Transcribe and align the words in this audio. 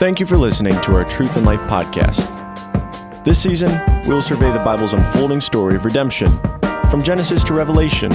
Thank 0.00 0.16
you 0.18 0.24
for 0.24 0.38
listening 0.38 0.80
to 0.80 0.94
our 0.94 1.04
Truth 1.04 1.36
and 1.36 1.44
Life 1.44 1.60
podcast. 1.68 2.24
This 3.22 3.38
season, 3.38 3.70
we 4.04 4.14
will 4.14 4.22
survey 4.22 4.50
the 4.50 4.58
Bible's 4.60 4.94
unfolding 4.94 5.42
story 5.42 5.76
of 5.76 5.84
redemption. 5.84 6.30
From 6.90 7.02
Genesis 7.02 7.44
to 7.44 7.52
Revelation, 7.52 8.10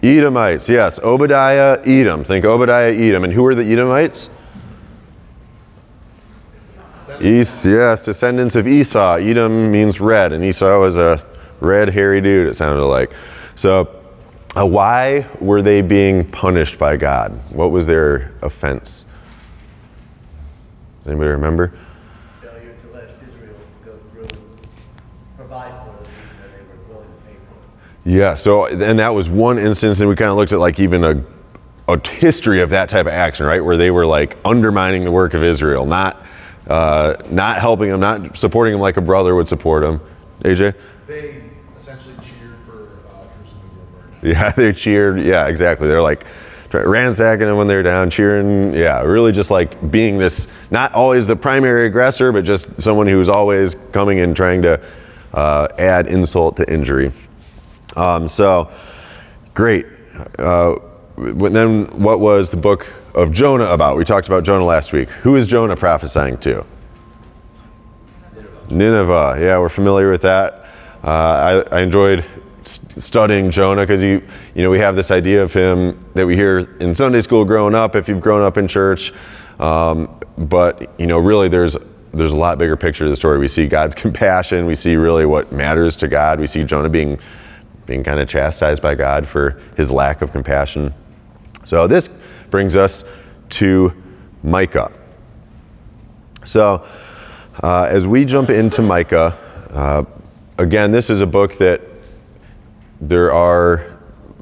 Edomites, 0.02 0.68
yes. 0.68 0.98
Obadiah, 0.98 1.80
Edom. 1.86 2.24
Think 2.24 2.44
Obadiah, 2.44 2.92
Edom. 2.92 3.24
And 3.24 3.32
who 3.32 3.44
are 3.46 3.54
the 3.54 3.64
Edomites? 3.64 4.28
East, 7.22 7.64
yes, 7.64 8.02
descendants 8.02 8.54
of 8.54 8.66
Esau. 8.66 9.14
Edom 9.14 9.70
means 9.70 10.00
red, 10.00 10.32
and 10.32 10.44
Esau 10.44 10.78
was 10.78 10.96
a 10.96 11.24
red, 11.60 11.88
hairy 11.88 12.20
dude, 12.20 12.48
it 12.48 12.54
sounded 12.54 12.84
like. 12.84 13.12
So, 13.56 14.02
uh, 14.56 14.64
why 14.66 15.26
were 15.40 15.62
they 15.62 15.82
being 15.82 16.24
punished 16.30 16.78
by 16.78 16.96
God? 16.96 17.32
What 17.50 17.70
was 17.72 17.86
their 17.86 18.32
offense? 18.40 19.06
Does 20.98 21.08
anybody 21.08 21.30
remember? 21.30 21.72
Failure 22.40 22.74
to 22.80 22.88
let 22.92 23.10
Israel 23.28 23.56
go 23.84 23.98
through, 24.12 24.28
provide 25.36 25.72
for 25.84 26.02
them 26.02 26.12
that 26.40 26.56
they 26.56 26.62
were 26.62 26.94
willing 26.94 27.08
to 27.08 27.26
pay 27.26 27.34
for. 27.34 28.08
Yeah, 28.08 28.36
so, 28.36 28.66
and 28.66 28.98
that 28.98 29.08
was 29.08 29.28
one 29.28 29.58
instance, 29.58 29.98
and 29.98 30.08
we 30.08 30.14
kind 30.14 30.30
of 30.30 30.36
looked 30.36 30.52
at 30.52 30.60
like 30.60 30.78
even 30.78 31.02
a, 31.04 31.24
a 31.88 32.08
history 32.08 32.62
of 32.62 32.70
that 32.70 32.88
type 32.88 33.06
of 33.06 33.12
action, 33.12 33.44
right? 33.44 33.62
Where 33.62 33.76
they 33.76 33.90
were 33.90 34.06
like 34.06 34.38
undermining 34.44 35.04
the 35.04 35.10
work 35.10 35.34
of 35.34 35.42
Israel, 35.42 35.84
not, 35.84 36.24
uh, 36.68 37.16
not 37.28 37.60
helping 37.60 37.90
them, 37.90 38.00
not 38.00 38.38
supporting 38.38 38.72
them 38.72 38.80
like 38.80 38.96
a 38.96 39.02
brother 39.02 39.34
would 39.34 39.48
support 39.48 39.82
them. 39.82 40.00
AJ? 40.42 40.74
They 41.06 41.42
essentially 41.76 42.14
cheered 42.16 42.56
for 42.66 42.88
uh. 43.10 43.24
Yeah, 44.22 44.50
they 44.52 44.72
cheered. 44.72 45.20
Yeah, 45.20 45.48
exactly. 45.48 45.86
They're 45.86 46.02
like 46.02 46.24
ransacking 46.72 47.46
them 47.46 47.56
when 47.56 47.68
they're 47.68 47.82
down, 47.82 48.10
cheering. 48.10 48.74
Yeah, 48.74 49.02
really 49.02 49.32
just 49.32 49.50
like 49.50 49.90
being 49.90 50.18
this, 50.18 50.48
not 50.70 50.92
always 50.94 51.26
the 51.26 51.36
primary 51.36 51.86
aggressor, 51.86 52.32
but 52.32 52.44
just 52.44 52.80
someone 52.80 53.06
who's 53.06 53.28
always 53.28 53.76
coming 53.92 54.20
and 54.20 54.34
trying 54.34 54.62
to 54.62 54.80
uh, 55.32 55.68
add 55.78 56.06
insult 56.06 56.56
to 56.56 56.72
injury. 56.72 57.12
Um, 57.96 58.26
so, 58.26 58.72
great. 59.52 59.86
Uh, 60.38 60.76
then, 61.16 61.86
what 62.00 62.18
was 62.18 62.50
the 62.50 62.56
book 62.56 62.90
of 63.14 63.30
Jonah 63.30 63.66
about? 63.66 63.96
We 63.96 64.04
talked 64.04 64.26
about 64.26 64.42
Jonah 64.42 64.64
last 64.64 64.92
week. 64.92 65.08
Who 65.10 65.36
is 65.36 65.46
Jonah 65.46 65.76
prophesying 65.76 66.38
to? 66.38 66.66
Nineveh. 68.70 69.36
Yeah, 69.38 69.58
we're 69.58 69.68
familiar 69.68 70.10
with 70.10 70.22
that. 70.22 70.63
Uh, 71.04 71.64
I, 71.70 71.76
I 71.76 71.80
enjoyed 71.82 72.24
studying 72.64 73.50
Jonah 73.50 73.82
because 73.82 74.02
you, 74.02 74.22
you 74.54 74.62
know, 74.62 74.70
we 74.70 74.78
have 74.78 74.96
this 74.96 75.10
idea 75.10 75.42
of 75.42 75.52
him 75.52 76.02
that 76.14 76.26
we 76.26 76.34
hear 76.34 76.60
in 76.80 76.94
Sunday 76.94 77.20
school 77.20 77.44
growing 77.44 77.74
up. 77.74 77.94
If 77.94 78.08
you've 78.08 78.22
grown 78.22 78.40
up 78.40 78.56
in 78.56 78.66
church, 78.66 79.12
um, 79.60 80.18
but 80.38 80.98
you 80.98 81.06
know, 81.06 81.18
really, 81.18 81.48
there's 81.48 81.76
there's 82.14 82.32
a 82.32 82.36
lot 82.36 82.56
bigger 82.56 82.76
picture 82.76 83.04
of 83.04 83.10
the 83.10 83.16
story. 83.16 83.38
We 83.38 83.48
see 83.48 83.66
God's 83.66 83.94
compassion. 84.04 84.64
We 84.64 84.74
see 84.74 84.96
really 84.96 85.26
what 85.26 85.52
matters 85.52 85.94
to 85.96 86.08
God. 86.08 86.40
We 86.40 86.46
see 86.46 86.64
Jonah 86.64 86.88
being 86.88 87.18
being 87.84 88.02
kind 88.02 88.18
of 88.18 88.26
chastised 88.26 88.80
by 88.80 88.94
God 88.94 89.28
for 89.28 89.60
his 89.76 89.90
lack 89.90 90.22
of 90.22 90.32
compassion. 90.32 90.94
So 91.64 91.86
this 91.86 92.08
brings 92.50 92.76
us 92.76 93.04
to 93.50 93.92
Micah. 94.42 94.90
So 96.46 96.86
uh, 97.62 97.88
as 97.90 98.06
we 98.06 98.24
jump 98.24 98.48
into 98.48 98.80
Micah, 98.80 99.38
uh, 99.70 100.04
again, 100.58 100.92
this 100.92 101.10
is 101.10 101.20
a 101.20 101.26
book 101.26 101.58
that 101.58 101.80
there 103.00 103.32
are 103.32 103.98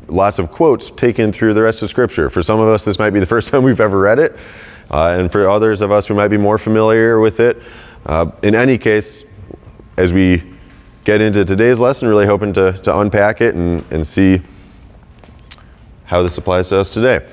lots 0.08 0.38
of 0.38 0.50
quotes 0.50 0.90
taken 0.90 1.32
through 1.32 1.54
the 1.54 1.62
rest 1.62 1.82
of 1.82 1.90
Scripture. 1.90 2.28
For 2.28 2.42
some 2.42 2.60
of 2.60 2.68
us, 2.68 2.84
this 2.84 2.98
might 2.98 3.10
be 3.10 3.20
the 3.20 3.26
first 3.26 3.48
time 3.50 3.62
we've 3.62 3.80
ever 3.80 3.98
read 3.98 4.18
it, 4.18 4.36
uh, 4.90 5.16
and 5.18 5.30
for 5.30 5.48
others 5.48 5.80
of 5.80 5.90
us, 5.90 6.08
we 6.08 6.16
might 6.16 6.28
be 6.28 6.38
more 6.38 6.58
familiar 6.58 7.20
with 7.20 7.40
it. 7.40 7.62
Uh, 8.04 8.30
in 8.42 8.54
any 8.54 8.78
case, 8.78 9.24
as 9.96 10.12
we 10.12 10.42
get 11.04 11.20
into 11.20 11.44
today's 11.44 11.78
lesson, 11.78 12.08
really 12.08 12.26
hoping 12.26 12.52
to, 12.52 12.72
to 12.82 12.98
unpack 12.98 13.40
it 13.40 13.54
and, 13.54 13.84
and 13.90 14.06
see 14.06 14.40
how 16.04 16.22
this 16.22 16.36
applies 16.36 16.68
to 16.68 16.78
us 16.78 16.88
today. 16.88 17.26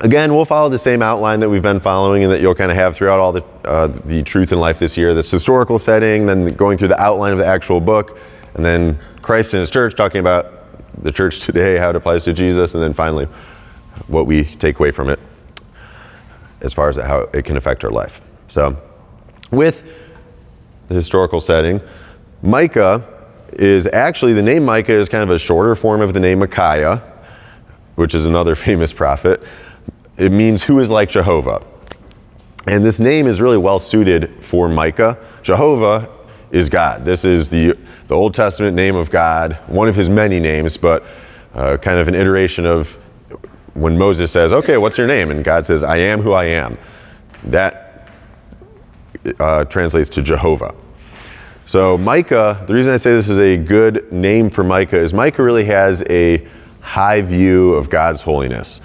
Again, 0.00 0.32
we'll 0.32 0.44
follow 0.44 0.68
the 0.68 0.78
same 0.78 1.02
outline 1.02 1.40
that 1.40 1.48
we've 1.48 1.62
been 1.62 1.80
following 1.80 2.22
and 2.22 2.30
that 2.30 2.40
you'll 2.40 2.54
kind 2.54 2.70
of 2.70 2.76
have 2.76 2.94
throughout 2.94 3.18
all 3.18 3.32
the, 3.32 3.42
uh, 3.64 3.88
the 3.88 4.22
truth 4.22 4.52
in 4.52 4.60
life 4.60 4.78
this 4.78 4.96
year 4.96 5.12
this 5.12 5.28
historical 5.28 5.76
setting, 5.76 6.24
then 6.24 6.46
going 6.48 6.78
through 6.78 6.88
the 6.88 7.00
outline 7.00 7.32
of 7.32 7.38
the 7.38 7.46
actual 7.46 7.80
book, 7.80 8.16
and 8.54 8.64
then 8.64 8.96
Christ 9.22 9.54
and 9.54 9.60
his 9.60 9.70
church 9.70 9.96
talking 9.96 10.20
about 10.20 11.02
the 11.02 11.10
church 11.10 11.40
today, 11.40 11.78
how 11.78 11.90
it 11.90 11.96
applies 11.96 12.22
to 12.24 12.32
Jesus, 12.32 12.74
and 12.74 12.82
then 12.82 12.94
finally 12.94 13.26
what 14.06 14.26
we 14.26 14.44
take 14.44 14.78
away 14.78 14.92
from 14.92 15.08
it 15.08 15.18
as 16.60 16.72
far 16.72 16.88
as 16.88 16.96
how 16.96 17.28
it 17.32 17.44
can 17.44 17.56
affect 17.56 17.82
our 17.84 17.90
life. 17.90 18.20
So, 18.46 18.80
with 19.50 19.82
the 20.86 20.94
historical 20.94 21.40
setting, 21.40 21.80
Micah 22.42 23.04
is 23.54 23.86
actually 23.86 24.34
the 24.34 24.42
name 24.42 24.64
Micah 24.64 24.94
is 24.94 25.08
kind 25.08 25.24
of 25.24 25.30
a 25.30 25.38
shorter 25.38 25.74
form 25.74 26.00
of 26.00 26.14
the 26.14 26.20
name 26.20 26.38
Micaiah, 26.38 27.02
which 27.96 28.14
is 28.14 28.26
another 28.26 28.54
famous 28.68 28.92
prophet. 28.92 29.42
It 30.18 30.32
means 30.32 30.64
who 30.64 30.80
is 30.80 30.90
like 30.90 31.10
Jehovah. 31.10 31.62
And 32.66 32.84
this 32.84 32.98
name 32.98 33.28
is 33.28 33.40
really 33.40 33.56
well 33.56 33.78
suited 33.78 34.44
for 34.44 34.68
Micah. 34.68 35.16
Jehovah 35.42 36.10
is 36.50 36.68
God. 36.68 37.04
This 37.04 37.24
is 37.24 37.48
the, 37.48 37.78
the 38.08 38.14
Old 38.14 38.34
Testament 38.34 38.74
name 38.74 38.96
of 38.96 39.10
God, 39.10 39.58
one 39.68 39.88
of 39.88 39.94
his 39.94 40.10
many 40.10 40.40
names, 40.40 40.76
but 40.76 41.04
uh, 41.54 41.76
kind 41.76 41.98
of 41.98 42.08
an 42.08 42.16
iteration 42.16 42.66
of 42.66 42.98
when 43.74 43.96
Moses 43.96 44.32
says, 44.32 44.52
Okay, 44.52 44.76
what's 44.76 44.98
your 44.98 45.06
name? 45.06 45.30
And 45.30 45.44
God 45.44 45.64
says, 45.66 45.84
I 45.84 45.98
am 45.98 46.20
who 46.20 46.32
I 46.32 46.46
am. 46.46 46.76
That 47.44 48.10
uh, 49.38 49.64
translates 49.64 50.08
to 50.10 50.22
Jehovah. 50.22 50.74
So, 51.64 51.96
Micah, 51.96 52.64
the 52.66 52.74
reason 52.74 52.92
I 52.92 52.96
say 52.96 53.12
this 53.12 53.28
is 53.28 53.38
a 53.38 53.56
good 53.56 54.10
name 54.10 54.50
for 54.50 54.64
Micah 54.64 54.98
is 54.98 55.14
Micah 55.14 55.44
really 55.44 55.66
has 55.66 56.02
a 56.10 56.46
high 56.80 57.20
view 57.20 57.74
of 57.74 57.88
God's 57.88 58.22
holiness 58.22 58.80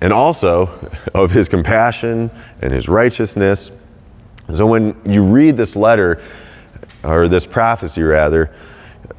and 0.00 0.12
also 0.12 0.66
of 1.14 1.30
his 1.30 1.48
compassion 1.48 2.30
and 2.62 2.72
his 2.72 2.88
righteousness. 2.88 3.72
So 4.54 4.66
when 4.66 5.00
you 5.04 5.24
read 5.24 5.56
this 5.56 5.76
letter, 5.76 6.22
or 7.04 7.28
this 7.28 7.46
prophecy 7.46 8.02
rather, 8.02 8.50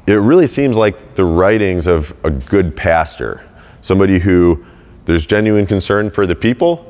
it 0.08 0.16
really 0.16 0.48
seems 0.48 0.76
like 0.76 1.16
the 1.16 1.26
writings 1.26 1.88
of 1.88 2.14
a 2.24 2.30
good 2.30 2.76
pastor, 2.76 3.44
somebody 3.82 4.20
who 4.20 4.66
there's 5.06 5.26
genuine 5.26 5.66
concern 5.66 6.10
for 6.10 6.28
the 6.28 6.36
people, 6.36 6.86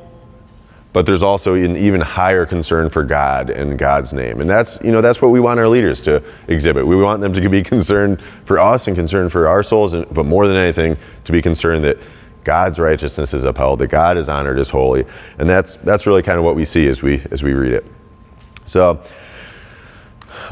but 0.92 1.06
there's 1.06 1.22
also 1.22 1.54
an 1.54 1.76
even 1.76 2.00
higher 2.00 2.44
concern 2.44 2.90
for 2.90 3.04
God 3.04 3.48
and 3.48 3.78
God's 3.78 4.12
name. 4.12 4.40
And 4.40 4.50
that's, 4.50 4.82
you 4.82 4.90
know, 4.90 5.00
that's 5.00 5.22
what 5.22 5.28
we 5.28 5.38
want 5.38 5.60
our 5.60 5.68
leaders 5.68 6.00
to 6.02 6.22
exhibit. 6.48 6.84
We 6.84 6.96
want 6.96 7.20
them 7.20 7.32
to 7.32 7.48
be 7.48 7.62
concerned 7.74 8.20
for 8.44 8.58
us 8.58 8.88
and 8.88 8.96
concerned 8.96 9.30
for 9.30 9.46
our 9.46 9.62
souls, 9.62 9.94
and, 9.94 10.12
but 10.12 10.26
more 10.26 10.48
than 10.48 10.56
anything, 10.56 10.96
to 11.24 11.32
be 11.32 11.40
concerned 11.40 11.84
that 11.84 11.98
God's 12.44 12.78
righteousness 12.78 13.34
is 13.34 13.44
upheld, 13.44 13.80
that 13.80 13.88
God 13.88 14.16
is 14.16 14.28
honored 14.28 14.58
as 14.58 14.70
holy. 14.70 15.04
And 15.38 15.48
that's, 15.48 15.76
that's 15.76 16.06
really 16.06 16.22
kind 16.22 16.38
of 16.38 16.44
what 16.44 16.56
we 16.56 16.64
see 16.64 16.86
as 16.86 17.02
we, 17.02 17.22
as 17.30 17.42
we 17.42 17.52
read 17.52 17.72
it. 17.72 17.86
So, 18.66 19.02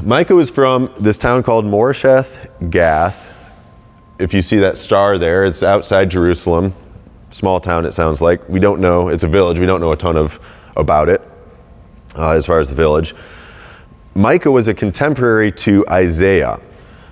Micah 0.03 0.35
was 0.35 0.51
from 0.51 0.93
this 1.01 1.19
town 1.19 1.43
called 1.43 1.65
Moresheth 1.65 2.71
Gath. 2.71 3.33
If 4.19 4.33
you 4.33 4.43
see 4.43 4.59
that 4.59 4.79
star 4.79 5.19
there, 5.19 5.45
it's 5.45 5.63
outside 5.63 6.11
Jerusalem. 6.11 6.75
Small 7.31 7.61
town, 7.61 7.85
it 7.85 7.93
sounds 7.93 8.21
like. 8.21 8.49
We 8.49 8.61
don't 8.61 8.81
know. 8.81 9.09
It's 9.09 9.25
a 9.25 9.29
village. 9.29 9.59
We 9.59 9.67
don't 9.67 9.81
know 9.81 9.93
a 9.93 9.97
ton 9.97 10.17
of 10.17 10.41
about 10.77 11.09
it 11.09 11.21
uh, 12.17 12.31
as 12.31 12.47
far 12.47 12.61
as 12.61 12.69
the 12.69 12.75
village. 12.75 13.15
Micah 14.15 14.51
was 14.51 14.69
a 14.69 14.75
contemporary 14.75 15.53
to 15.53 15.85
Isaiah. 15.89 16.61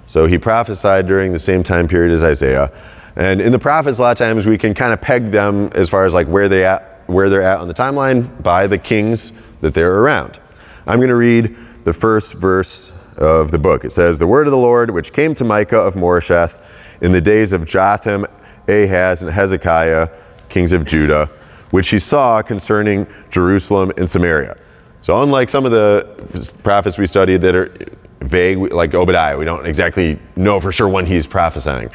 So 0.07 0.27
he 0.27 0.39
prophesied 0.39 1.07
during 1.07 1.33
the 1.33 1.39
same 1.39 1.63
time 1.63 1.89
period 1.89 2.13
as 2.13 2.23
Isaiah. 2.23 2.73
And 3.17 3.41
in 3.41 3.51
the 3.51 3.59
prophets, 3.59 3.99
a 3.99 4.03
lot 4.03 4.13
of 4.13 4.19
times 4.19 4.47
we 4.47 4.59
can 4.59 4.75
kind 4.75 4.93
of 4.93 5.01
peg 5.01 5.31
them 5.31 5.71
as 5.75 5.89
far 5.89 6.05
as 6.05 6.13
like 6.13 6.29
where 6.29 6.49
they 6.49 6.65
at, 6.65 7.03
where 7.07 7.31
they're 7.31 7.43
at 7.43 7.59
on 7.59 7.69
the 7.69 7.75
timeline 7.75 8.43
by 8.43 8.67
the 8.67 8.79
kings 8.79 9.33
that 9.63 9.73
they're 9.73 10.01
around. 10.01 10.39
I'm 10.87 10.99
going 10.99 11.09
to 11.09 11.17
read 11.17 11.57
the 11.85 11.95
first 11.95 12.35
verse 12.35 12.93
of 13.17 13.51
the 13.51 13.59
book. 13.59 13.85
It 13.85 13.91
says, 13.91 14.19
The 14.19 14.27
word 14.27 14.47
of 14.47 14.51
the 14.51 14.59
Lord, 14.59 14.91
which 14.91 15.13
came 15.13 15.35
to 15.35 15.45
Micah 15.45 15.79
of 15.79 15.95
Moresheth 15.95 16.63
in 17.01 17.13
the 17.13 17.21
days 17.21 17.53
of 17.53 17.65
Jotham, 17.65 18.27
Ahaz, 18.69 19.23
and 19.23 19.31
Hezekiah, 19.31 20.11
kings 20.49 20.73
of 20.73 20.85
Judah, 20.85 21.31
which 21.71 21.89
he 21.89 21.99
saw 21.99 22.43
concerning 22.43 23.07
Jerusalem 23.31 23.93
and 23.97 24.09
Samaria. 24.09 24.57
So, 25.03 25.23
unlike 25.23 25.49
some 25.49 25.65
of 25.65 25.71
the 25.71 26.53
prophets 26.63 26.99
we 26.99 27.07
studied 27.07 27.41
that 27.43 27.55
are 27.55 27.73
vague, 28.21 28.59
like 28.59 28.93
Obadiah, 28.95 29.39
we 29.39 29.45
don't 29.45 29.67
exactly 29.67 30.19
know 30.35 30.61
for 30.61 30.73
sure 30.73 30.89
when 30.89 31.07
he's 31.07 31.27
prophesying. 31.27 31.91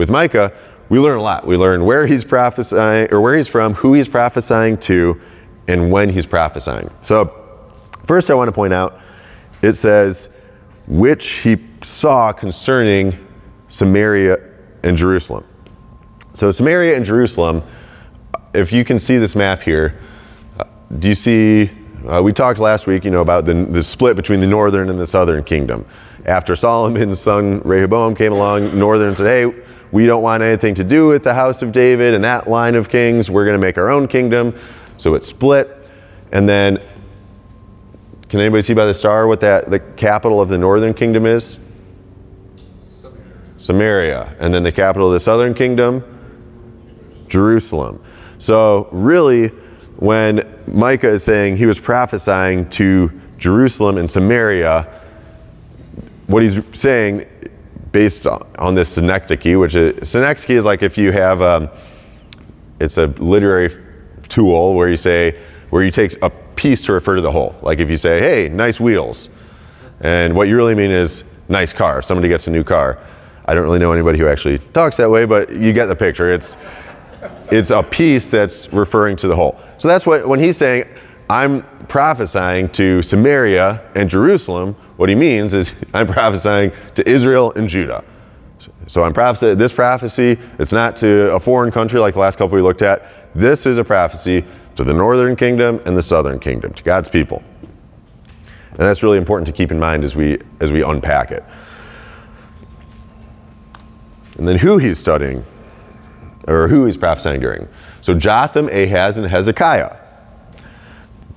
With 0.00 0.08
Micah, 0.08 0.50
we 0.88 0.98
learn 0.98 1.18
a 1.18 1.22
lot. 1.22 1.46
We 1.46 1.58
learn 1.58 1.84
where 1.84 2.06
he's 2.06 2.24
prophesying, 2.24 3.12
or 3.12 3.20
where 3.20 3.36
he's 3.36 3.48
from, 3.48 3.74
who 3.74 3.92
he's 3.92 4.08
prophesying 4.08 4.78
to, 4.78 5.20
and 5.68 5.92
when 5.92 6.08
he's 6.08 6.24
prophesying. 6.24 6.90
So, 7.02 7.70
first, 8.04 8.30
I 8.30 8.34
want 8.34 8.48
to 8.48 8.52
point 8.52 8.72
out 8.72 8.98
it 9.60 9.74
says, 9.74 10.30
which 10.86 11.42
he 11.42 11.58
saw 11.82 12.32
concerning 12.32 13.18
Samaria 13.68 14.38
and 14.82 14.96
Jerusalem. 14.96 15.44
So, 16.32 16.50
Samaria 16.50 16.96
and 16.96 17.04
Jerusalem, 17.04 17.62
if 18.54 18.72
you 18.72 18.86
can 18.86 18.98
see 18.98 19.18
this 19.18 19.36
map 19.36 19.60
here, 19.60 20.00
do 20.98 21.08
you 21.08 21.14
see? 21.14 21.70
Uh, 22.08 22.22
we 22.24 22.32
talked 22.32 22.58
last 22.58 22.86
week, 22.86 23.04
you 23.04 23.10
know, 23.10 23.20
about 23.20 23.44
the, 23.44 23.52
the 23.52 23.82
split 23.82 24.16
between 24.16 24.40
the 24.40 24.46
northern 24.46 24.88
and 24.88 24.98
the 24.98 25.06
southern 25.06 25.44
kingdom. 25.44 25.84
After 26.24 26.56
Solomon's 26.56 27.20
son 27.20 27.60
Rehoboam 27.66 28.14
came 28.14 28.32
along, 28.32 28.78
northern 28.78 29.14
said, 29.14 29.26
"Hey, 29.26 29.69
we 29.92 30.06
don't 30.06 30.22
want 30.22 30.42
anything 30.42 30.74
to 30.76 30.84
do 30.84 31.08
with 31.08 31.24
the 31.24 31.34
house 31.34 31.62
of 31.62 31.72
David 31.72 32.14
and 32.14 32.24
that 32.24 32.48
line 32.48 32.74
of 32.74 32.88
kings. 32.88 33.30
We're 33.30 33.44
going 33.44 33.58
to 33.58 33.66
make 33.66 33.78
our 33.78 33.90
own 33.90 34.08
kingdom." 34.08 34.54
So 34.98 35.14
it 35.14 35.24
split, 35.24 35.88
and 36.32 36.48
then 36.48 36.80
can 38.28 38.38
anybody 38.38 38.62
see 38.62 38.74
by 38.74 38.86
the 38.86 38.94
star 38.94 39.26
what 39.26 39.40
that 39.40 39.70
the 39.70 39.80
capital 39.80 40.40
of 40.40 40.48
the 40.48 40.58
northern 40.58 40.94
kingdom 40.94 41.26
is? 41.26 41.58
Samaria. 43.60 44.34
And 44.38 44.54
then 44.54 44.62
the 44.62 44.72
capital 44.72 45.08
of 45.08 45.12
the 45.12 45.20
southern 45.20 45.52
kingdom? 45.52 46.02
Jerusalem. 47.28 48.02
So, 48.38 48.88
really, 48.90 49.48
when 49.96 50.48
Micah 50.66 51.10
is 51.10 51.24
saying 51.24 51.58
he 51.58 51.66
was 51.66 51.78
prophesying 51.78 52.70
to 52.70 53.12
Jerusalem 53.36 53.98
and 53.98 54.10
Samaria, 54.10 54.88
what 56.26 56.42
he's 56.42 56.60
saying, 56.72 57.26
based 57.92 58.26
on 58.26 58.74
this 58.74 58.88
synecdoche, 58.90 59.58
which 59.58 59.74
is 59.74 60.08
synecdoche 60.08 60.50
is 60.50 60.64
like 60.64 60.82
if 60.82 60.96
you 60.96 61.12
have, 61.12 61.42
um, 61.42 61.68
it's 62.78 62.96
a 62.98 63.06
literary 63.18 63.74
tool 64.28 64.74
where 64.74 64.88
you 64.88 64.96
say, 64.96 65.38
where 65.70 65.84
you 65.84 65.90
take 65.90 66.20
a 66.22 66.30
piece 66.56 66.82
to 66.82 66.92
refer 66.92 67.16
to 67.16 67.22
the 67.22 67.32
whole. 67.32 67.54
Like 67.62 67.78
if 67.78 67.90
you 67.90 67.96
say, 67.96 68.20
hey, 68.20 68.48
nice 68.48 68.80
wheels. 68.80 69.28
And 70.00 70.34
what 70.34 70.48
you 70.48 70.56
really 70.56 70.74
mean 70.74 70.90
is 70.90 71.24
nice 71.48 71.72
car. 71.72 71.98
If 71.98 72.04
somebody 72.04 72.28
gets 72.28 72.46
a 72.46 72.50
new 72.50 72.64
car. 72.64 72.98
I 73.46 73.54
don't 73.54 73.64
really 73.64 73.78
know 73.78 73.92
anybody 73.92 74.18
who 74.18 74.28
actually 74.28 74.58
talks 74.58 74.96
that 74.98 75.10
way, 75.10 75.24
but 75.24 75.52
you 75.52 75.72
get 75.72 75.86
the 75.86 75.96
picture. 75.96 76.32
It's 76.32 76.56
it's 77.50 77.70
a 77.70 77.82
piece 77.82 78.30
that's 78.30 78.72
referring 78.72 79.16
to 79.16 79.28
the 79.28 79.34
whole. 79.34 79.58
So 79.78 79.88
that's 79.88 80.06
what 80.06 80.28
when 80.28 80.38
he's 80.38 80.56
saying 80.56 80.84
I'm 81.28 81.62
prophesying 81.88 82.68
to 82.70 83.02
Samaria 83.02 83.82
and 83.94 84.08
Jerusalem, 84.08 84.76
what 85.00 85.08
he 85.08 85.14
means 85.14 85.54
is 85.54 85.80
I'm 85.94 86.06
prophesying 86.06 86.72
to 86.94 87.08
Israel 87.08 87.52
and 87.56 87.66
Judah. 87.66 88.04
So 88.86 89.02
I'm 89.02 89.14
prophesying 89.14 89.56
this 89.56 89.72
prophecy, 89.72 90.38
it's 90.58 90.72
not 90.72 90.94
to 90.96 91.32
a 91.32 91.40
foreign 91.40 91.72
country 91.72 91.98
like 91.98 92.12
the 92.12 92.20
last 92.20 92.36
couple 92.36 92.54
we 92.54 92.60
looked 92.60 92.82
at. 92.82 93.34
This 93.34 93.64
is 93.64 93.78
a 93.78 93.84
prophecy 93.84 94.44
to 94.76 94.84
the 94.84 94.92
northern 94.92 95.36
kingdom 95.36 95.80
and 95.86 95.96
the 95.96 96.02
southern 96.02 96.38
kingdom, 96.38 96.74
to 96.74 96.82
God's 96.82 97.08
people. 97.08 97.42
And 98.72 98.80
that's 98.80 99.02
really 99.02 99.16
important 99.16 99.46
to 99.46 99.54
keep 99.54 99.70
in 99.70 99.78
mind 99.78 100.04
as 100.04 100.14
we 100.14 100.38
as 100.60 100.70
we 100.70 100.82
unpack 100.82 101.30
it. 101.30 101.44
And 104.36 104.46
then 104.46 104.58
who 104.58 104.76
he's 104.76 104.98
studying, 104.98 105.42
or 106.46 106.68
who 106.68 106.84
he's 106.84 106.98
prophesying 106.98 107.40
during. 107.40 107.68
So 108.02 108.12
Jotham, 108.12 108.68
Ahaz, 108.68 109.16
and 109.16 109.26
Hezekiah. 109.26 109.96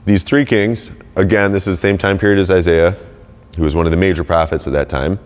These 0.06 0.24
three 0.24 0.44
kings, 0.44 0.92
again, 1.15 1.54
this 1.54 1.65
is 1.65 1.80
the 1.80 1.88
same 1.88 1.98
time 1.98 2.18
period 2.18 2.39
as 2.39 2.51
Isaiah, 2.51 2.98
who 3.55 3.63
was 3.63 3.75
one 3.75 3.85
of 3.85 3.91
the 3.91 3.97
major 3.97 4.23
prophets 4.23 4.67
at 4.67 4.73
that 4.73 4.89
time. 4.89 5.19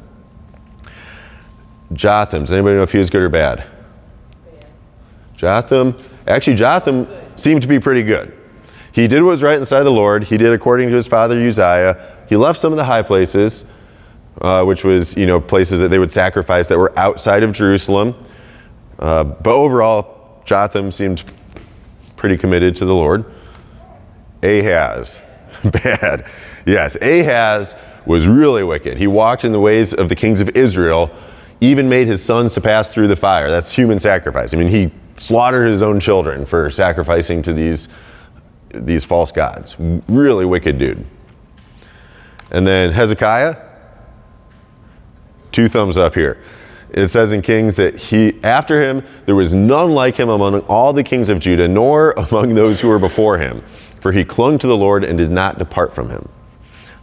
Jotham, 1.94 2.44
does 2.44 2.52
anybody 2.52 2.76
know 2.76 2.84
if 2.84 2.92
he 2.92 2.98
was 2.98 3.10
good 3.10 3.22
or 3.22 3.30
bad? 3.30 3.66
Jotham, 5.36 5.96
actually, 6.28 6.56
Jotham 6.56 7.08
seemed 7.36 7.62
to 7.62 7.68
be 7.68 7.80
pretty 7.80 8.04
good. 8.04 8.34
He 8.92 9.08
did 9.08 9.22
what 9.22 9.30
was 9.30 9.44
right 9.44 9.54
in 9.54 9.60
the 9.60 9.66
sight 9.66 9.80
of 9.80 9.86
the 9.86 9.92
Lord. 9.92 10.24
He 10.24 10.38
did 10.38 10.52
according 10.52 10.90
to 10.90 10.96
his 10.96 11.08
father 11.08 11.40
Uzziah. 11.40 12.16
He 12.28 12.36
left 12.36 12.60
some 12.60 12.74
of 12.74 12.78
the 12.78 12.84
high 12.84 13.04
places, 13.04 13.66
uh, 14.42 14.64
which 14.66 14.84
was, 14.84 15.16
you 15.16 15.28
know, 15.28 15.40
places 15.40 15.80
that 15.80 15.90
they 15.90 16.00
would 16.00 16.12
sacrifice 16.12 16.68
that 16.68 16.78
were 16.78 16.98
outside 16.98 17.44
of 17.44 17.52
Jerusalem. 17.52 18.16
Uh, 19.00 19.24
but 19.24 19.54
overall, 19.54 20.42
Jotham 20.46 20.92
seemed 20.92 21.24
pretty 22.16 22.38
committed 22.38 22.76
to 22.78 22.86
the 22.86 22.94
Lord. 22.94 23.24
Ahaz, 24.42 25.22
bad. 25.64 26.30
Yes, 26.66 26.96
Ahaz 26.96 27.76
was 28.08 28.28
really 28.28 28.64
wicked. 28.64 28.98
He 28.98 29.06
walked 29.06 29.44
in 29.44 29.52
the 29.52 29.60
ways 29.60 29.94
of 29.94 30.10
the 30.10 30.16
kings 30.16 30.40
of 30.40 30.50
Israel, 30.56 31.12
even 31.60 31.90
made 31.90 32.08
his 32.08 32.24
sons 32.24 32.54
to 32.54 32.62
pass 32.62 32.88
through 32.90 33.10
the 33.10 33.16
fire. 33.16 33.52
That's 33.52 33.72
human 33.72 34.00
sacrifice. 34.00 34.54
I 34.54 34.58
mean, 34.58 34.70
he 34.70 34.92
slaughtered 35.18 35.70
his 35.70 35.82
own 35.82 36.00
children 36.00 36.46
for 36.46 36.70
sacrificing 36.70 37.42
to 37.42 37.54
these, 37.54 37.90
these 38.74 39.04
false 39.04 39.32
gods. 39.32 39.76
Really 40.08 40.46
wicked 40.46 40.78
dude. 40.78 41.06
And 42.52 42.66
then 42.66 42.94
Hezekiah, 42.94 43.58
two 45.52 45.68
thumbs 45.68 45.98
up 45.98 46.16
here. 46.16 46.42
It 46.92 47.10
says 47.10 47.34
in 47.34 47.42
Kings 47.42 47.76
that 47.76 47.98
he, 47.98 48.42
after 48.44 48.82
him, 48.82 49.04
there 49.26 49.36
was 49.36 49.54
none 49.54 49.92
like 49.92 50.16
him 50.16 50.30
among 50.30 50.60
all 50.62 50.94
the 50.94 51.04
kings 51.04 51.28
of 51.28 51.40
Judah, 51.40 51.68
nor 51.68 52.12
among 52.18 52.56
those 52.56 52.80
who 52.80 52.88
were 52.88 53.00
before 53.00 53.38
him, 53.38 53.62
for 54.00 54.14
he 54.14 54.24
clung 54.24 54.58
to 54.60 54.68
the 54.68 54.78
Lord 54.78 55.04
and 55.04 55.18
did 55.18 55.32
not 55.32 55.60
depart 55.60 55.94
from 55.94 56.10
him. 56.10 56.30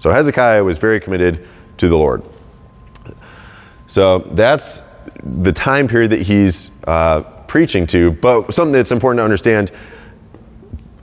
So 0.05 0.11
Hezekiah 0.11 0.63
was 0.63 0.77
very 0.77 1.01
committed 1.01 1.49
to 1.79 1.89
the 1.89 1.97
Lord. 1.97 2.23
So 3.87 4.19
that's 4.19 4.83
the 5.23 5.51
time 5.51 5.89
period 5.89 6.11
that 6.11 6.21
he's 6.21 6.73
uh, 6.87 7.23
preaching 7.49 7.87
to. 7.87 8.13
But 8.13 8.53
something 8.53 8.75
that's 8.75 8.91
important 8.91 9.21
to 9.21 9.25
understand 9.25 9.73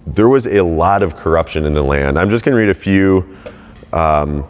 there 0.06 0.30
was 0.30 0.46
a 0.46 0.62
lot 0.62 1.02
of 1.02 1.16
corruption 1.16 1.66
in 1.66 1.74
the 1.74 1.82
land. 1.82 2.20
I'm 2.20 2.30
just 2.30 2.46
going 2.46 2.54
to 2.54 2.60
read 2.62 2.70
a 2.70 2.76
few. 2.76 3.40
Um, 3.92 4.48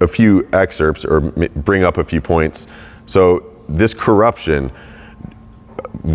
a 0.00 0.06
few 0.06 0.48
excerpts 0.52 1.04
or 1.04 1.20
bring 1.20 1.82
up 1.82 1.98
a 1.98 2.04
few 2.04 2.20
points. 2.20 2.68
So, 3.06 3.52
this 3.68 3.94
corruption 3.94 4.70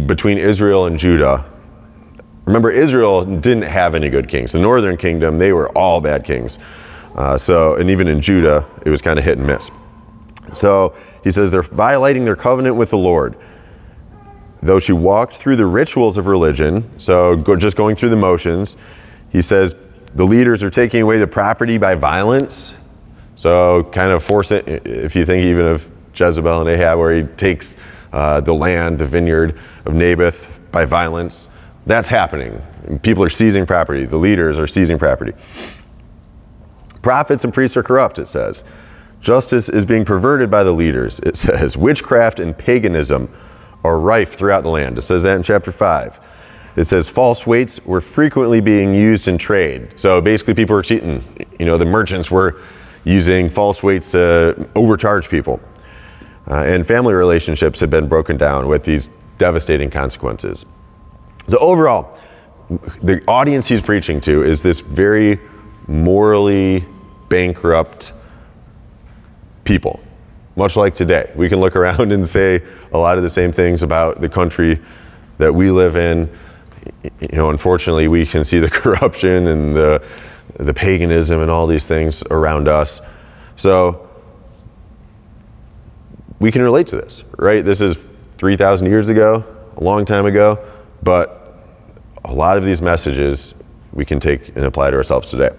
between 0.05 0.37
Israel 0.37 0.85
and 0.85 0.97
Judah. 0.97 1.51
Remember, 2.45 2.71
Israel 2.71 3.25
didn't 3.25 3.63
have 3.63 3.93
any 3.93 4.09
good 4.09 4.29
kings. 4.29 4.53
The 4.53 4.59
northern 4.59 4.95
kingdom, 4.95 5.37
they 5.37 5.51
were 5.51 5.67
all 5.77 5.99
bad 5.99 6.23
kings. 6.23 6.57
Uh, 7.21 7.37
so, 7.37 7.75
and 7.75 7.91
even 7.91 8.07
in 8.07 8.19
Judah, 8.19 8.65
it 8.83 8.89
was 8.89 8.99
kind 8.99 9.19
of 9.19 9.23
hit 9.23 9.37
and 9.37 9.45
miss. 9.45 9.69
So, 10.55 10.95
he 11.23 11.31
says 11.31 11.51
they're 11.51 11.61
violating 11.61 12.25
their 12.25 12.35
covenant 12.35 12.77
with 12.77 12.89
the 12.89 12.97
Lord. 12.97 13.37
Though 14.61 14.79
she 14.79 14.91
walked 14.91 15.35
through 15.35 15.57
the 15.57 15.67
rituals 15.67 16.17
of 16.17 16.25
religion, 16.25 16.89
so 16.97 17.35
go, 17.35 17.55
just 17.55 17.77
going 17.77 17.95
through 17.95 18.09
the 18.09 18.15
motions, 18.15 18.75
he 19.31 19.43
says 19.43 19.75
the 20.15 20.25
leaders 20.25 20.63
are 20.63 20.71
taking 20.71 21.03
away 21.03 21.19
the 21.19 21.27
property 21.27 21.77
by 21.77 21.93
violence. 21.93 22.73
So, 23.35 23.83
kind 23.91 24.09
of 24.09 24.23
force 24.23 24.49
it, 24.49 24.67
if 24.87 25.15
you 25.15 25.23
think 25.23 25.43
even 25.43 25.67
of 25.67 25.87
Jezebel 26.15 26.61
and 26.61 26.69
Ahab, 26.69 26.97
where 26.97 27.15
he 27.15 27.27
takes 27.35 27.75
uh, 28.13 28.41
the 28.41 28.53
land, 28.53 28.97
the 28.97 29.05
vineyard 29.05 29.59
of 29.85 29.93
Naboth 29.93 30.47
by 30.71 30.85
violence. 30.85 31.49
That's 31.85 32.07
happening. 32.07 32.59
People 33.03 33.23
are 33.23 33.29
seizing 33.29 33.67
property. 33.67 34.07
The 34.07 34.17
leaders 34.17 34.57
are 34.57 34.65
seizing 34.65 34.97
property. 34.97 35.33
Prophets 37.01 37.43
and 37.43 37.53
priests 37.53 37.77
are 37.77 37.83
corrupt, 37.83 38.19
it 38.19 38.27
says. 38.27 38.63
Justice 39.21 39.69
is 39.69 39.85
being 39.85 40.03
perverted 40.03 40.49
by 40.49 40.63
the 40.63 40.71
leaders, 40.71 41.19
it 41.19 41.35
says. 41.37 41.77
Witchcraft 41.77 42.39
and 42.39 42.57
paganism 42.57 43.29
are 43.83 43.99
rife 43.99 44.35
throughout 44.35 44.63
the 44.63 44.69
land. 44.69 44.97
It 44.97 45.03
says 45.03 45.23
that 45.23 45.35
in 45.35 45.43
chapter 45.43 45.71
5. 45.71 46.19
It 46.75 46.85
says 46.85 47.09
false 47.09 47.45
weights 47.45 47.83
were 47.85 48.01
frequently 48.01 48.61
being 48.61 48.93
used 48.93 49.27
in 49.27 49.37
trade. 49.37 49.93
So 49.97 50.21
basically, 50.21 50.53
people 50.53 50.75
were 50.75 50.83
cheating. 50.83 51.23
You 51.59 51.65
know, 51.65 51.77
the 51.77 51.85
merchants 51.85 52.31
were 52.31 52.61
using 53.03 53.49
false 53.49 53.83
weights 53.83 54.11
to 54.11 54.69
overcharge 54.75 55.29
people. 55.29 55.59
Uh, 56.49 56.63
and 56.65 56.85
family 56.85 57.13
relationships 57.13 57.79
have 57.79 57.89
been 57.89 58.07
broken 58.07 58.37
down 58.37 58.67
with 58.67 58.83
these 58.83 59.09
devastating 59.37 59.89
consequences. 59.89 60.65
So, 61.49 61.57
overall, 61.57 62.17
the 63.03 63.21
audience 63.27 63.67
he's 63.67 63.81
preaching 63.81 64.21
to 64.21 64.43
is 64.43 64.61
this 64.61 64.79
very 64.79 65.39
morally 65.87 66.85
bankrupt 67.29 68.13
people, 69.63 69.99
much 70.55 70.75
like 70.75 70.95
today. 70.95 71.31
We 71.35 71.49
can 71.49 71.59
look 71.59 71.75
around 71.75 72.11
and 72.11 72.27
say 72.27 72.61
a 72.91 72.97
lot 72.97 73.17
of 73.17 73.23
the 73.23 73.29
same 73.29 73.51
things 73.51 73.83
about 73.83 74.21
the 74.21 74.29
country 74.29 74.79
that 75.37 75.53
we 75.53 75.71
live 75.71 75.95
in. 75.95 76.29
You 77.03 77.29
know, 77.33 77.49
unfortunately, 77.49 78.07
we 78.07 78.25
can 78.25 78.43
see 78.43 78.59
the 78.59 78.69
corruption 78.81 79.47
and 79.47 79.75
the, 79.75 80.03
the 80.57 80.73
paganism 80.73 81.41
and 81.41 81.49
all 81.49 81.67
these 81.67 81.85
things 81.85 82.23
around 82.31 82.67
us. 82.67 83.01
So, 83.55 84.09
we 86.39 86.51
can 86.51 86.63
relate 86.63 86.87
to 86.87 86.95
this, 86.95 87.23
right? 87.37 87.63
This 87.63 87.81
is 87.81 87.97
3,000 88.39 88.87
years 88.87 89.09
ago, 89.09 89.45
a 89.77 89.83
long 89.83 90.05
time 90.05 90.25
ago, 90.25 90.57
but 91.03 91.63
a 92.25 92.33
lot 92.33 92.57
of 92.57 92.65
these 92.65 92.81
messages 92.81 93.53
we 93.93 94.05
can 94.05 94.19
take 94.19 94.49
and 94.49 94.65
apply 94.65 94.89
to 94.89 94.97
ourselves 94.97 95.29
today. 95.29 95.51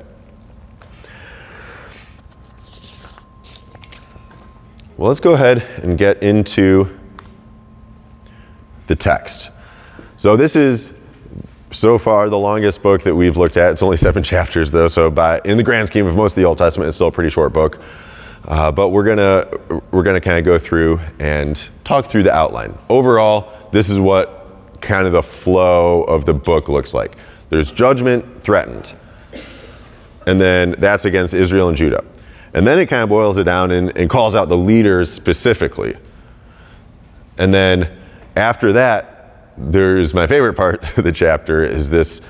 Well, 5.02 5.09
let's 5.09 5.18
go 5.18 5.35
ahead 5.35 5.64
and 5.82 5.99
get 5.99 6.23
into 6.23 6.88
the 8.87 8.94
text. 8.94 9.50
So, 10.16 10.37
this 10.37 10.54
is 10.54 10.94
so 11.73 11.99
far 11.99 12.30
the 12.30 12.38
longest 12.38 12.82
book 12.82 13.02
that 13.02 13.16
we've 13.16 13.37
looked 13.37 13.56
at. 13.56 13.73
It's 13.73 13.82
only 13.82 13.97
seven 13.97 14.23
chapters, 14.32 14.71
though, 14.71 14.87
so 14.87 15.11
by, 15.11 15.40
in 15.44 15.56
the 15.56 15.64
grand 15.64 15.88
scheme 15.88 16.06
of 16.06 16.14
most 16.14 16.30
of 16.30 16.37
the 16.37 16.44
Old 16.44 16.59
Testament, 16.59 16.87
it's 16.87 16.94
still 16.94 17.09
a 17.09 17.11
pretty 17.11 17.30
short 17.30 17.52
book. 17.52 17.80
Uh, 18.44 18.71
but 18.71 18.90
we're 18.90 19.02
gonna 19.02 19.80
we're 19.90 20.04
gonna 20.04 20.21
kind 20.21 20.38
of 20.38 20.44
go 20.44 20.56
through 20.56 21.00
and 21.18 21.68
talk 21.82 22.06
through 22.06 22.23
the 22.23 22.32
outline. 22.32 22.78
Overall, 22.88 23.71
this 23.73 23.90
is 23.90 23.99
what 23.99 24.78
kind 24.80 25.04
of 25.04 25.12
the 25.12 25.23
flow 25.25 26.04
of 26.04 26.26
the 26.26 26.35
book 26.35 26.68
looks 26.68 26.94
like. 26.94 27.16
There's 27.49 27.73
judgment 27.73 28.44
threatened, 28.44 28.94
and 30.28 30.40
then 30.40 30.76
that's 30.78 31.06
against 31.06 31.35
Israel 31.35 31.66
and 31.66 31.76
Judah. 31.76 32.04
And 32.54 32.66
then 32.66 32.78
it 32.78 32.87
kind 32.87 33.02
of 33.02 33.09
boils 33.09 33.38
it 33.38 33.44
down 33.44 33.71
and, 33.71 33.97
and 33.97 34.11
calls 34.11 34.35
out 34.35 34.49
the 34.49 34.56
leaders 34.56 35.11
specifically. 35.11 35.97
And 37.38 37.52
then 37.52 37.99
after 38.37 38.73
that, 38.75 39.52
there's 39.56 40.14
my 40.14 40.26
favorite 40.26 40.54
part 40.54 40.85
of 40.99 41.04
the 41.04 41.12
chapter 41.12 41.64
is 41.64 41.90
this 41.90 42.21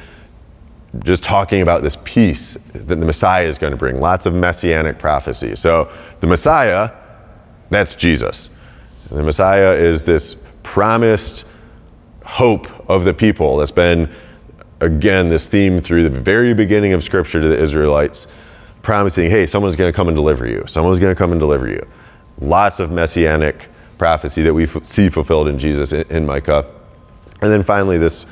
just 1.05 1.23
talking 1.23 1.63
about 1.63 1.83
this 1.83 1.97
peace 2.05 2.55
that 2.75 2.97
the 2.97 3.07
Messiah 3.07 3.47
is 3.47 3.57
going 3.57 3.71
to 3.71 3.77
bring. 3.77 3.99
Lots 3.99 4.27
of 4.27 4.35
messianic 4.35 4.99
prophecy. 4.99 5.57
So 5.57 5.91
the 6.21 6.27
Messiah, 6.27 6.91
that's 7.71 7.95
Jesus. 7.95 8.51
The 9.11 9.23
Messiah 9.23 9.73
is 9.73 10.03
this 10.03 10.37
promised 10.63 11.47
hope 12.25 12.69
of 12.91 13.05
the 13.05 13.15
people 13.15 13.57
that's 13.57 13.71
been, 13.71 14.11
again, 14.81 15.31
this 15.31 15.47
theme 15.47 15.81
through 15.81 16.09
the 16.09 16.21
very 16.21 16.53
beginning 16.53 16.93
of 16.93 17.03
Scripture 17.03 17.41
to 17.41 17.49
the 17.49 17.59
Israelites, 17.59 18.27
promising, 18.83 19.31
hey, 19.31 19.47
someone's 19.47 19.77
going 19.77 19.91
to 19.91 19.97
come 19.97 20.09
and 20.09 20.17
deliver 20.17 20.47
you. 20.47 20.65
Someone's 20.67 20.99
going 20.99 21.15
to 21.15 21.19
come 21.19 21.33
and 21.33 21.41
deliver 21.41 21.69
you. 21.69 21.87
Lots 22.41 22.81
of 22.81 22.91
messianic 22.91 23.69
prophecy 23.99 24.43
that 24.43 24.53
we 24.53 24.65
f- 24.65 24.85
see 24.85 25.09
fulfilled 25.09 25.49
in 25.49 25.59
Jesus 25.59 25.93
in, 25.93 26.03
in, 26.11 26.27
Micah. 26.27 26.69
And 27.41 27.51
then 27.51 27.63
finally, 27.63 27.99
this 27.99 28.27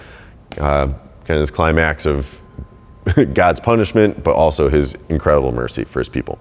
uh, 0.58 0.86
kind 0.86 1.30
of 1.30 1.38
this 1.38 1.50
climax 1.50 2.06
of 2.06 2.40
God's 3.34 3.60
punishment, 3.60 4.22
but 4.24 4.34
also 4.34 4.68
his 4.68 4.94
incredible 5.08 5.52
mercy 5.52 5.84
for 5.84 6.00
his 6.00 6.08
people. 6.08 6.38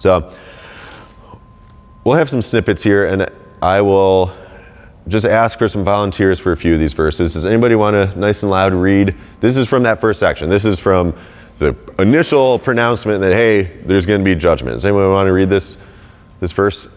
So 0.00 0.34
we'll 2.04 2.16
have 2.16 2.28
some 2.28 2.42
snippets 2.42 2.82
here, 2.82 3.06
and 3.06 3.30
I 3.62 3.80
will 3.80 4.36
just 5.08 5.24
ask 5.24 5.58
for 5.58 5.68
some 5.68 5.84
volunteers 5.84 6.40
for 6.40 6.52
a 6.52 6.56
few 6.56 6.74
of 6.74 6.80
these 6.80 6.92
verses. 6.92 7.34
Does 7.34 7.46
anybody 7.46 7.76
want 7.76 7.94
to 7.94 8.18
nice 8.18 8.42
and 8.42 8.50
loud 8.50 8.74
read? 8.74 9.14
This 9.40 9.56
is 9.56 9.68
from 9.68 9.84
that 9.84 10.00
first 10.00 10.18
section. 10.18 10.50
This 10.50 10.64
is 10.64 10.80
from 10.80 11.16
the 11.58 11.76
initial 11.98 12.58
pronouncement 12.58 13.20
that, 13.20 13.32
hey, 13.32 13.80
there's 13.84 14.06
going 14.06 14.20
to 14.20 14.24
be 14.24 14.34
judgment. 14.34 14.76
Does 14.76 14.84
anyone 14.84 15.10
want 15.10 15.26
to 15.26 15.32
read 15.32 15.48
this, 15.48 15.78
this 16.40 16.52
verse? 16.52 16.88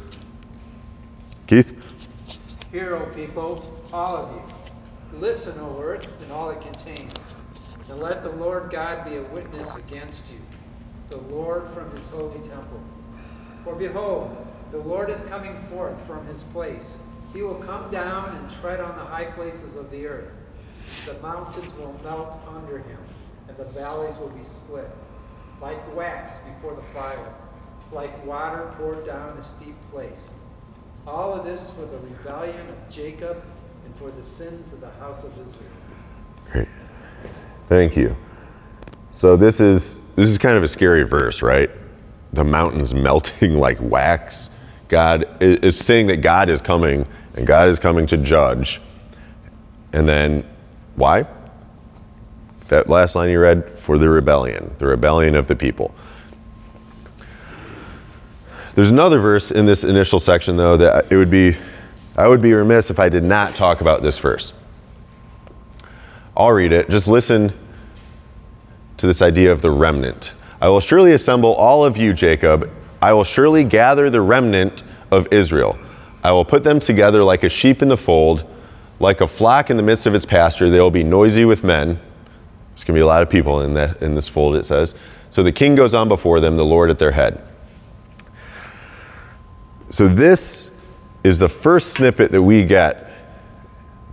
Keith? 1.47 1.73
Hear, 2.71 2.95
O 2.95 3.05
people, 3.07 3.81
all 3.91 4.17
of 4.17 4.35
you. 4.35 5.19
Listen, 5.19 5.59
O 5.59 5.79
earth, 5.81 6.07
and 6.21 6.31
all 6.31 6.49
it 6.49 6.61
contains. 6.61 7.13
And 7.89 7.99
let 7.99 8.21
the 8.21 8.29
Lord 8.29 8.69
God 8.69 9.05
be 9.05 9.15
a 9.15 9.23
witness 9.23 9.75
against 9.75 10.31
you, 10.31 10.39
the 11.09 11.17
Lord 11.17 11.67
from 11.71 11.89
his 11.91 12.07
holy 12.09 12.39
temple. 12.39 12.79
For 13.63 13.75
behold, 13.75 14.45
the 14.71 14.77
Lord 14.77 15.09
is 15.09 15.23
coming 15.23 15.59
forth 15.71 15.99
from 16.05 16.27
his 16.27 16.43
place. 16.43 16.99
He 17.33 17.41
will 17.41 17.55
come 17.55 17.89
down 17.89 18.35
and 18.35 18.49
tread 18.49 18.79
on 18.79 18.95
the 18.97 19.05
high 19.05 19.25
places 19.25 19.75
of 19.75 19.89
the 19.89 20.05
earth. 20.05 20.31
The 21.05 21.15
mountains 21.15 21.73
will 21.75 21.99
melt 22.03 22.37
under 22.47 22.77
him, 22.77 22.98
the 23.59 23.65
valleys 23.65 24.17
will 24.17 24.29
be 24.29 24.43
split, 24.43 24.89
like 25.61 25.77
wax 25.93 26.37
before 26.37 26.73
the 26.75 26.81
fire, 26.81 27.33
like 27.91 28.25
water 28.25 28.73
poured 28.77 29.05
down 29.05 29.37
a 29.37 29.41
steep 29.41 29.75
place. 29.91 30.33
All 31.05 31.33
of 31.33 31.43
this 31.43 31.69
for 31.71 31.81
the 31.81 31.97
rebellion 31.97 32.69
of 32.69 32.89
Jacob 32.89 33.43
and 33.85 33.95
for 33.97 34.11
the 34.11 34.23
sins 34.23 34.71
of 34.71 34.79
the 34.79 34.89
house 34.91 35.25
of 35.25 35.33
Israel. 35.33 35.69
Great. 36.49 36.69
Thank 37.67 37.97
you. 37.97 38.15
So 39.11 39.35
this 39.35 39.59
is 39.59 39.99
this 40.15 40.29
is 40.29 40.37
kind 40.37 40.55
of 40.55 40.63
a 40.63 40.67
scary 40.67 41.03
verse, 41.03 41.41
right? 41.41 41.69
The 42.31 42.45
mountains 42.45 42.93
melting 42.93 43.59
like 43.59 43.77
wax. 43.81 44.49
God 44.87 45.25
is 45.41 45.77
saying 45.77 46.07
that 46.07 46.17
God 46.17 46.49
is 46.49 46.61
coming 46.61 47.05
and 47.35 47.45
God 47.45 47.67
is 47.67 47.77
coming 47.77 48.07
to 48.07 48.17
judge. 48.17 48.79
And 49.91 50.07
then 50.07 50.45
why? 50.95 51.27
That 52.69 52.89
last 52.89 53.15
line 53.15 53.29
you 53.29 53.39
read 53.39 53.77
for 53.79 53.97
the 53.97 54.09
rebellion, 54.09 54.73
the 54.77 54.85
rebellion 54.87 55.35
of 55.35 55.47
the 55.47 55.55
people. 55.55 55.93
There's 58.75 58.91
another 58.91 59.19
verse 59.19 59.51
in 59.51 59.65
this 59.65 59.83
initial 59.83 60.19
section 60.19 60.55
though 60.55 60.77
that 60.77 61.11
it 61.11 61.17
would 61.17 61.29
be 61.29 61.57
I 62.15 62.27
would 62.27 62.41
be 62.41 62.53
remiss 62.53 62.89
if 62.89 62.99
I 62.99 63.09
did 63.09 63.23
not 63.23 63.55
talk 63.55 63.81
about 63.81 64.01
this 64.01 64.17
verse. 64.17 64.53
I'll 66.35 66.51
read 66.51 66.71
it. 66.71 66.89
Just 66.89 67.07
listen 67.07 67.53
to 68.97 69.07
this 69.07 69.21
idea 69.21 69.51
of 69.51 69.61
the 69.61 69.71
remnant. 69.71 70.33
I 70.61 70.67
will 70.67 70.81
surely 70.81 71.13
assemble 71.13 71.53
all 71.53 71.85
of 71.85 71.95
you, 71.95 72.13
Jacob. 72.13 72.69
I 73.01 73.13
will 73.13 73.23
surely 73.23 73.63
gather 73.63 74.09
the 74.09 74.21
remnant 74.21 74.83
of 75.11 75.31
Israel. 75.31 75.79
I 76.23 76.33
will 76.33 76.43
put 76.43 76.63
them 76.63 76.79
together 76.79 77.23
like 77.23 77.43
a 77.43 77.49
sheep 77.49 77.81
in 77.81 77.87
the 77.87 77.97
fold, 77.97 78.43
like 78.99 79.21
a 79.21 79.27
flock 79.27 79.69
in 79.69 79.77
the 79.77 79.83
midst 79.83 80.05
of 80.05 80.13
its 80.13 80.25
pasture. 80.25 80.69
They 80.69 80.81
will 80.81 80.91
be 80.91 81.03
noisy 81.03 81.45
with 81.45 81.63
men. 81.63 81.99
There's 82.79 82.85
going 82.85 82.95
to 82.95 82.99
be 82.99 83.03
a 83.03 83.07
lot 83.07 83.21
of 83.21 83.29
people 83.29 83.63
in, 83.63 83.73
the, 83.73 83.97
in 83.99 84.15
this 84.15 84.29
fold, 84.29 84.55
it 84.55 84.65
says. 84.65 84.95
So 85.31 85.43
the 85.43 85.51
king 85.51 85.75
goes 85.75 85.93
on 85.93 86.07
before 86.07 86.39
them, 86.39 86.55
the 86.55 86.63
Lord 86.63 86.89
at 86.89 86.97
their 86.97 87.11
head. 87.11 87.45
So 89.89 90.07
this 90.07 90.71
is 91.25 91.37
the 91.37 91.49
first 91.49 91.91
snippet 91.95 92.31
that 92.31 92.41
we 92.41 92.63
get 92.63 93.11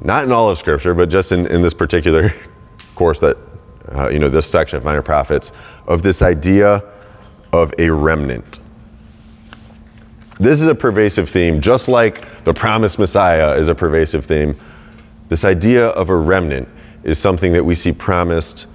not 0.01 0.25
in 0.25 0.33
all 0.33 0.51
of 0.51 0.59
Scripture, 0.59 0.95
but 0.95 1.09
just 1.11 1.31
in, 1.31 1.47
in 1.47 1.63
this 1.63 1.75
particular 1.75 2.35
course 2.97 3.21
that, 3.21 3.37
uh, 3.95 4.09
you 4.09 4.19
know, 4.19 4.29
this 4.29 4.49
section 4.49 4.79
of 4.79 4.85
Minor 4.85 5.01
Prophets, 5.01 5.53
of 5.87 6.03
this 6.03 6.21
idea 6.21 6.83
of 7.53 7.73
a 7.79 7.89
remnant. 7.89 8.59
This 10.41 10.61
is 10.61 10.67
a 10.67 10.75
pervasive 10.75 11.31
theme, 11.31 11.61
just 11.61 11.87
like 11.87 12.43
the 12.43 12.53
promised 12.53 12.99
Messiah 12.99 13.55
is 13.55 13.69
a 13.69 13.77
pervasive 13.77 14.27
theme. 14.27 14.57
This 15.29 15.45
idea 15.45 15.87
of 15.91 16.09
a 16.09 16.17
remnant 16.17 16.69
is 17.07 17.21
something 17.21 17.53
that 17.53 17.65
we 17.65 17.77
see 17.77 17.93
promised 17.93 18.67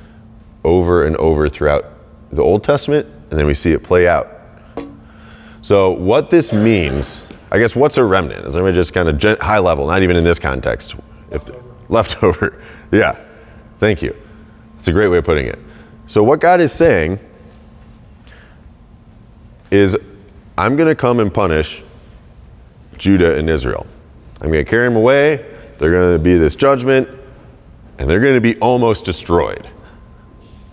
over 0.63 1.05
and 1.05 1.17
over 1.17 1.49
throughout 1.49 1.85
the 2.31 2.41
Old 2.41 2.63
Testament, 2.63 3.05
and 3.29 3.37
then 3.37 3.45
we 3.45 3.53
see 3.53 3.73
it 3.73 3.83
play 3.83 4.07
out. 4.07 4.39
So, 5.61 5.91
what 5.91 6.29
this 6.29 6.53
means, 6.53 7.27
I 7.51 7.59
guess, 7.59 7.75
what's 7.75 7.97
a 7.97 8.03
remnant? 8.05 8.47
Is 8.47 8.55
everybody 8.55 8.75
just 8.81 8.93
kind 8.93 9.09
of 9.09 9.39
high 9.41 9.59
level, 9.59 9.85
not 9.85 10.01
even 10.01 10.15
in 10.15 10.23
this 10.23 10.39
context? 10.39 10.95
If 11.29 11.43
leftover. 11.89 12.63
yeah. 12.91 13.19
Thank 13.79 14.01
you. 14.01 14.15
It's 14.79 14.87
a 14.87 14.93
great 14.93 15.09
way 15.09 15.17
of 15.17 15.25
putting 15.25 15.47
it. 15.47 15.59
So 16.07 16.23
what 16.23 16.39
God 16.39 16.61
is 16.61 16.71
saying 16.71 17.19
is 19.71 19.97
I'm 20.57 20.77
going 20.77 20.87
to 20.87 20.95
come 20.95 21.19
and 21.19 21.33
punish 21.33 21.83
Judah 22.97 23.37
and 23.37 23.49
Israel. 23.49 23.85
I'm 24.39 24.51
going 24.51 24.63
to 24.63 24.69
carry 24.69 24.87
them 24.87 24.95
away. 24.95 25.45
They're 25.79 25.91
going 25.91 26.13
to 26.13 26.19
be 26.19 26.35
this 26.35 26.55
judgment 26.55 27.09
and 28.01 28.09
they're 28.09 28.19
going 28.19 28.35
to 28.35 28.41
be 28.41 28.57
almost 28.59 29.05
destroyed. 29.05 29.69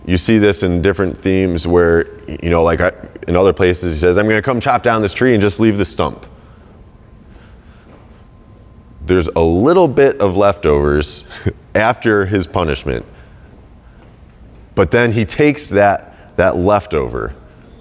You 0.05 0.17
see 0.17 0.37
this 0.37 0.63
in 0.63 0.81
different 0.81 1.21
themes 1.21 1.67
where, 1.67 2.19
you 2.43 2.49
know, 2.49 2.63
like 2.63 2.81
in 3.27 3.35
other 3.35 3.53
places, 3.53 3.93
he 3.93 3.99
says, 3.99 4.17
I'm 4.17 4.25
going 4.25 4.35
to 4.35 4.41
come 4.41 4.59
chop 4.59 4.83
down 4.83 5.01
this 5.01 5.13
tree 5.13 5.33
and 5.33 5.41
just 5.41 5.59
leave 5.59 5.77
the 5.77 5.85
stump 5.85 6.25
there's 9.09 9.27
a 9.27 9.41
little 9.41 9.87
bit 9.87 10.21
of 10.21 10.37
leftovers 10.37 11.25
after 11.75 12.27
his 12.27 12.47
punishment. 12.47 13.05
But 14.75 14.91
then 14.91 15.11
he 15.11 15.25
takes 15.25 15.67
that, 15.69 16.37
that 16.37 16.55
leftover, 16.55 17.35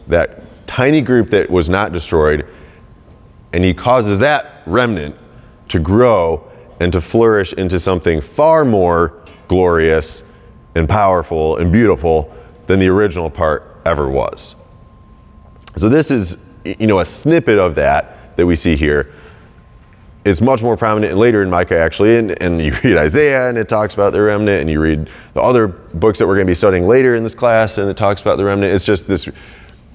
that 0.09 0.67
tiny 0.67 1.03
group 1.03 1.31
that 1.31 1.51
was 1.51 1.69
not 1.69 1.93
destroyed, 1.93 2.49
and 3.53 3.63
he 3.63 3.75
causes 3.75 4.19
that 4.21 4.63
remnant 4.67 5.17
to 5.69 5.79
grow 5.79 6.51
and 6.81 6.93
to 6.93 7.01
flourish 7.01 7.53
into 7.53 7.79
something 7.79 8.21
far 8.21 8.65
more 8.65 9.23
glorious 9.49 10.23
and 10.75 10.89
powerful 10.89 11.57
and 11.57 11.73
beautiful 11.73 12.33
than 12.67 12.79
the 12.79 12.89
original 12.89 13.31
part 13.31 13.81
ever 13.85 14.09
was. 14.09 14.55
So 15.77 15.89
this 15.89 16.11
is 16.11 16.39
you 16.65 16.87
know 16.87 17.01
a 17.01 17.07
snippet 17.07 17.59
of 17.59 17.75
that 17.77 18.37
that 18.37 18.47
we 18.47 18.57
see 18.57 18.77
here 18.77 19.13
is 20.25 20.41
much 20.41 20.63
more 20.63 20.77
prominent 20.77 21.17
later 21.17 21.43
in 21.43 21.51
Micah, 21.51 21.79
actually. 21.79 22.19
And, 22.19 22.41
and 22.43 22.61
you 22.61 22.73
read 22.85 22.97
Isaiah, 22.97 23.49
and 23.49 23.57
it 23.57 23.69
talks 23.69 23.95
about 23.95 24.13
the 24.13 24.21
remnant, 24.21 24.61
and 24.61 24.71
you 24.71 24.81
read 24.81 25.11
the 25.35 25.41
other 25.41 25.69
books 25.69 26.19
that 26.19 26.27
we're 26.27 26.35
going 26.35 26.47
to 26.47 26.51
be 26.51 26.55
studying 26.55 26.87
later 26.87 27.15
in 27.15 27.25
this 27.25 27.35
class, 27.35 27.79
and 27.79 27.91
it 27.91 27.97
talks 27.97 28.21
about 28.21 28.37
the 28.37 28.45
remnant. 28.45 28.75
It's 28.75 28.85
just 28.85 29.07
this 29.07 29.29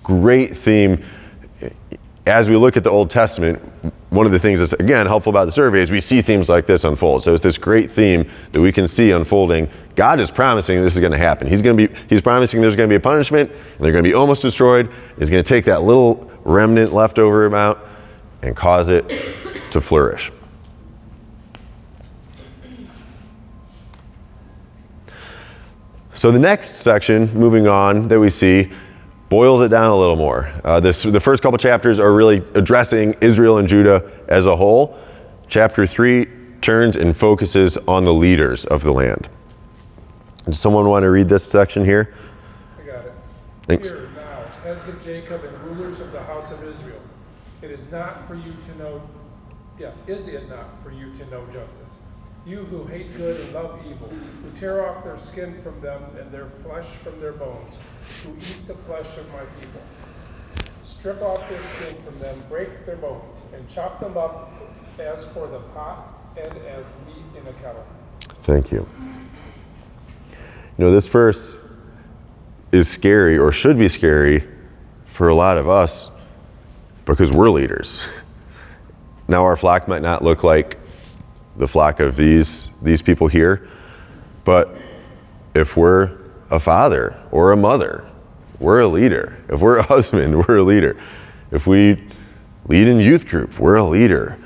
great 0.01 0.57
theme. 0.57 1.03
As 2.25 2.47
we 2.47 2.55
look 2.55 2.77
at 2.77 2.83
the 2.83 2.89
Old 2.89 3.09
Testament, 3.09 3.61
one 4.09 4.25
of 4.25 4.31
the 4.31 4.39
things 4.39 4.59
that's 4.59 4.73
again 4.73 5.05
helpful 5.07 5.31
about 5.31 5.45
the 5.45 5.51
survey 5.51 5.81
is 5.81 5.91
we 5.91 5.99
see 5.99 6.21
themes 6.21 6.47
like 6.47 6.67
this 6.67 6.83
unfold. 6.83 7.23
So 7.23 7.33
it's 7.33 7.43
this 7.43 7.57
great 7.57 7.91
theme 7.91 8.29
that 8.51 8.61
we 8.61 8.71
can 8.71 8.87
see 8.87 9.11
unfolding. 9.11 9.69
God 9.95 10.19
is 10.19 10.31
promising 10.31 10.81
this 10.81 10.93
is 10.93 10.99
going 10.99 11.11
to 11.11 11.17
happen. 11.17 11.47
He's 11.47 11.61
going 11.61 11.75
to 11.75 11.87
be 11.87 11.95
he's 12.07 12.21
promising 12.21 12.61
there's 12.61 12.75
going 12.75 12.87
to 12.87 12.91
be 12.91 12.97
a 12.97 12.99
punishment 12.99 13.51
and 13.51 13.79
they're 13.79 13.91
going 13.91 14.03
to 14.03 14.09
be 14.09 14.13
almost 14.13 14.41
destroyed. 14.41 14.89
He's 15.17 15.29
going 15.29 15.43
to 15.43 15.47
take 15.47 15.65
that 15.65 15.83
little 15.83 16.31
remnant 16.43 16.93
leftover 16.93 17.45
amount 17.45 17.79
and 18.41 18.55
cause 18.55 18.89
it 18.89 19.09
to 19.71 19.81
flourish. 19.81 20.31
So 26.15 26.31
the 26.31 26.39
next 26.39 26.75
section, 26.75 27.33
moving 27.33 27.67
on, 27.67 28.07
that 28.07 28.19
we 28.19 28.29
see 28.29 28.71
boils 29.33 29.61
it 29.61 29.69
down 29.69 29.89
a 29.89 29.95
little 29.95 30.15
more. 30.15 30.53
Uh, 30.63 30.79
this, 30.79 31.01
the 31.01 31.19
first 31.19 31.41
couple 31.41 31.57
chapters 31.57 31.97
are 31.97 32.13
really 32.13 32.43
addressing 32.53 33.15
Israel 33.19 33.57
and 33.57 33.67
Judah 33.67 34.11
as 34.27 34.45
a 34.45 34.55
whole. 34.55 34.95
Chapter 35.47 35.87
3 35.87 36.27
turns 36.61 36.95
and 36.95 37.17
focuses 37.17 37.75
on 37.87 38.05
the 38.05 38.13
leaders 38.13 38.63
of 38.65 38.83
the 38.83 38.93
land. 38.93 39.29
Does 40.45 40.59
someone 40.59 40.87
want 40.87 41.01
to 41.01 41.09
read 41.09 41.29
this 41.29 41.45
section 41.45 41.83
here? 41.83 42.13
I 42.79 42.85
got 42.85 43.05
it. 43.07 43.13
Thanks. 43.63 43.89
Hear 43.89 44.07
now, 44.15 44.43
heads 44.63 44.87
of 44.87 45.03
Jacob 45.03 45.43
and 45.43 45.59
rulers 45.63 45.99
of 45.99 46.11
the 46.11 46.21
house 46.21 46.51
of 46.51 46.63
Israel, 46.63 47.01
it 47.63 47.71
is 47.71 47.89
not 47.91 48.27
for 48.27 48.35
you 48.35 48.53
to 48.67 48.77
know, 48.77 49.01
yeah, 49.79 49.93
is 50.05 50.27
it 50.27 50.47
not 50.47 50.83
for 50.83 50.91
you 50.91 51.11
to 51.15 51.25
know 51.31 51.43
justice? 51.47 51.95
You 52.45 52.65
who 52.65 52.85
hate 52.85 53.17
good 53.17 53.41
and 53.41 53.51
love 53.51 53.79
evil, 53.83 54.09
who 54.09 54.51
tear 54.51 54.87
off 54.87 55.03
their 55.03 55.17
skin 55.17 55.59
from 55.63 55.81
them 55.81 56.03
and 56.19 56.31
their 56.31 56.49
flesh 56.49 56.85
from 56.85 57.19
their 57.19 57.31
bones, 57.31 57.77
who 58.24 58.36
eat 58.39 58.67
the 58.67 58.75
flesh 58.75 59.17
of 59.17 59.31
my 59.31 59.43
people. 59.60 59.81
Strip 60.81 61.22
off 61.22 61.48
their 61.50 61.62
skin 61.62 61.95
from 62.03 62.19
them, 62.19 62.41
break 62.50 62.86
their 62.86 62.98
bones, 62.98 63.43
and 63.53 63.67
chop 63.69 64.00
them 64.00 64.17
up 64.17 64.53
as 65.00 65.24
for 65.25 65.48
the 65.48 65.60
pot 65.74 66.19
and 66.38 66.57
as 66.65 66.86
meat 67.05 67.24
in 67.39 67.48
a 67.48 67.53
kettle. 67.53 67.86
Thank 68.41 68.72
you. 68.72 68.88
You 70.77 70.86
know, 70.86 70.91
this 70.91 71.07
verse 71.07 71.55
is 72.72 72.89
scary 72.89 73.38
or 73.38 73.51
should 73.51 73.77
be 73.77 73.89
scary 73.89 74.48
for 75.05 75.29
a 75.29 75.36
lot 75.36 75.57
of 75.57 75.69
us 75.69 76.10
because 77.05 77.31
we're 77.31 77.50
leaders. 77.50 78.01
Now, 79.27 79.43
our 79.43 79.55
flock 79.55 79.88
might 79.88 80.01
not 80.01 80.24
look 80.24 80.43
like 80.43 80.79
the 81.55 81.67
flock 81.67 82.00
of 82.00 82.15
these, 82.15 82.67
these 82.81 83.01
people 83.01 83.27
here, 83.27 83.67
but 84.43 84.75
if 85.53 85.77
we're 85.77 86.22
a 86.53 86.60
father 86.60 87.19
or 87.31 87.51
a 87.51 87.57
mother, 87.57 88.07
we're 88.60 88.81
a 88.81 88.88
leader. 88.88 89.38
If 89.50 89.60
we're 89.60 89.79
a 89.79 89.83
husband, 89.93 90.48
we're 90.48 90.57
a 90.57 90.63
leader. 90.63 90.95
If 91.51 91.65
we 91.67 92.01
lead 92.67 92.88
in 92.88 93.00
youth 93.00 93.27
group, 93.27 93.60
we're 93.60 93.75
a 93.75 93.83
leader. 93.83 94.38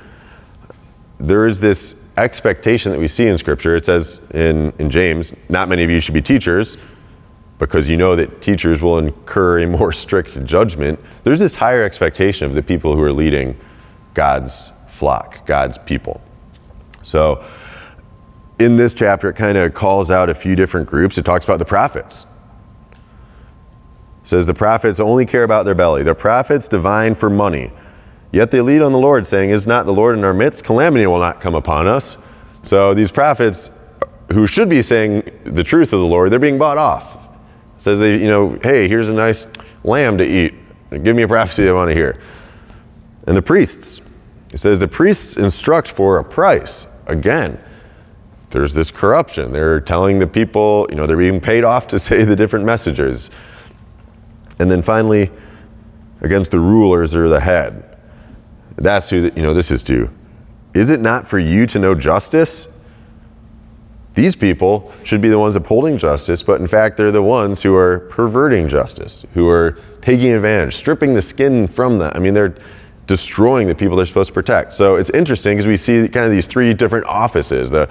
There 1.19 1.45
is 1.47 1.59
this 1.59 2.01
expectation 2.15 2.91
that 2.93 2.99
we 2.99 3.09
see 3.09 3.27
in 3.27 3.37
Scripture. 3.37 3.75
It 3.75 3.85
says 3.85 4.19
in, 4.33 4.73
in 4.79 4.89
James, 4.89 5.35
not 5.49 5.67
many 5.67 5.83
of 5.83 5.89
you 5.89 5.99
should 5.99 6.13
be 6.13 6.21
teachers 6.21 6.77
because 7.59 7.89
you 7.89 7.97
know 7.97 8.15
that 8.15 8.41
teachers 8.41 8.81
will 8.81 8.99
incur 8.99 9.59
a 9.59 9.67
more 9.67 9.91
strict 10.03 10.43
judgment. 10.45 10.99
There's 11.25 11.39
this 11.39 11.55
higher 11.55 11.83
expectation 11.83 12.47
of 12.47 12.53
the 12.53 12.63
people 12.63 12.95
who 12.95 13.01
are 13.01 13.13
leading 13.13 13.59
God's 14.13 14.71
flock, 14.87 15.45
God's 15.45 15.77
people. 15.79 16.21
So, 17.03 17.43
in 18.59 18.75
this 18.75 18.93
chapter, 18.93 19.29
it 19.29 19.35
kind 19.35 19.57
of 19.57 19.73
calls 19.73 20.09
out 20.09 20.29
a 20.29 20.33
few 20.33 20.55
different 20.55 20.87
groups. 20.87 21.17
It 21.17 21.25
talks 21.25 21.45
about 21.45 21.59
the 21.59 21.65
prophets. 21.65 22.25
It 22.91 24.27
says 24.27 24.45
the 24.45 24.53
prophets 24.53 24.99
only 24.99 25.25
care 25.25 25.43
about 25.43 25.65
their 25.65 25.75
belly. 25.75 26.03
The 26.03 26.15
prophets 26.15 26.67
divine 26.67 27.15
for 27.15 27.29
money. 27.29 27.71
Yet 28.31 28.51
they 28.51 28.61
lead 28.61 28.81
on 28.81 28.91
the 28.91 28.97
Lord, 28.97 29.25
saying, 29.25 29.51
Is 29.51 29.67
not 29.67 29.85
the 29.85 29.93
Lord 29.93 30.17
in 30.17 30.23
our 30.23 30.33
midst? 30.33 30.63
Calamity 30.63 31.07
will 31.07 31.19
not 31.19 31.39
come 31.39 31.55
upon 31.55 31.87
us. 31.87 32.17
So 32.63 32.93
these 32.93 33.11
prophets 33.11 33.69
who 34.31 34.47
should 34.47 34.69
be 34.69 34.81
saying 34.81 35.23
the 35.45 35.63
truth 35.63 35.93
of 35.93 35.99
the 35.99 36.05
Lord, 36.05 36.31
they're 36.31 36.39
being 36.39 36.57
bought 36.57 36.77
off. 36.77 37.15
It 37.77 37.81
says 37.81 37.99
they, 37.99 38.17
you 38.17 38.27
know, 38.27 38.59
hey, 38.63 38.87
here's 38.87 39.07
a 39.07 39.13
nice 39.13 39.47
lamb 39.83 40.17
to 40.17 40.25
eat. 40.25 40.53
Give 40.89 41.15
me 41.15 41.23
a 41.23 41.27
prophecy 41.27 41.69
I 41.69 41.71
want 41.71 41.89
to 41.89 41.95
hear. 41.95 42.21
And 43.27 43.37
the 43.37 43.41
priests. 43.41 44.01
It 44.53 44.57
says 44.57 44.79
the 44.79 44.87
priests 44.87 45.37
instruct 45.37 45.87
for 45.89 46.17
a 46.17 46.23
price. 46.23 46.87
Again, 47.05 47.61
there's 48.49 48.73
this 48.73 48.91
corruption. 48.91 49.51
They're 49.51 49.79
telling 49.81 50.19
the 50.19 50.27
people, 50.27 50.87
you 50.89 50.95
know, 50.95 51.05
they're 51.05 51.17
being 51.17 51.41
paid 51.41 51.63
off 51.63 51.87
to 51.89 51.99
say 51.99 52.23
the 52.23 52.35
different 52.35 52.65
messages. 52.65 53.29
And 54.59 54.71
then 54.71 54.81
finally, 54.81 55.29
against 56.21 56.51
the 56.51 56.59
rulers 56.59 57.15
or 57.15 57.29
the 57.29 57.39
head. 57.39 57.97
That's 58.75 59.09
who, 59.09 59.29
the, 59.29 59.35
you 59.35 59.41
know, 59.41 59.53
this 59.53 59.71
is 59.71 59.83
to. 59.83 60.09
Is 60.73 60.89
it 60.89 60.99
not 60.99 61.27
for 61.27 61.39
you 61.39 61.65
to 61.67 61.79
know 61.79 61.95
justice? 61.95 62.67
These 64.13 64.35
people 64.35 64.91
should 65.03 65.21
be 65.21 65.29
the 65.29 65.37
ones 65.37 65.55
upholding 65.55 65.97
justice, 65.97 66.41
but 66.41 66.59
in 66.59 66.67
fact, 66.67 66.97
they're 66.97 67.11
the 67.11 67.21
ones 67.21 67.61
who 67.61 67.75
are 67.75 67.99
perverting 68.09 68.67
justice, 68.67 69.25
who 69.35 69.47
are 69.47 69.77
taking 70.01 70.33
advantage, 70.33 70.75
stripping 70.75 71.13
the 71.13 71.21
skin 71.21 71.67
from 71.67 71.99
them. 71.99 72.11
I 72.15 72.19
mean, 72.19 72.33
they're 72.33 72.55
destroying 73.05 73.67
the 73.67 73.75
people 73.75 73.95
they're 73.95 74.05
supposed 74.07 74.29
to 74.29 74.33
protect. 74.33 74.73
So 74.73 74.95
it's 74.95 75.11
interesting 75.11 75.57
because 75.57 75.67
we 75.67 75.77
see 75.77 76.07
kind 76.09 76.25
of 76.25 76.31
these 76.31 76.47
three 76.47 76.73
different 76.73 77.05
offices. 77.05 77.69
The, 77.69 77.89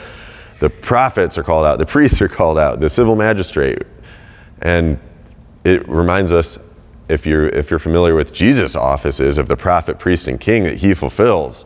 the 0.59 0.71
prophets 0.71 1.37
are 1.37 1.42
called 1.42 1.66
out, 1.66 1.79
the 1.79 1.87
priests 1.87 2.21
are 2.21 2.29
called 2.29 2.59
out, 2.59 2.81
the 2.81 2.90
civil 2.90 3.16
magistrate. 3.16 3.83
And 4.62 4.99
it 5.64 5.87
reminds 5.88 6.33
us, 6.33 6.59
if 7.09 7.27
you're, 7.27 7.49
if 7.49 7.71
you're 7.71 7.79
familiar 7.79 8.14
with 8.14 8.33
Jesus' 8.33 8.75
offices 8.75 9.38
of 9.38 9.49
the 9.49 9.57
prophet, 9.57 9.99
priest, 9.99 10.27
and 10.27 10.40
king 10.40 10.64
that 10.64 10.79
he 10.79 10.95
fulfills, 10.95 11.64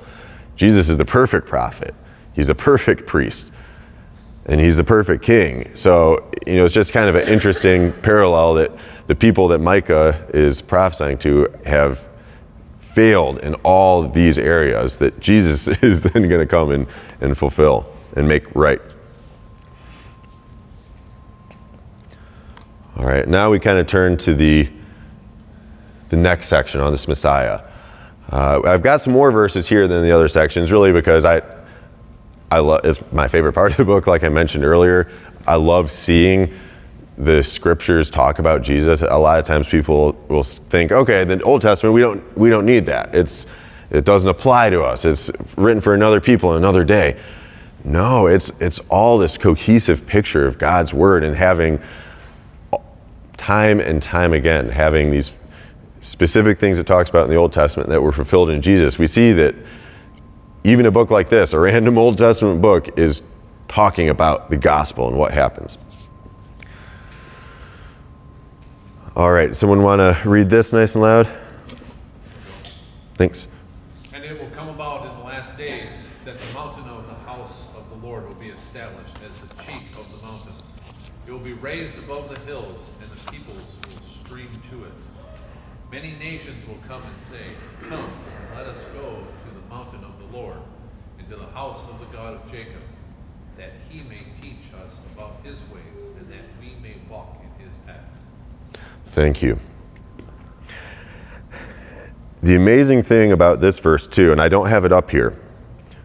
Jesus 0.57 0.89
is 0.89 0.99
the 0.99 1.05
perfect 1.05 1.47
prophet. 1.47 1.95
He's 2.35 2.49
the 2.49 2.55
perfect 2.55 3.07
priest 3.07 3.53
and 4.47 4.61
he's 4.61 4.77
the 4.77 4.85
perfect 4.85 5.23
king. 5.23 5.71
So, 5.75 6.31
you 6.47 6.57
know, 6.57 6.65
it's 6.65 6.75
just 6.75 6.93
kind 6.93 7.09
of 7.09 7.15
an 7.15 7.29
interesting 7.29 7.93
parallel 8.03 8.55
that 8.55 8.73
the 9.07 9.15
people 9.15 9.49
that 9.49 9.59
Micah 9.59 10.27
is 10.35 10.61
prophesying 10.61 11.19
to 11.19 11.49
have 11.65 12.09
failed 12.79 13.39
in 13.39 13.55
all 13.57 14.09
these 14.09 14.39
areas 14.39 14.99
that 14.99 15.21
Jesus 15.21 15.69
is 15.83 16.03
then 16.03 16.29
going 16.29 16.41
to 16.41 16.47
come 16.47 16.71
and, 16.71 16.87
and 17.21 17.37
fulfill 17.37 17.90
and 18.17 18.27
make 18.27 18.55
right. 18.55 18.81
All 22.97 23.07
right, 23.07 23.27
now 23.27 23.51
we 23.51 23.59
kind 23.59 23.79
of 23.79 23.87
turn 23.87 24.17
to 24.19 24.35
the, 24.35 24.69
the 26.11 26.17
next 26.17 26.49
section 26.49 26.81
on 26.81 26.93
this 26.93 27.09
Messiah. 27.09 27.63
Uh, 28.31 28.61
I've 28.65 28.83
got 28.83 29.01
some 29.01 29.13
more 29.13 29.31
verses 29.31 29.67
here 29.67 29.89
than 29.89 30.03
the 30.03 30.13
other 30.13 30.29
sections, 30.29 30.71
really 30.71 30.93
because 30.93 31.25
I, 31.25 31.43
I 32.51 32.59
love 32.59 32.85
it's 32.85 33.01
my 33.13 33.27
favorite 33.27 33.55
part 33.55 33.73
of 33.73 33.77
the 33.79 33.85
book. 33.85 34.07
Like 34.07 34.23
I 34.23 34.29
mentioned 34.29 34.65
earlier, 34.65 35.11
I 35.47 35.57
love 35.57 35.91
seeing 35.91 36.53
the 37.17 37.43
scriptures 37.43 38.11
talk 38.11 38.39
about 38.39 38.63
Jesus. 38.63 39.03
A 39.03 39.19
lot 39.19 39.39
of 39.39 39.47
times 39.47 39.69
people 39.69 40.13
will 40.29 40.43
think, 40.43 40.93
okay, 40.93 41.25
the 41.25 41.43
Old 41.43 41.63
Testament 41.63 41.95
we 41.95 42.01
don't 42.01 42.37
we 42.37 42.51
don't 42.51 42.67
need 42.67 42.87
that. 42.87 43.15
It's 43.15 43.47
it 43.91 44.05
doesn't 44.05 44.29
apply 44.29 44.71
to 44.71 44.83
us. 44.83 45.05
It's 45.05 45.31
written 45.57 45.81
for 45.81 45.95
another 45.95 46.21
people 46.21 46.55
another 46.55 46.85
day. 46.85 47.21
No, 47.85 48.27
it's 48.27 48.51
it's 48.61 48.79
all 48.89 49.19
this 49.19 49.39
cohesive 49.39 50.07
picture 50.07 50.47
of 50.47 50.59
God's 50.59 50.93
word 50.93 51.25
and 51.25 51.37
having 51.37 51.81
time 53.37 53.81
and 53.81 54.03
time 54.03 54.35
again 54.35 54.69
having 54.69 55.11
these 55.11 55.33
specific 56.03 56.59
things 56.59 56.79
it 56.79 56.87
talks 56.87 57.09
about 57.09 57.25
in 57.25 57.31
the 57.31 57.37
Old 57.37 57.53
Testament 57.53 57.89
that 57.89 58.03
were 58.03 58.13
fulfilled 58.13 58.51
in 58.51 58.61
Jesus. 58.61 58.99
We 58.99 59.07
see 59.07 59.33
that 59.33 59.55
even 60.63 60.85
a 60.87 60.91
book 60.91 61.11
like 61.11 61.31
this, 61.31 61.53
a 61.53 61.59
random 61.59 61.97
Old 61.97 62.19
Testament 62.19 62.61
book, 62.61 62.99
is 62.99 63.23
talking 63.69 64.09
about 64.09 64.51
the 64.51 64.57
gospel 64.57 65.09
and 65.09 65.17
what 65.17 65.33
happens. 65.33 65.79
All 69.17 69.33
right, 69.33 69.57
someone 69.57 69.83
want 69.83 70.01
to 70.01 70.29
read 70.29 70.51
this 70.51 70.73
nice 70.73 70.95
and 70.95 71.03
loud? 71.03 71.29
Thanks. 73.15 73.49
And 74.13 74.25
it 74.25 74.41
will 74.41 74.51
come 74.51 74.69
about 74.69 75.07
in 75.07 75.19
the 75.19 75.25
last 75.25 75.57
days 75.57 75.95
that 76.25 76.37
the 76.37 76.55
mountain 76.55 76.89
of 76.89 77.07
the 77.07 77.15
house 77.15 77.65
of 77.77 77.89
the 77.91 78.07
Lord 78.07 78.27
will 78.27 78.35
be 78.35 78.49
established 78.49 79.15
as 79.17 79.31
the 79.49 79.63
chief 79.63 79.97
of 79.97 80.11
the 80.11 80.27
mountains. 80.27 80.63
It 81.29 81.31
will 81.31 81.39
be 81.39 81.53
raised 81.53 81.97
above 81.97 82.29
the 82.29 82.39
hills, 82.41 82.95
and 83.01 83.11
the 83.11 83.31
peoples 83.31 83.77
will 83.87 84.03
stream 84.03 84.61
to 84.71 84.85
it. 84.85 84.93
Many 85.93 86.13
nations 86.13 86.67
will 86.67 86.79
come 86.89 87.03
and 87.03 87.23
say, 87.23 87.45
Come, 87.89 88.11
let 88.57 88.67
us 88.67 88.83
go 88.95 89.23
to 89.45 89.55
the 89.55 89.69
mountain 89.69 90.03
of 90.03 90.19
the 90.19 90.37
Lord, 90.37 90.59
and 91.19 91.29
to 91.29 91.37
the 91.37 91.47
house 91.47 91.89
of 91.89 92.01
the 92.01 92.07
God 92.07 92.35
of 92.35 92.51
Jacob, 92.51 92.83
that 93.57 93.73
he 93.89 94.03
may 94.03 94.23
teach 94.43 94.73
us 94.85 94.99
about 95.15 95.37
his 95.45 95.61
ways, 95.73 96.11
and 96.19 96.29
that 96.33 96.45
we 96.61 96.75
may 96.83 96.97
walk 97.09 97.41
in 97.45 97.65
his 97.65 97.77
paths. 97.87 98.21
Thank 99.13 99.41
you. 99.41 99.61
The 102.43 102.57
amazing 102.57 103.03
thing 103.03 103.33
about 103.33 103.61
this 103.61 103.79
verse, 103.79 104.07
too, 104.07 104.33
and 104.33 104.41
I 104.41 104.49
don't 104.49 104.69
have 104.69 104.85
it 104.85 104.93
up 104.93 105.11
here, 105.11 105.39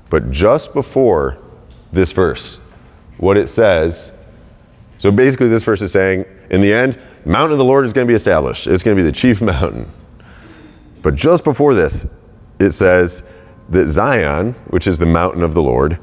but 0.09 0.31
just 0.31 0.73
before 0.73 1.37
this 1.91 2.11
verse, 2.11 2.59
what 3.17 3.37
it 3.37 3.47
says 3.47 4.11
so 4.97 5.11
basically, 5.11 5.49
this 5.49 5.63
verse 5.63 5.81
is 5.81 5.91
saying, 5.91 6.25
in 6.49 6.61
the 6.61 6.73
end, 6.73 6.99
mountain 7.25 7.51
of 7.51 7.57
the 7.57 7.65
Lord 7.65 7.85
is 7.85 7.93
going 7.93 8.07
to 8.07 8.11
be 8.11 8.15
established. 8.15 8.67
It's 8.67 8.83
going 8.83 8.95
to 8.95 9.03
be 9.03 9.05
the 9.05 9.15
chief 9.15 9.41
mountain. 9.41 9.91
But 11.01 11.15
just 11.15 11.43
before 11.43 11.73
this, 11.73 12.07
it 12.59 12.71
says 12.71 13.23
that 13.69 13.87
Zion, 13.87 14.53
which 14.67 14.87
is 14.87 14.97
the 14.97 15.05
mountain 15.05 15.43
of 15.43 15.53
the 15.53 15.61
Lord, 15.61 15.99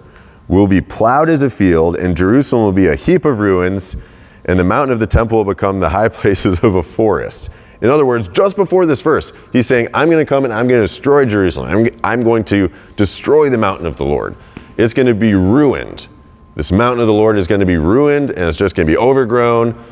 will 0.49 0.67
be 0.67 0.81
plowed 0.81 1.31
as 1.31 1.43
a 1.43 1.51
field, 1.51 1.97
and 1.97 2.17
Jerusalem 2.17 2.65
will 2.65 2.73
be 2.73 2.89
a 2.89 2.95
heap 2.95 3.25
of 3.25 3.39
ruins, 3.39 3.97
and 4.45 4.59
the 4.59 4.65
mountain 4.65 4.93
of 4.93 5.01
the 5.01 5.07
temple 5.07 5.39
will 5.39 5.55
become 5.55 5.81
the 5.81 5.89
high 5.89 6.09
places 6.21 6.59
of 6.61 6.75
a 6.75 6.83
forest. 6.83 7.49
In 7.83 7.91
other 7.91 8.07
words, 8.07 8.29
just 8.29 8.55
before 8.55 8.87
this 8.87 9.03
verse, 9.03 9.33
he's 9.53 9.67
saying, 9.67 9.89
I'm 9.93 10.09
going 10.09 10.25
to 10.25 10.29
come 10.29 10.45
and 10.45 10.55
I'm 10.55 10.69
going 10.69 10.81
to 10.81 10.87
destroy 10.87 11.25
Jerusalem. 11.25 11.91
I'm, 12.05 12.23
going 12.23 12.45
to 12.45 12.71
destroy 12.97 13.51
the 13.51 13.59
mountain 13.59 13.87
of 13.87 13.97
the 13.97 14.05
Lord. 14.05 14.37
It's 14.79 14.95
going 14.95 15.09
to 15.09 15.15
be 15.15 15.35
ruined. 15.35 16.07
This 16.55 16.71
mountain 16.71 17.01
of 17.01 17.09
the 17.09 17.13
Lord 17.13 17.37
is 17.37 17.49
going 17.49 17.59
to 17.59 17.67
be 17.67 17.79
ruined 17.79 18.31
and 18.31 18.45
it's 18.45 18.57
just 18.57 18.77
going 18.77 18.87
to 18.87 18.91
be 18.91 18.97
overgrown 18.97 19.85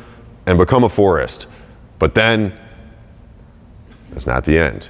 and 0.45 0.57
become 0.57 0.85
a 0.85 0.89
forest. 0.89 1.47
But 1.99 2.15
then, 2.15 2.57
that's 4.11 4.25
not 4.25 4.45
the 4.45 4.57
end. 4.57 4.89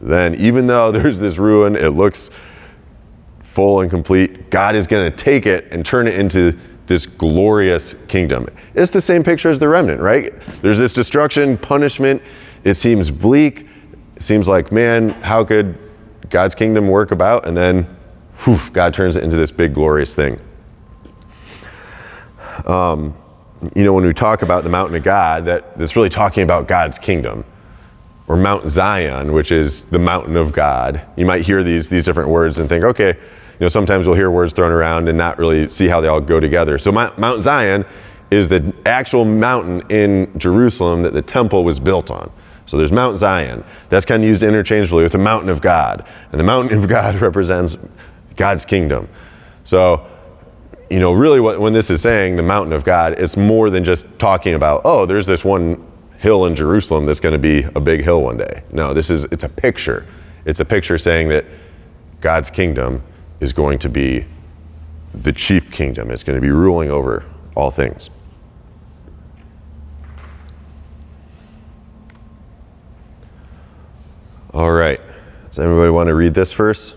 Then, 0.00 0.34
even 0.34 0.66
though 0.66 0.90
there's 0.92 1.20
this 1.20 1.38
ruin, 1.38 1.76
it 1.76 1.90
looks 1.90 2.30
full 3.38 3.80
and 3.80 3.88
complete, 3.88 4.50
God 4.50 4.74
is 4.74 4.88
going 4.88 5.08
to 5.08 5.16
take 5.16 5.46
it 5.46 5.68
and 5.70 5.86
turn 5.86 6.08
it 6.08 6.18
into 6.18 6.58
this 6.86 7.06
glorious 7.06 7.94
kingdom. 8.06 8.48
It's 8.74 8.90
the 8.90 9.00
same 9.00 9.22
picture 9.22 9.50
as 9.50 9.58
the 9.58 9.68
remnant, 9.68 10.00
right? 10.00 10.32
There's 10.62 10.78
this 10.78 10.92
destruction, 10.92 11.56
punishment. 11.56 12.22
It 12.64 12.74
seems 12.74 13.10
bleak. 13.10 13.66
It 14.16 14.22
seems 14.22 14.48
like, 14.48 14.72
man, 14.72 15.10
how 15.10 15.44
could 15.44 15.78
God's 16.30 16.54
kingdom 16.54 16.88
work 16.88 17.10
about? 17.10 17.46
And 17.46 17.56
then, 17.56 17.84
whew, 18.44 18.60
God 18.72 18.94
turns 18.94 19.16
it 19.16 19.24
into 19.24 19.36
this 19.36 19.50
big, 19.50 19.74
glorious 19.74 20.14
thing. 20.14 20.40
Um, 22.66 23.14
you 23.76 23.84
know, 23.84 23.92
when 23.92 24.04
we 24.04 24.12
talk 24.12 24.42
about 24.42 24.64
the 24.64 24.70
mountain 24.70 24.96
of 24.96 25.02
God, 25.02 25.46
that, 25.46 25.78
that's 25.78 25.94
really 25.94 26.08
talking 26.08 26.42
about 26.42 26.66
God's 26.66 26.98
kingdom. 26.98 27.44
Or 28.28 28.36
Mount 28.36 28.68
Zion, 28.68 29.32
which 29.32 29.50
is 29.50 29.82
the 29.82 29.98
mountain 29.98 30.36
of 30.36 30.52
God. 30.52 31.02
You 31.16 31.26
might 31.26 31.44
hear 31.44 31.62
these, 31.62 31.88
these 31.88 32.04
different 32.04 32.30
words 32.30 32.58
and 32.58 32.68
think, 32.68 32.84
okay, 32.84 33.18
know, 33.62 33.68
sometimes 33.68 34.06
we'll 34.06 34.16
hear 34.16 34.30
words 34.30 34.52
thrown 34.52 34.72
around 34.72 35.08
and 35.08 35.16
not 35.16 35.38
really 35.38 35.70
see 35.70 35.88
how 35.88 36.00
they 36.00 36.08
all 36.08 36.20
go 36.20 36.40
together. 36.40 36.78
So 36.78 36.92
Mount 36.92 37.42
Zion 37.42 37.84
is 38.30 38.48
the 38.48 38.74
actual 38.86 39.24
mountain 39.24 39.82
in 39.90 40.32
Jerusalem 40.38 41.02
that 41.02 41.12
the 41.12 41.22
temple 41.22 41.64
was 41.64 41.78
built 41.78 42.10
on. 42.10 42.32
So 42.66 42.78
there's 42.78 42.92
Mount 42.92 43.18
Zion. 43.18 43.64
That's 43.90 44.06
kind 44.06 44.22
of 44.22 44.28
used 44.28 44.42
interchangeably 44.42 45.02
with 45.02 45.12
the 45.12 45.18
mountain 45.18 45.50
of 45.50 45.60
God. 45.60 46.06
And 46.30 46.40
the 46.40 46.44
mountain 46.44 46.78
of 46.78 46.88
God 46.88 47.16
represents 47.20 47.76
God's 48.36 48.64
kingdom. 48.64 49.08
So, 49.64 50.06
you 50.88 50.98
know, 50.98 51.12
really 51.12 51.40
what, 51.40 51.60
when 51.60 51.72
this 51.72 51.90
is 51.90 52.00
saying 52.00 52.36
the 52.36 52.42
mountain 52.42 52.72
of 52.72 52.84
God, 52.84 53.18
it's 53.18 53.36
more 53.36 53.68
than 53.70 53.84
just 53.84 54.06
talking 54.18 54.54
about, 54.54 54.82
oh, 54.84 55.04
there's 55.06 55.26
this 55.26 55.44
one 55.44 55.86
hill 56.18 56.46
in 56.46 56.54
Jerusalem 56.56 57.04
that's 57.04 57.20
going 57.20 57.32
to 57.32 57.38
be 57.38 57.68
a 57.74 57.80
big 57.80 58.02
hill 58.02 58.22
one 58.22 58.36
day. 58.38 58.62
No, 58.72 58.94
this 58.94 59.10
is, 59.10 59.24
it's 59.24 59.44
a 59.44 59.48
picture. 59.48 60.06
It's 60.44 60.60
a 60.60 60.64
picture 60.64 60.96
saying 60.96 61.28
that 61.28 61.44
God's 62.20 62.48
kingdom 62.48 63.02
is 63.42 63.52
going 63.52 63.76
to 63.76 63.88
be 63.88 64.24
the 65.12 65.32
chief 65.32 65.72
kingdom. 65.72 66.12
It's 66.12 66.22
going 66.22 66.36
to 66.36 66.40
be 66.40 66.50
ruling 66.50 66.90
over 66.90 67.24
all 67.56 67.72
things. 67.72 68.08
All 74.54 74.70
right. 74.70 75.00
Does 75.46 75.58
anybody 75.58 75.90
want 75.90 76.06
to 76.06 76.14
read 76.14 76.34
this 76.34 76.52
verse? 76.52 76.94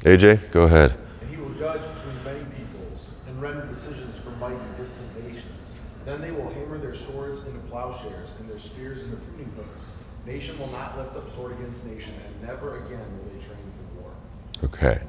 AJ, 0.00 0.50
go 0.50 0.64
ahead. 0.64 0.94
And 1.22 1.30
he 1.30 1.38
will 1.38 1.54
judge 1.54 1.80
between 1.80 2.22
many 2.22 2.44
peoples 2.44 3.14
and 3.26 3.40
render 3.40 3.64
decisions 3.64 4.16
for 4.16 4.30
mighty 4.32 4.56
distant 4.76 5.08
nations. 5.26 5.76
Then 6.04 6.20
they 6.20 6.32
will 6.32 6.50
hammer 6.50 6.76
their 6.76 6.94
swords 6.94 7.46
into 7.46 7.60
plowshares 7.60 8.32
and 8.38 8.50
their 8.50 8.58
spears 8.58 9.00
into 9.00 9.16
pruning 9.16 9.50
hooks. 9.56 9.92
Nation 10.26 10.58
will 10.58 10.70
not 10.70 10.98
lift 10.98 11.16
up 11.16 11.30
sword 11.34 11.52
against 11.52 11.86
nation, 11.86 12.12
and 12.26 12.46
never 12.46 12.84
again 12.84 13.00
will 13.00 13.32
they 13.32 13.42
train 13.42 13.56
for 13.94 14.02
war. 14.02 14.12
Okay. 14.64 15.00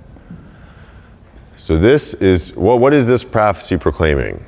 So 1.62 1.78
this 1.78 2.15
is 2.15 2.56
well, 2.56 2.80
what 2.80 2.91
is 2.91 3.06
this 3.06 3.24
prophecy 3.24 3.78
proclaiming? 3.78 4.43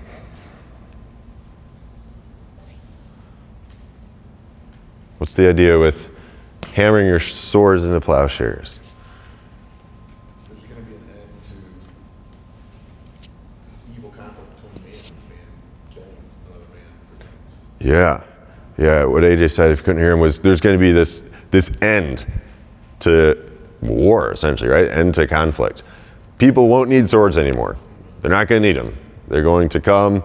What's 5.19 5.35
the 5.35 5.47
idea 5.47 5.77
with 5.77 6.09
hammering 6.73 7.05
your 7.05 7.19
swords 7.19 7.85
into 7.85 8.01
plowshares? 8.01 8.79
There's 10.49 10.63
going 10.63 10.83
to 10.83 10.89
be 10.89 10.95
an 10.95 11.03
end 11.13 11.29
to 13.85 13.95
evil 13.95 14.09
conflict 14.09 14.49
between 14.55 14.83
man 14.83 15.05
and 15.05 15.29
man 15.29 15.37
killing 15.93 16.17
another 16.47 16.65
man 16.73 16.81
for 17.11 17.25
things. 17.25 17.91
Yeah. 17.91 18.23
Yeah, 18.79 19.05
what 19.05 19.21
AJ 19.21 19.51
said, 19.51 19.69
if 19.69 19.77
you 19.77 19.83
couldn't 19.83 20.01
hear 20.01 20.13
him, 20.13 20.19
was 20.19 20.41
there's 20.41 20.61
going 20.61 20.73
to 20.73 20.81
be 20.83 20.91
this 20.91 21.21
this 21.51 21.79
end 21.79 22.25
to 23.01 23.37
war, 23.81 24.31
essentially, 24.31 24.71
right? 24.71 24.87
End 24.87 25.13
to 25.13 25.27
conflict. 25.27 25.83
People 26.37 26.67
won't 26.67 26.89
need 26.89 27.07
swords 27.09 27.37
anymore. 27.37 27.77
They're 28.21 28.31
not 28.31 28.47
going 28.47 28.61
to 28.61 28.67
need 28.67 28.77
them. 28.77 28.97
They're 29.27 29.43
going 29.43 29.69
to 29.69 29.81
come, 29.81 30.23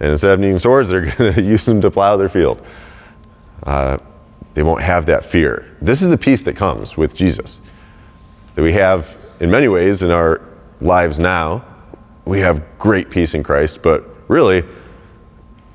and 0.00 0.12
instead 0.12 0.32
of 0.32 0.40
needing 0.40 0.58
swords, 0.58 0.88
they're 0.88 1.10
going 1.16 1.34
to 1.34 1.42
use 1.42 1.64
them 1.64 1.80
to 1.80 1.90
plow 1.90 2.16
their 2.16 2.28
field. 2.28 2.64
Uh, 3.62 3.98
they 4.54 4.62
won't 4.62 4.82
have 4.82 5.06
that 5.06 5.24
fear. 5.24 5.76
This 5.80 6.02
is 6.02 6.08
the 6.08 6.18
peace 6.18 6.42
that 6.42 6.56
comes 6.56 6.96
with 6.96 7.14
Jesus. 7.14 7.60
That 8.54 8.62
we 8.62 8.72
have, 8.72 9.16
in 9.38 9.50
many 9.50 9.68
ways, 9.68 10.02
in 10.02 10.10
our 10.10 10.40
lives 10.80 11.18
now. 11.18 11.64
We 12.24 12.40
have 12.40 12.62
great 12.78 13.10
peace 13.10 13.34
in 13.34 13.42
Christ, 13.42 13.82
but 13.82 14.04
really, 14.28 14.64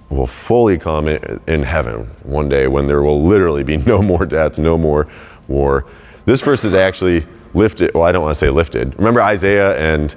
will 0.10 0.28
fully 0.28 0.78
come 0.78 1.08
in, 1.08 1.42
in 1.48 1.64
heaven 1.64 2.10
one 2.24 2.48
day 2.48 2.68
when 2.68 2.88
there 2.88 3.02
will 3.02 3.24
literally 3.24 3.64
be 3.64 3.78
no 3.92 4.02
more 4.02 4.26
death, 4.26 4.58
no 4.58 4.78
more 4.78 5.08
war. 5.48 5.86
This 6.26 6.42
verse 6.42 6.64
is 6.64 6.74
actually 6.74 7.26
lifted. 7.56 7.94
Well, 7.94 8.04
I 8.04 8.12
don't 8.12 8.24
want 8.24 8.36
to 8.36 8.40
say 8.40 8.50
lifted. 8.50 8.96
Remember, 8.98 9.22
Isaiah 9.22 9.78
and 9.78 10.14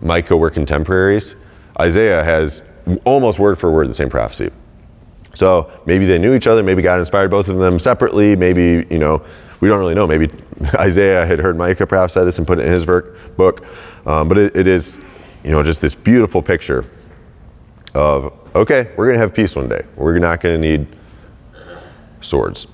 Micah 0.00 0.36
were 0.36 0.50
contemporaries. 0.50 1.34
Isaiah 1.80 2.22
has 2.22 2.62
almost 3.04 3.38
word 3.38 3.58
for 3.58 3.70
word 3.72 3.88
the 3.88 3.94
same 3.94 4.10
prophecy. 4.10 4.50
So 5.34 5.72
maybe 5.86 6.04
they 6.04 6.18
knew 6.18 6.34
each 6.34 6.46
other. 6.46 6.62
Maybe 6.62 6.82
God 6.82 7.00
inspired 7.00 7.30
both 7.30 7.48
of 7.48 7.58
them 7.58 7.78
separately. 7.78 8.36
Maybe 8.36 8.86
you 8.90 8.98
know, 8.98 9.24
we 9.60 9.68
don't 9.68 9.78
really 9.78 9.94
know. 9.94 10.06
Maybe 10.06 10.30
Isaiah 10.74 11.24
had 11.24 11.38
heard 11.38 11.56
Micah 11.56 11.86
prophesy 11.86 12.24
this 12.24 12.38
and 12.38 12.46
put 12.46 12.58
it 12.58 12.66
in 12.66 12.72
his 12.72 12.84
book. 12.84 13.64
Um, 14.04 14.28
but 14.28 14.36
it, 14.36 14.56
it 14.56 14.66
is, 14.66 14.98
you 15.42 15.50
know, 15.50 15.62
just 15.62 15.80
this 15.80 15.94
beautiful 15.94 16.42
picture 16.42 16.84
of 17.94 18.32
okay, 18.54 18.92
we're 18.96 19.06
going 19.06 19.14
to 19.14 19.20
have 19.20 19.34
peace 19.34 19.56
one 19.56 19.68
day. 19.68 19.82
We're 19.96 20.18
not 20.18 20.40
going 20.40 20.60
to 20.60 20.68
need 20.68 20.86
swords. 22.20 22.66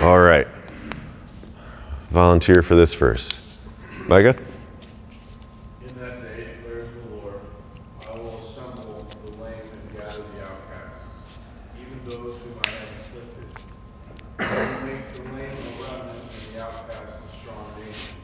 All 0.00 0.20
right. 0.20 0.46
Volunteer 2.10 2.62
for 2.62 2.76
this 2.76 2.94
verse. 2.94 3.32
Micah? 4.06 4.36
In 5.82 5.98
that 5.98 6.22
day, 6.22 6.54
declares 6.56 6.88
the 6.94 7.16
Lord, 7.16 7.40
I 8.08 8.12
will 8.12 8.38
assemble 8.38 9.06
the 9.24 9.30
lame 9.42 9.54
and 9.54 9.92
gather 9.92 10.22
the 10.22 10.44
outcasts, 10.44 11.26
even 11.78 12.00
those 12.04 12.38
whom 12.38 12.54
I 12.64 12.70
have 12.70 12.88
afflicted. 13.02 13.48
I 14.38 14.42
will 14.54 14.86
make 14.86 15.12
the 15.12 15.20
lame 15.20 15.50
a 15.50 15.82
remnant 15.82 16.20
and 16.20 16.30
the 16.30 16.64
outcasts 16.64 17.20
a 17.20 17.38
strong 17.40 17.66
nation, 17.84 18.16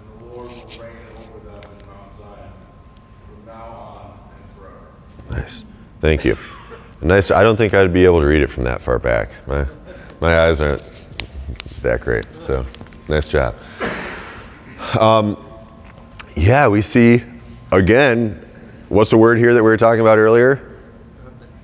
and 0.00 0.04
the 0.18 0.34
Lord 0.34 0.48
will 0.48 0.66
reign 0.80 1.06
over 1.18 1.38
them 1.44 1.62
in 1.78 1.86
Mount 1.86 2.16
Zion, 2.18 2.52
from 3.26 3.46
now 3.46 3.64
on 3.64 4.18
and 4.34 4.44
forever. 4.58 5.40
Nice. 5.42 5.62
Thank 6.00 6.24
you. 6.24 6.36
Nice. 7.02 7.30
I 7.30 7.42
don't 7.42 7.56
think 7.56 7.74
I'd 7.74 7.92
be 7.92 8.06
able 8.06 8.20
to 8.20 8.26
read 8.26 8.42
it 8.42 8.48
from 8.48 8.64
that 8.64 8.80
far 8.80 8.98
back. 8.98 9.30
My, 9.46 9.66
my 10.20 10.40
eyes 10.40 10.60
aren't 10.60 10.82
that 11.82 12.00
great. 12.00 12.26
So, 12.40 12.64
nice 13.08 13.28
job. 13.28 13.54
Um, 14.98 15.36
yeah, 16.34 16.68
we 16.68 16.82
see 16.82 17.22
again. 17.70 18.38
What's 18.88 19.10
the 19.10 19.16
word 19.16 19.38
here 19.38 19.54
that 19.54 19.62
we 19.62 19.70
were 19.70 19.76
talking 19.76 20.00
about 20.00 20.18
earlier? 20.18 20.78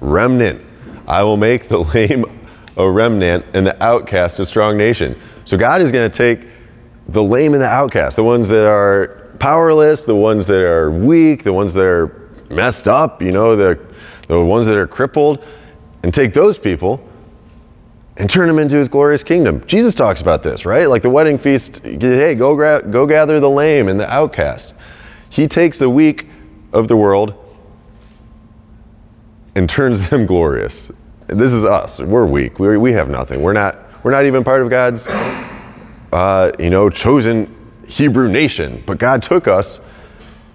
Remnant. 0.00 0.64
I 1.06 1.22
will 1.22 1.36
make 1.36 1.68
the 1.68 1.78
lame 1.94 2.24
a 2.76 2.90
remnant 2.90 3.44
and 3.54 3.66
the 3.66 3.82
outcast 3.82 4.38
a 4.38 4.46
strong 4.46 4.76
nation. 4.76 5.18
So 5.44 5.56
God 5.56 5.82
is 5.82 5.92
going 5.92 6.10
to 6.10 6.16
take 6.16 6.48
the 7.08 7.22
lame 7.22 7.54
and 7.54 7.62
the 7.62 7.68
outcast, 7.68 8.16
the 8.16 8.24
ones 8.24 8.48
that 8.48 8.66
are 8.66 9.34
powerless, 9.40 10.04
the 10.04 10.14
ones 10.14 10.46
that 10.46 10.60
are 10.60 10.90
weak, 10.90 11.42
the 11.42 11.52
ones 11.52 11.74
that 11.74 11.84
are 11.84 12.30
messed 12.50 12.86
up, 12.86 13.22
you 13.22 13.32
know, 13.32 13.56
the, 13.56 13.78
the 14.28 14.42
ones 14.42 14.66
that 14.66 14.76
are 14.76 14.86
crippled, 14.86 15.44
and 16.02 16.14
take 16.14 16.34
those 16.34 16.58
people 16.58 17.07
and 18.18 18.28
turn 18.28 18.48
them 18.48 18.58
into 18.58 18.76
his 18.76 18.88
glorious 18.88 19.22
kingdom. 19.22 19.64
Jesus 19.66 19.94
talks 19.94 20.20
about 20.20 20.42
this, 20.42 20.66
right? 20.66 20.88
Like 20.88 21.02
the 21.02 21.10
wedding 21.10 21.38
feast, 21.38 21.84
hey, 21.84 22.34
go, 22.34 22.54
gra- 22.56 22.82
go 22.82 23.06
gather 23.06 23.38
the 23.38 23.48
lame 23.48 23.88
and 23.88 23.98
the 23.98 24.12
outcast. 24.12 24.74
He 25.30 25.46
takes 25.46 25.78
the 25.78 25.88
weak 25.88 26.26
of 26.72 26.88
the 26.88 26.96
world 26.96 27.34
and 29.54 29.70
turns 29.70 30.08
them 30.10 30.26
glorious. 30.26 30.90
This 31.28 31.52
is 31.52 31.64
us. 31.64 32.00
We're 32.00 32.26
weak. 32.26 32.58
we 32.58 32.76
we 32.76 32.92
have 32.92 33.08
nothing. 33.08 33.42
We're 33.42 33.52
not, 33.52 33.78
we're 34.02 34.10
not 34.10 34.24
even 34.24 34.42
part 34.42 34.62
of 34.62 34.70
God's, 34.70 35.06
uh, 35.08 36.52
you 36.58 36.70
know, 36.70 36.90
chosen 36.90 37.54
Hebrew 37.86 38.28
nation. 38.28 38.82
But 38.84 38.98
God 38.98 39.22
took 39.22 39.46
us 39.46 39.80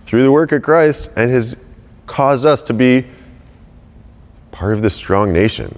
through 0.06 0.23
the 0.23 0.32
work 0.32 0.52
of 0.52 0.63
Christ 0.63 1.10
and 1.15 1.32
has 1.32 1.63
caused 2.08 2.45
us 2.45 2.62
to 2.63 2.73
be 2.73 3.06
part 4.52 4.73
of 4.73 4.82
this 4.82 4.95
strong 4.95 5.32
nation. 5.32 5.78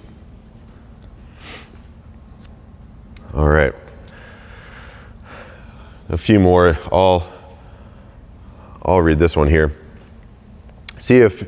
All 3.36 3.50
right. 3.50 3.74
A 6.08 6.16
few 6.16 6.40
more. 6.40 6.78
I'll 6.90 7.30
I'll 8.82 9.02
read 9.02 9.18
this 9.18 9.36
one 9.36 9.48
here. 9.48 9.76
See 10.96 11.18
if 11.18 11.46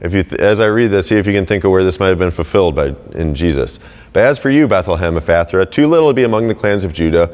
if 0.00 0.12
you 0.12 0.24
th- 0.24 0.40
as 0.40 0.58
I 0.58 0.66
read 0.66 0.88
this, 0.88 1.06
see 1.06 1.18
if 1.18 1.28
you 1.28 1.32
can 1.32 1.46
think 1.46 1.62
of 1.62 1.70
where 1.70 1.84
this 1.84 2.00
might 2.00 2.08
have 2.08 2.18
been 2.18 2.32
fulfilled 2.32 2.74
by 2.74 2.96
in 3.12 3.36
Jesus. 3.36 3.78
But 4.12 4.24
as 4.24 4.40
for 4.40 4.50
you, 4.50 4.66
Bethlehem 4.66 5.16
of 5.16 5.24
Ephrathah, 5.24 5.70
too 5.70 5.86
little 5.86 6.08
to 6.08 6.14
be 6.14 6.24
among 6.24 6.48
the 6.48 6.54
clans 6.54 6.82
of 6.82 6.92
Judah, 6.92 7.32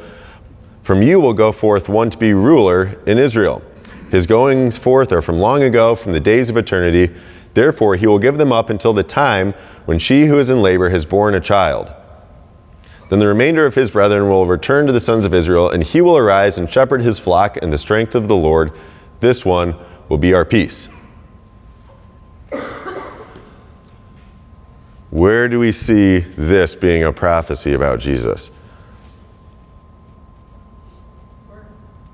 from 0.82 1.00
you 1.00 1.18
will 1.18 1.32
go 1.32 1.50
forth 1.50 1.88
one 1.88 2.10
to 2.10 2.18
be 2.18 2.34
ruler 2.34 3.00
in 3.06 3.16
Israel. 3.16 3.62
His 4.10 4.26
goings 4.26 4.76
forth 4.76 5.10
are 5.10 5.22
from 5.22 5.38
long 5.38 5.62
ago, 5.62 5.96
from 5.96 6.12
the 6.12 6.20
days 6.20 6.50
of 6.50 6.58
eternity. 6.58 7.14
Therefore, 7.54 7.96
he 7.96 8.06
will 8.06 8.18
give 8.18 8.36
them 8.36 8.52
up 8.52 8.68
until 8.68 8.92
the 8.92 9.02
time 9.02 9.54
when 9.86 9.98
she 9.98 10.26
who 10.26 10.38
is 10.38 10.50
in 10.50 10.60
labor 10.60 10.90
has 10.90 11.06
borne 11.06 11.34
a 11.34 11.40
child. 11.40 11.90
Then 13.08 13.20
the 13.20 13.26
remainder 13.26 13.64
of 13.66 13.74
his 13.74 13.90
brethren 13.90 14.28
will 14.28 14.46
return 14.46 14.86
to 14.86 14.92
the 14.92 15.00
sons 15.00 15.24
of 15.24 15.32
Israel, 15.32 15.70
and 15.70 15.82
he 15.82 16.00
will 16.00 16.16
arise 16.16 16.58
and 16.58 16.70
shepherd 16.70 17.02
his 17.02 17.18
flock 17.18 17.56
in 17.58 17.70
the 17.70 17.78
strength 17.78 18.14
of 18.14 18.26
the 18.26 18.36
Lord. 18.36 18.72
This 19.20 19.44
one 19.44 19.76
will 20.08 20.18
be 20.18 20.34
our 20.34 20.44
peace. 20.44 20.88
Where 25.10 25.48
do 25.48 25.58
we 25.58 25.72
see 25.72 26.18
this 26.18 26.74
being 26.74 27.04
a 27.04 27.12
prophecy 27.12 27.72
about 27.72 28.00
Jesus? 28.00 28.50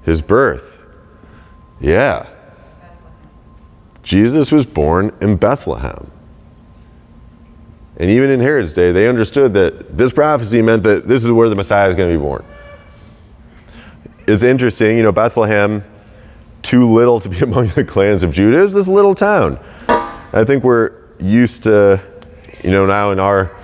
His 0.05 0.21
birth. 0.21 0.79
Yeah. 1.81 2.29
Jesus 4.03 4.53
was 4.53 4.67
born 4.67 5.17
in 5.21 5.37
Bethlehem. 5.37 6.11
And 7.97 8.11
even 8.11 8.31
in 8.31 8.41
Herod's 8.41 8.73
day, 8.73 8.91
they 8.93 9.09
understood 9.09 9.55
that 9.55 9.97
this 9.97 10.13
prophecy 10.13 10.63
meant 10.63 10.83
that 10.85 11.07
this 11.07 11.25
is 11.25 11.31
where 11.31 11.49
the 11.49 11.55
Messiah 11.55 11.89
is 11.89 11.95
going 11.95 12.11
to 12.11 12.19
be 12.19 12.23
born. 12.23 12.45
It's 14.27 14.43
interesting, 14.43 14.97
you 14.97 15.03
know, 15.03 15.13
Bethlehem, 15.13 15.85
too 16.63 16.91
little 16.91 17.21
to 17.21 17.29
be 17.29 17.39
among 17.41 17.69
the 17.69 17.85
clans 17.85 18.23
of 18.23 18.33
Judah, 18.33 18.63
is 18.63 18.73
this 18.73 18.89
little 18.89 19.15
town. 19.15 19.59
I 19.89 20.45
think 20.45 20.65
we're 20.65 20.93
used 21.19 21.65
to, 21.65 22.03
you 22.65 22.71
know, 22.71 22.87
now 22.87 23.11
in 23.11 23.21
our 23.21 23.55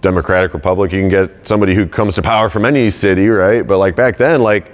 democratic 0.00 0.52
republic, 0.52 0.90
you 0.90 1.00
can 1.00 1.08
get 1.08 1.46
somebody 1.46 1.74
who 1.74 1.86
comes 1.86 2.16
to 2.16 2.22
power 2.22 2.50
from 2.50 2.64
any 2.64 2.90
city, 2.90 3.28
right? 3.28 3.64
But 3.64 3.78
like 3.78 3.94
back 3.94 4.16
then, 4.16 4.42
like 4.42 4.72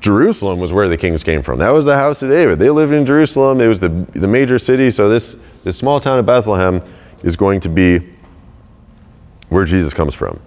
Jerusalem 0.00 0.60
was 0.60 0.72
where 0.72 0.88
the 0.88 0.96
kings 0.96 1.22
came 1.22 1.42
from. 1.42 1.58
That 1.58 1.70
was 1.70 1.86
the 1.86 1.96
house 1.96 2.22
of 2.22 2.28
David. 2.28 2.58
They 2.58 2.68
lived 2.68 2.92
in 2.92 3.06
Jerusalem. 3.06 3.60
It 3.60 3.68
was 3.68 3.80
the, 3.80 3.88
the 4.12 4.28
major 4.28 4.58
city. 4.58 4.90
So 4.90 5.08
this, 5.08 5.36
this 5.64 5.78
small 5.78 6.00
town 6.00 6.18
of 6.18 6.26
Bethlehem 6.26 6.82
is 7.22 7.36
going 7.36 7.60
to 7.60 7.68
be 7.68 8.00
where 9.48 9.64
Jesus 9.64 9.94
comes 9.94 10.14
from. 10.14 10.40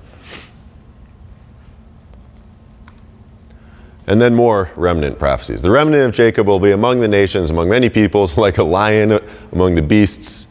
And 4.08 4.20
then 4.20 4.36
more 4.36 4.72
remnant 4.76 5.18
prophecies. 5.18 5.62
The 5.62 5.72
remnant 5.72 6.04
of 6.04 6.12
Jacob 6.12 6.48
will 6.48 6.60
be 6.60 6.72
among 6.72 7.00
the 7.00 7.08
nations, 7.08 7.50
among 7.50 7.70
many 7.70 7.90
peoples, 7.90 8.38
like 8.46 8.58
a 8.58 8.64
lion 8.64 9.20
among 9.52 9.76
the 9.76 9.82
beasts, 9.82 10.48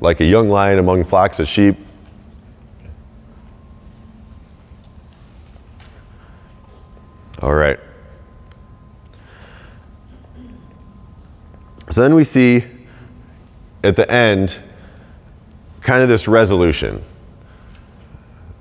like 0.00 0.20
a 0.20 0.24
young 0.24 0.48
lion 0.48 0.78
among 0.78 1.04
flocks 1.04 1.38
of 1.40 1.48
sheep. 1.48 1.76
All 7.42 7.54
right. 7.54 7.80
So 11.90 12.02
then 12.02 12.14
we 12.14 12.24
see 12.24 12.64
at 13.82 13.96
the 13.96 14.08
end 14.10 14.58
kind 15.80 16.02
of 16.02 16.08
this 16.08 16.28
resolution. 16.28 17.04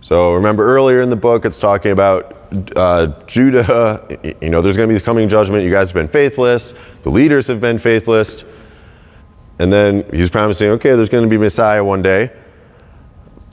So 0.01 0.33
remember 0.33 0.65
earlier 0.65 1.01
in 1.01 1.09
the 1.09 1.15
book, 1.15 1.45
it's 1.45 1.57
talking 1.57 1.91
about 1.91 2.35
uh, 2.75 3.07
Judah. 3.27 4.17
You 4.41 4.49
know, 4.49 4.61
there's 4.61 4.77
going 4.77 4.89
to 4.89 4.95
be 4.95 5.01
coming 5.01 5.29
judgment. 5.29 5.63
You 5.63 5.71
guys 5.71 5.89
have 5.89 5.95
been 5.95 6.07
faithless. 6.07 6.73
The 7.03 7.09
leaders 7.09 7.47
have 7.47 7.59
been 7.59 7.77
faithless. 7.77 8.43
And 9.59 9.71
then 9.71 10.09
he's 10.13 10.29
promising, 10.29 10.69
okay, 10.69 10.95
there's 10.95 11.09
going 11.09 11.23
to 11.23 11.29
be 11.29 11.37
Messiah 11.37 11.83
one 11.83 12.01
day. 12.01 12.31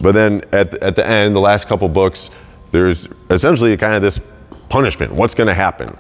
But 0.01 0.13
then 0.13 0.45
at, 0.53 0.75
at 0.83 0.95
the 0.95 1.07
end, 1.07 1.35
the 1.35 1.41
last 1.41 1.67
couple 1.67 1.89
books, 1.89 2.31
there's 2.71 3.09
essentially 3.29 3.77
kind 3.77 3.95
of 3.95 4.03
this 4.03 4.21
punishment. 4.69 5.13
What's 5.13 5.35
going 5.35 5.49
to 5.49 5.55
happen? 5.55 5.97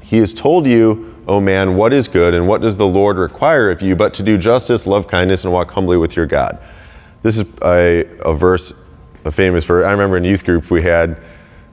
He 0.00 0.18
has 0.18 0.32
told 0.32 0.66
you, 0.66 1.11
O 1.28 1.40
man, 1.40 1.76
what 1.76 1.92
is 1.92 2.08
good 2.08 2.34
and 2.34 2.48
what 2.48 2.60
does 2.60 2.76
the 2.76 2.86
Lord 2.86 3.16
require 3.16 3.70
of 3.70 3.80
you 3.80 3.94
but 3.94 4.12
to 4.14 4.22
do 4.22 4.36
justice, 4.36 4.86
love 4.86 5.06
kindness, 5.06 5.44
and 5.44 5.52
walk 5.52 5.70
humbly 5.70 5.96
with 5.96 6.16
your 6.16 6.26
God. 6.26 6.58
This 7.22 7.38
is 7.38 7.46
a, 7.62 8.04
a 8.24 8.34
verse, 8.34 8.72
a 9.24 9.30
famous 9.30 9.64
verse. 9.64 9.86
I 9.86 9.92
remember 9.92 10.16
in 10.16 10.24
youth 10.24 10.44
group 10.44 10.70
we 10.70 10.82
had 10.82 11.22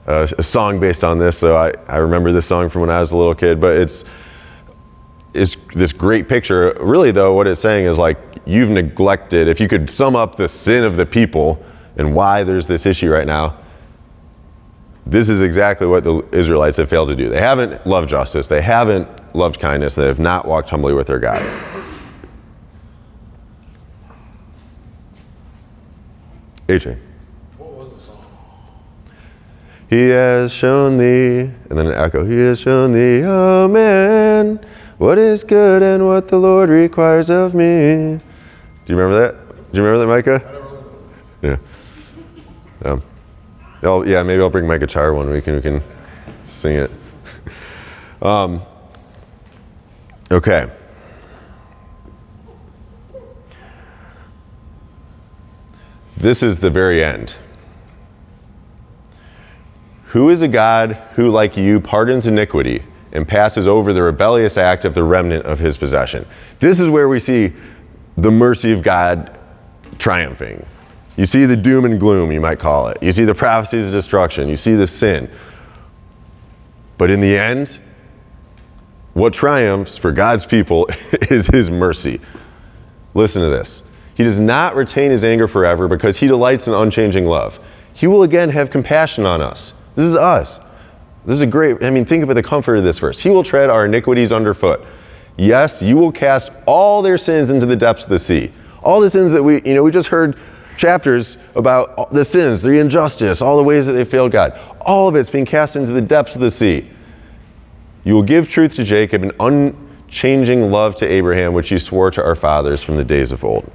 a, 0.05 0.29
a 0.37 0.43
song 0.43 0.79
based 0.79 1.03
on 1.03 1.17
this, 1.17 1.39
so 1.39 1.55
I, 1.55 1.73
I 1.87 1.97
remember 1.97 2.31
this 2.31 2.45
song 2.45 2.69
from 2.69 2.81
when 2.81 2.91
I 2.91 2.99
was 2.99 3.11
a 3.11 3.15
little 3.15 3.33
kid, 3.33 3.59
but 3.59 3.75
it's, 3.75 4.05
it's 5.33 5.57
this 5.73 5.93
great 5.93 6.27
picture. 6.27 6.77
Really, 6.79 7.11
though, 7.11 7.33
what 7.33 7.47
it's 7.47 7.61
saying 7.61 7.85
is 7.85 7.97
like, 7.97 8.17
you've 8.45 8.69
neglected, 8.69 9.47
if 9.47 9.59
you 9.59 9.67
could 9.67 9.89
sum 9.89 10.15
up 10.15 10.35
the 10.35 10.49
sin 10.49 10.83
of 10.83 10.95
the 10.97 11.05
people 11.05 11.63
and 11.97 12.13
why 12.13 12.43
there's 12.43 12.67
this 12.67 12.85
issue 12.85 13.09
right 13.09 13.27
now, 13.27 13.57
this 15.09 15.27
is 15.27 15.41
exactly 15.41 15.87
what 15.87 16.03
the 16.03 16.23
Israelites 16.31 16.77
have 16.77 16.89
failed 16.89 17.09
to 17.09 17.15
do. 17.15 17.29
They 17.29 17.41
haven't 17.41 17.85
loved 17.87 18.09
justice, 18.09 18.47
they 18.47 18.61
haven't 18.61 19.07
loved 19.35 19.59
kindness, 19.59 19.95
they 19.95 20.05
have 20.05 20.19
not 20.19 20.47
walked 20.47 20.69
humbly 20.69 20.93
with 20.93 21.07
their 21.07 21.19
God. 21.19 21.41
AJ. 26.67 26.99
What 27.57 27.71
was 27.71 27.93
the 27.93 27.99
song? 27.99 28.25
He 29.89 30.09
has 30.09 30.53
shown 30.53 30.99
thee, 30.99 31.39
and 31.69 31.77
then 31.77 31.87
an 31.87 31.93
echo, 31.93 32.23
He 32.23 32.37
has 32.41 32.59
shown 32.59 32.91
thee, 32.91 33.23
oh 33.25 33.67
man, 33.67 34.63
what 34.99 35.17
is 35.17 35.43
good 35.43 35.81
and 35.81 36.05
what 36.05 36.27
the 36.27 36.37
Lord 36.37 36.69
requires 36.69 37.31
of 37.31 37.55
me. 37.55 38.19
Do 38.85 38.93
you 38.93 38.95
remember 38.95 39.19
that? 39.19 39.71
Do 39.71 39.77
you 39.77 39.83
remember 39.83 40.05
that, 40.05 40.07
Micah? 40.07 40.59
Yeah. 41.41 41.57
Um, 42.85 43.03
oh, 43.83 44.03
yeah, 44.03 44.23
maybe 44.23 44.41
I'll 44.41 44.49
bring 44.49 44.67
my 44.67 44.77
guitar 44.77 45.13
one 45.13 45.29
week 45.29 45.47
and 45.47 45.55
we 45.55 45.61
can 45.61 45.81
sing 46.43 46.75
it. 46.75 46.91
Um, 48.21 48.63
okay. 50.29 50.69
This 56.17 56.43
is 56.43 56.57
the 56.57 56.69
very 56.69 57.01
end. 57.01 57.33
Who 60.07 60.29
is 60.29 60.41
a 60.41 60.49
God 60.49 60.93
who, 61.15 61.29
like 61.29 61.55
you, 61.55 61.79
pardons 61.79 62.27
iniquity 62.27 62.83
and 63.13 63.25
passes 63.25 63.67
over 63.67 63.93
the 63.93 64.01
rebellious 64.01 64.57
act 64.57 64.83
of 64.83 64.93
the 64.93 65.03
remnant 65.03 65.45
of 65.45 65.59
his 65.59 65.77
possession? 65.77 66.25
This 66.59 66.81
is 66.81 66.89
where 66.89 67.07
we 67.07 67.19
see 67.19 67.53
the 68.17 68.31
mercy 68.31 68.73
of 68.73 68.83
God 68.83 69.39
triumphing. 69.97 70.65
You 71.19 71.25
see 71.25 71.43
the 71.43 71.57
doom 71.57 71.83
and 71.83 71.99
gloom, 71.99 72.31
you 72.31 72.39
might 72.39 72.59
call 72.59 72.87
it. 72.87 73.03
You 73.03 73.11
see 73.11 73.25
the 73.25 73.35
prophecies 73.35 73.87
of 73.87 73.91
destruction. 73.91 74.47
You 74.47 74.55
see 74.55 74.75
the 74.75 74.87
sin. 74.87 75.29
But 76.97 77.11
in 77.11 77.19
the 77.19 77.37
end, 77.37 77.77
what 79.15 79.33
triumphs 79.33 79.97
for 79.97 80.13
God's 80.13 80.45
people 80.45 80.87
is 81.29 81.47
his 81.47 81.69
mercy. 81.69 82.21
Listen 83.15 83.41
to 83.41 83.49
this. 83.49 83.83
He 84.15 84.23
does 84.23 84.39
not 84.39 84.77
retain 84.77 85.11
his 85.11 85.25
anger 85.25 85.49
forever 85.49 85.89
because 85.89 86.15
he 86.15 86.25
delights 86.25 86.69
in 86.69 86.73
unchanging 86.73 87.25
love. 87.25 87.59
He 87.91 88.07
will 88.07 88.23
again 88.23 88.49
have 88.51 88.69
compassion 88.69 89.25
on 89.25 89.41
us. 89.41 89.73
This 89.97 90.05
is 90.05 90.15
us. 90.15 90.61
This 91.25 91.33
is 91.33 91.41
a 91.41 91.47
great, 91.47 91.83
I 91.83 91.89
mean, 91.89 92.05
think 92.05 92.23
about 92.23 92.35
the 92.35 92.43
comfort 92.43 92.77
of 92.77 92.85
this 92.85 92.97
verse. 92.97 93.19
He 93.19 93.29
will 93.29 93.43
tread 93.43 93.69
our 93.69 93.83
iniquities 93.83 94.31
underfoot. 94.31 94.85
Yes, 95.35 95.81
you 95.81 95.97
will 95.97 96.13
cast 96.13 96.49
all 96.65 97.01
their 97.01 97.17
sins 97.17 97.49
into 97.49 97.65
the 97.65 97.75
depths 97.75 98.03
of 98.03 98.09
the 98.09 98.19
sea. 98.19 98.53
All 98.81 99.01
the 99.01 99.09
sins 99.09 99.33
that 99.33 99.43
we, 99.43 99.61
you 99.63 99.73
know, 99.73 99.83
we 99.83 99.91
just 99.91 100.07
heard 100.07 100.39
chapters 100.79 101.37
about 101.55 102.09
the 102.09 102.23
sins, 102.23 102.61
the 102.61 102.79
injustice, 102.79 103.41
all 103.41 103.57
the 103.57 103.63
ways 103.63 103.85
that 103.85 103.91
they 103.91 104.05
failed 104.05 104.31
God. 104.31 104.57
All 104.79 105.09
of 105.09 105.15
it's 105.15 105.29
being 105.29 105.45
cast 105.45 105.75
into 105.75 105.91
the 105.91 106.01
depths 106.01 106.35
of 106.35 106.41
the 106.41 106.49
sea. 106.49 106.89
You 108.05 108.13
will 108.13 108.23
give 108.23 108.49
truth 108.49 108.75
to 108.75 108.85
Jacob 108.85 109.21
and 109.21 109.33
unchanging 109.41 110.71
love 110.71 110.95
to 110.95 111.05
Abraham, 111.05 111.53
which 111.53 111.69
you 111.69 111.79
swore 111.79 112.09
to 112.11 112.23
our 112.23 112.33
fathers 112.33 112.81
from 112.81 112.95
the 112.95 113.03
days 113.03 113.33
of 113.33 113.43
old. 113.43 113.69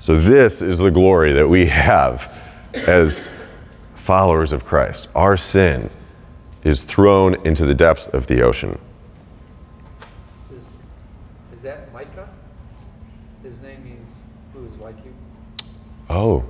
So, 0.00 0.18
this 0.20 0.60
is 0.60 0.78
the 0.78 0.90
glory 0.90 1.32
that 1.32 1.46
we 1.48 1.66
have 1.66 2.32
as 2.74 3.28
followers 3.94 4.52
of 4.52 4.64
Christ. 4.64 5.08
Our 5.14 5.36
sin 5.36 5.88
is 6.64 6.82
thrown 6.82 7.34
into 7.46 7.64
the 7.64 7.74
depths 7.74 8.08
of 8.08 8.26
the 8.26 8.42
ocean. 8.42 8.78
Is, 10.54 10.78
is 11.52 11.62
that 11.62 11.92
Micah? 11.92 12.28
His 13.42 13.60
name 13.62 13.84
means 13.84 14.24
who 14.52 14.66
is 14.66 14.76
like 14.78 14.96
you. 15.04 15.14
Oh, 16.10 16.44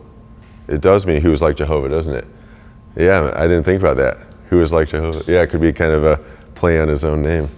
it 0.69 0.81
does 0.81 1.07
mean 1.07 1.21
who 1.21 1.33
is 1.33 1.43
like 1.43 1.57
Jehovah, 1.57 1.89
doesn't 1.89 2.15
it? 2.15 2.27
Yeah, 2.97 3.33
I 3.35 3.43
didn't 3.43 3.65
think 3.65 3.81
about 3.81 3.97
that. 3.97 4.19
Who 4.51 4.61
is 4.61 4.73
like 4.73 4.89
Jehovah? 4.89 5.31
Yeah, 5.31 5.43
it 5.43 5.49
could 5.49 5.61
be 5.61 5.73
kind 5.73 5.93
of 5.93 6.05
a 6.05 6.17
play 6.55 6.81
on 6.81 6.89
his 6.89 7.05
own 7.05 7.23
name 7.23 7.49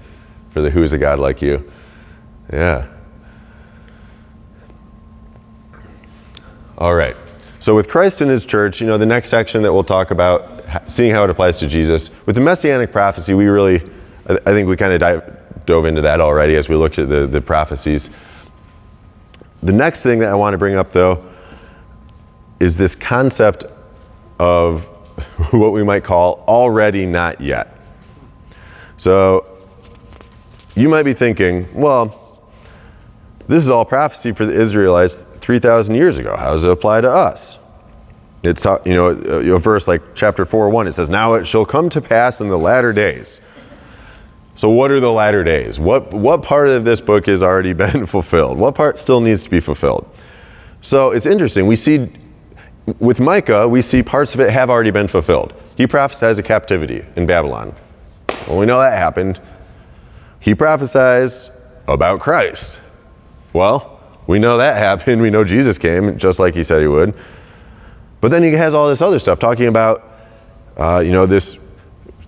for 0.50 0.60
the 0.60 0.70
who 0.70 0.82
is 0.82 0.92
a 0.92 0.98
God 0.98 1.18
like 1.18 1.40
you. 1.40 1.70
Yeah. 2.52 2.86
All 6.78 6.94
right. 6.94 7.16
So 7.60 7.76
with 7.76 7.88
Christ 7.88 8.22
and 8.22 8.30
his 8.30 8.46
church, 8.46 8.80
you 8.80 8.86
know, 8.86 8.96
the 8.96 9.06
next 9.06 9.28
section 9.28 9.62
that 9.62 9.72
we'll 9.72 9.84
talk 9.84 10.10
about, 10.10 10.64
seeing 10.90 11.10
how 11.10 11.24
it 11.24 11.30
applies 11.30 11.58
to 11.58 11.66
Jesus. 11.66 12.10
With 12.24 12.36
the 12.36 12.40
messianic 12.40 12.90
prophecy, 12.90 13.34
we 13.34 13.46
really, 13.46 13.82
I 14.26 14.52
think 14.52 14.66
we 14.66 14.76
kind 14.76 15.02
of 15.02 15.36
dove 15.66 15.84
into 15.84 16.00
that 16.00 16.20
already 16.20 16.56
as 16.56 16.68
we 16.68 16.76
looked 16.76 16.98
at 16.98 17.08
the, 17.08 17.26
the 17.26 17.40
prophecies. 17.40 18.08
The 19.62 19.72
next 19.72 20.02
thing 20.02 20.20
that 20.20 20.30
I 20.30 20.34
want 20.34 20.54
to 20.54 20.58
bring 20.58 20.76
up, 20.76 20.90
though, 20.92 21.29
is 22.60 22.76
this 22.76 22.94
concept 22.94 23.64
of 24.38 24.84
what 25.50 25.72
we 25.72 25.82
might 25.82 26.04
call 26.04 26.44
already 26.46 27.06
not 27.06 27.40
yet. 27.40 27.78
So 28.96 29.46
you 30.76 30.88
might 30.88 31.04
be 31.04 31.14
thinking, 31.14 31.68
well, 31.74 32.42
this 33.48 33.62
is 33.62 33.70
all 33.70 33.84
prophecy 33.84 34.32
for 34.32 34.46
the 34.46 34.54
Israelites 34.54 35.26
3,000 35.40 35.94
years 35.94 36.18
ago. 36.18 36.36
How 36.36 36.52
does 36.52 36.62
it 36.62 36.70
apply 36.70 37.00
to 37.00 37.10
us? 37.10 37.58
It's, 38.42 38.64
uh, 38.64 38.80
you 38.86 38.94
know, 38.94 39.08
a 39.08 39.58
verse 39.58 39.88
like 39.88 40.14
chapter 40.14 40.44
4 40.44 40.70
1, 40.70 40.86
it 40.86 40.92
says, 40.92 41.10
Now 41.10 41.34
it 41.34 41.46
shall 41.46 41.66
come 41.66 41.88
to 41.90 42.00
pass 42.00 42.40
in 42.40 42.48
the 42.48 42.58
latter 42.58 42.92
days. 42.92 43.40
So, 44.56 44.70
what 44.70 44.90
are 44.90 45.00
the 45.00 45.10
latter 45.10 45.42
days? 45.42 45.78
What, 45.78 46.12
what 46.12 46.42
part 46.42 46.68
of 46.68 46.84
this 46.84 47.00
book 47.00 47.26
has 47.26 47.42
already 47.42 47.72
been 47.74 48.06
fulfilled? 48.06 48.58
What 48.58 48.74
part 48.74 48.98
still 48.98 49.20
needs 49.20 49.42
to 49.42 49.50
be 49.50 49.60
fulfilled? 49.60 50.08
So, 50.80 51.10
it's 51.10 51.26
interesting. 51.26 51.66
We 51.66 51.76
see, 51.76 52.10
with 52.98 53.20
Micah, 53.20 53.68
we 53.68 53.82
see 53.82 54.02
parts 54.02 54.34
of 54.34 54.40
it 54.40 54.50
have 54.50 54.70
already 54.70 54.90
been 54.90 55.08
fulfilled. 55.08 55.54
He 55.76 55.86
prophesies 55.86 56.38
a 56.38 56.42
captivity 56.42 57.04
in 57.16 57.26
Babylon. 57.26 57.74
Well, 58.46 58.58
we 58.58 58.66
know 58.66 58.80
that 58.80 58.96
happened. 58.96 59.40
He 60.40 60.54
prophesies 60.54 61.50
about 61.88 62.20
Christ. 62.20 62.80
Well, 63.52 64.00
we 64.26 64.38
know 64.38 64.58
that 64.58 64.76
happened. 64.76 65.20
We 65.22 65.30
know 65.30 65.44
Jesus 65.44 65.78
came 65.78 66.16
just 66.18 66.38
like 66.38 66.54
he 66.54 66.62
said 66.62 66.80
he 66.80 66.86
would. 66.86 67.14
But 68.20 68.30
then 68.30 68.42
he 68.42 68.52
has 68.52 68.74
all 68.74 68.88
this 68.88 69.02
other 69.02 69.18
stuff 69.18 69.38
talking 69.38 69.66
about, 69.66 70.04
uh, 70.76 71.02
you 71.04 71.12
know, 71.12 71.26
this 71.26 71.58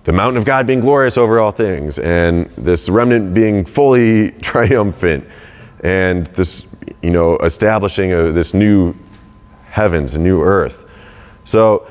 the 0.03 0.11
mountain 0.11 0.37
of 0.37 0.43
God 0.43 0.67
being 0.67 0.81
glorious 0.81 1.17
over 1.17 1.39
all 1.39 1.51
things, 1.51 1.97
and 1.97 2.47
this 2.57 2.89
remnant 2.89 3.33
being 3.33 3.63
fully 3.63 4.31
triumphant, 4.41 5.25
and 5.81 6.27
this, 6.27 6.65
you 7.01 7.11
know, 7.11 7.37
establishing 7.37 8.11
a, 8.11 8.31
this 8.31 8.53
new 8.53 8.93
heavens, 9.73 10.13
a 10.13 10.19
new 10.19 10.39
earth. 10.39 10.85
So, 11.45 11.87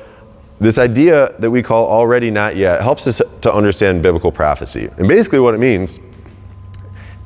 this 0.59 0.77
idea 0.77 1.35
that 1.39 1.51
we 1.51 1.61
call 1.61 1.85
already 1.85 2.31
not 2.31 2.55
yet 2.55 2.81
helps 2.81 3.05
us 3.07 3.21
to 3.41 3.53
understand 3.53 4.01
biblical 4.01 4.31
prophecy. 4.31 4.89
And 4.97 5.09
basically, 5.09 5.41
what 5.41 5.53
it 5.53 5.59
means 5.59 5.99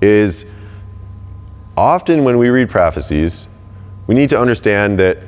is 0.02 0.46
often 1.76 2.24
when 2.24 2.39
we 2.39 2.50
read 2.50 2.70
prophecies, 2.70 3.48
we 4.08 4.15
need 4.15 4.30
to 4.30 4.39
understand 4.39 5.00
that 5.00 5.20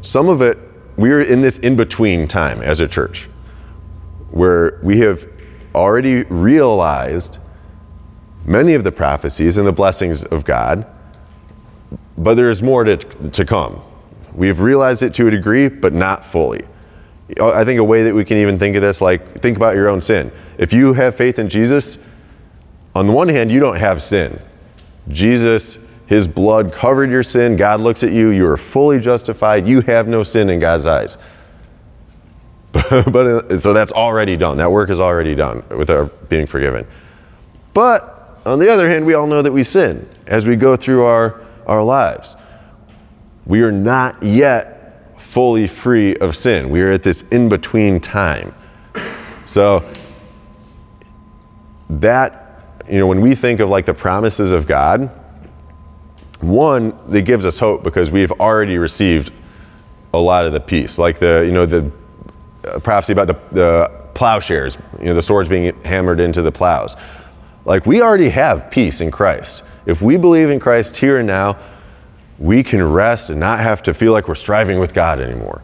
some 0.00 0.30
of 0.30 0.40
it, 0.40 0.56
we're 0.96 1.20
in 1.20 1.42
this 1.42 1.58
in 1.58 1.76
between 1.76 2.26
time 2.26 2.62
as 2.62 2.80
a 2.80 2.88
church 2.88 3.28
where 4.30 4.80
we 4.82 5.00
have 5.00 5.28
already 5.74 6.22
realized 6.24 7.36
many 8.46 8.72
of 8.72 8.84
the 8.84 8.92
prophecies 8.92 9.58
and 9.58 9.66
the 9.66 9.72
blessings 9.72 10.24
of 10.24 10.46
God, 10.46 10.86
but 12.16 12.34
there's 12.36 12.62
more 12.62 12.84
to, 12.84 12.96
to 12.96 13.44
come. 13.44 13.82
We've 14.38 14.60
realized 14.60 15.02
it 15.02 15.14
to 15.14 15.26
a 15.26 15.32
degree, 15.32 15.66
but 15.68 15.92
not 15.92 16.24
fully. 16.24 16.64
Oh, 17.40 17.50
I 17.50 17.64
think 17.64 17.80
a 17.80 17.84
way 17.84 18.04
that 18.04 18.14
we 18.14 18.24
can 18.24 18.36
even 18.36 18.56
think 18.56 18.76
of 18.76 18.82
this, 18.82 19.00
like, 19.00 19.40
think 19.40 19.56
about 19.56 19.74
your 19.74 19.88
own 19.88 20.00
sin. 20.00 20.30
If 20.58 20.72
you 20.72 20.92
have 20.92 21.16
faith 21.16 21.40
in 21.40 21.48
Jesus, 21.48 21.98
on 22.94 23.08
the 23.08 23.12
one 23.12 23.28
hand, 23.28 23.50
you 23.50 23.58
don't 23.58 23.78
have 23.78 24.00
sin. 24.00 24.40
Jesus, 25.08 25.78
his 26.06 26.28
blood 26.28 26.72
covered 26.72 27.10
your 27.10 27.24
sin. 27.24 27.56
God 27.56 27.80
looks 27.80 28.04
at 28.04 28.12
you. 28.12 28.28
You 28.28 28.46
are 28.46 28.56
fully 28.56 29.00
justified. 29.00 29.66
You 29.66 29.80
have 29.82 30.06
no 30.06 30.22
sin 30.22 30.50
in 30.50 30.60
God's 30.60 30.86
eyes. 30.86 31.16
but 32.72 33.58
so 33.58 33.72
that's 33.72 33.90
already 33.90 34.36
done. 34.36 34.58
That 34.58 34.70
work 34.70 34.88
is 34.88 35.00
already 35.00 35.34
done 35.34 35.64
with 35.68 35.90
our 35.90 36.04
being 36.04 36.46
forgiven. 36.46 36.86
But 37.74 38.40
on 38.46 38.60
the 38.60 38.70
other 38.70 38.88
hand, 38.88 39.04
we 39.04 39.14
all 39.14 39.26
know 39.26 39.42
that 39.42 39.52
we 39.52 39.64
sin 39.64 40.08
as 40.28 40.46
we 40.46 40.54
go 40.54 40.76
through 40.76 41.02
our, 41.02 41.44
our 41.66 41.82
lives. 41.82 42.36
We 43.48 43.62
are 43.62 43.72
not 43.72 44.22
yet 44.22 45.18
fully 45.18 45.66
free 45.66 46.16
of 46.16 46.36
sin. 46.36 46.70
We 46.70 46.80
are 46.82 46.92
at 46.92 47.02
this 47.02 47.22
in 47.30 47.48
between 47.48 47.98
time. 47.98 48.54
So 49.46 49.90
that, 51.90 52.84
you 52.88 52.98
know, 52.98 53.06
when 53.06 53.20
we 53.20 53.34
think 53.34 53.60
of 53.60 53.68
like 53.68 53.86
the 53.86 53.94
promises 53.94 54.52
of 54.52 54.66
God, 54.66 55.10
one, 56.40 56.96
it 57.10 57.22
gives 57.22 57.44
us 57.44 57.58
hope 57.58 57.82
because 57.82 58.10
we've 58.10 58.30
already 58.32 58.78
received 58.78 59.32
a 60.14 60.18
lot 60.18 60.46
of 60.46 60.52
the 60.52 60.60
peace. 60.60 60.98
Like 60.98 61.18
the, 61.18 61.42
you 61.44 61.52
know, 61.52 61.66
the 61.66 61.90
prophecy 62.80 63.12
about 63.12 63.26
the, 63.26 63.38
the 63.52 63.90
plowshares, 64.14 64.76
you 64.98 65.06
know, 65.06 65.14
the 65.14 65.22
swords 65.22 65.48
being 65.48 65.74
hammered 65.84 66.20
into 66.20 66.42
the 66.42 66.52
plows. 66.52 66.96
Like 67.64 67.86
we 67.86 68.02
already 68.02 68.28
have 68.28 68.70
peace 68.70 69.00
in 69.00 69.10
Christ. 69.10 69.62
If 69.86 70.02
we 70.02 70.16
believe 70.16 70.50
in 70.50 70.60
Christ 70.60 70.96
here 70.96 71.18
and 71.18 71.26
now, 71.26 71.58
we 72.38 72.62
can 72.62 72.82
rest 72.82 73.30
and 73.30 73.40
not 73.40 73.60
have 73.60 73.82
to 73.84 73.94
feel 73.94 74.12
like 74.12 74.28
we're 74.28 74.34
striving 74.34 74.78
with 74.78 74.94
God 74.94 75.20
anymore. 75.20 75.62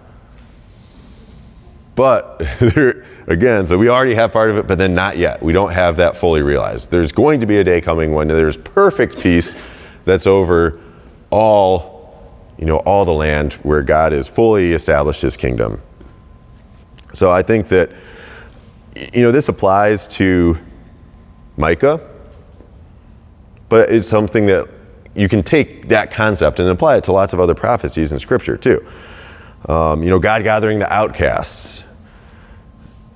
But 1.95 2.43
again, 3.27 3.67
so 3.67 3.79
we 3.79 3.89
already 3.89 4.15
have 4.15 4.33
part 4.33 4.51
of 4.51 4.57
it, 4.57 4.67
but 4.67 4.79
then 4.79 4.95
not 4.95 5.17
yet. 5.17 5.43
We 5.43 5.53
don't 5.53 5.73
have 5.73 5.97
that 5.99 6.17
fully 6.17 6.43
realized. 6.43 6.91
There's 6.91 7.13
going 7.13 7.41
to 7.41 7.47
be 7.47 7.59
a 7.59 7.65
day 7.65 7.81
coming 7.81 8.13
when 8.13 8.27
there's 8.27 8.57
perfect 8.57 9.21
peace 9.21 9.55
that's 10.05 10.27
over 10.27 10.81
all, 11.31 12.19
you 12.59 12.67
know, 12.67 12.79
all 12.79 13.05
the 13.05 13.13
land 13.13 13.55
where 13.63 13.83
God 13.83 14.13
has 14.13 14.27
fully 14.27 14.73
established 14.73 15.23
his 15.23 15.37
kingdom. 15.37 15.81
So 17.13 17.31
I 17.31 17.43
think 17.43 17.69
that, 17.69 17.91
you 18.97 19.23
know, 19.23 19.31
this 19.31 19.49
applies 19.49 20.09
to 20.17 20.59
Micah, 21.57 22.01
but 23.69 23.91
it's 23.91 24.09
something 24.09 24.47
that 24.47 24.69
you 25.14 25.29
can 25.29 25.42
take 25.42 25.88
that 25.88 26.11
concept 26.11 26.59
and 26.59 26.68
apply 26.68 26.96
it 26.96 27.05
to 27.05 27.12
lots 27.12 27.33
of 27.33 27.40
other 27.40 27.55
prophecies 27.55 28.12
in 28.12 28.18
Scripture 28.18 28.57
too. 28.57 28.85
Um, 29.68 30.03
you 30.03 30.11
know, 30.11 30.18
God 30.18 30.42
gathering 30.42 30.79
the 30.79 30.92
outcasts. 30.92 31.85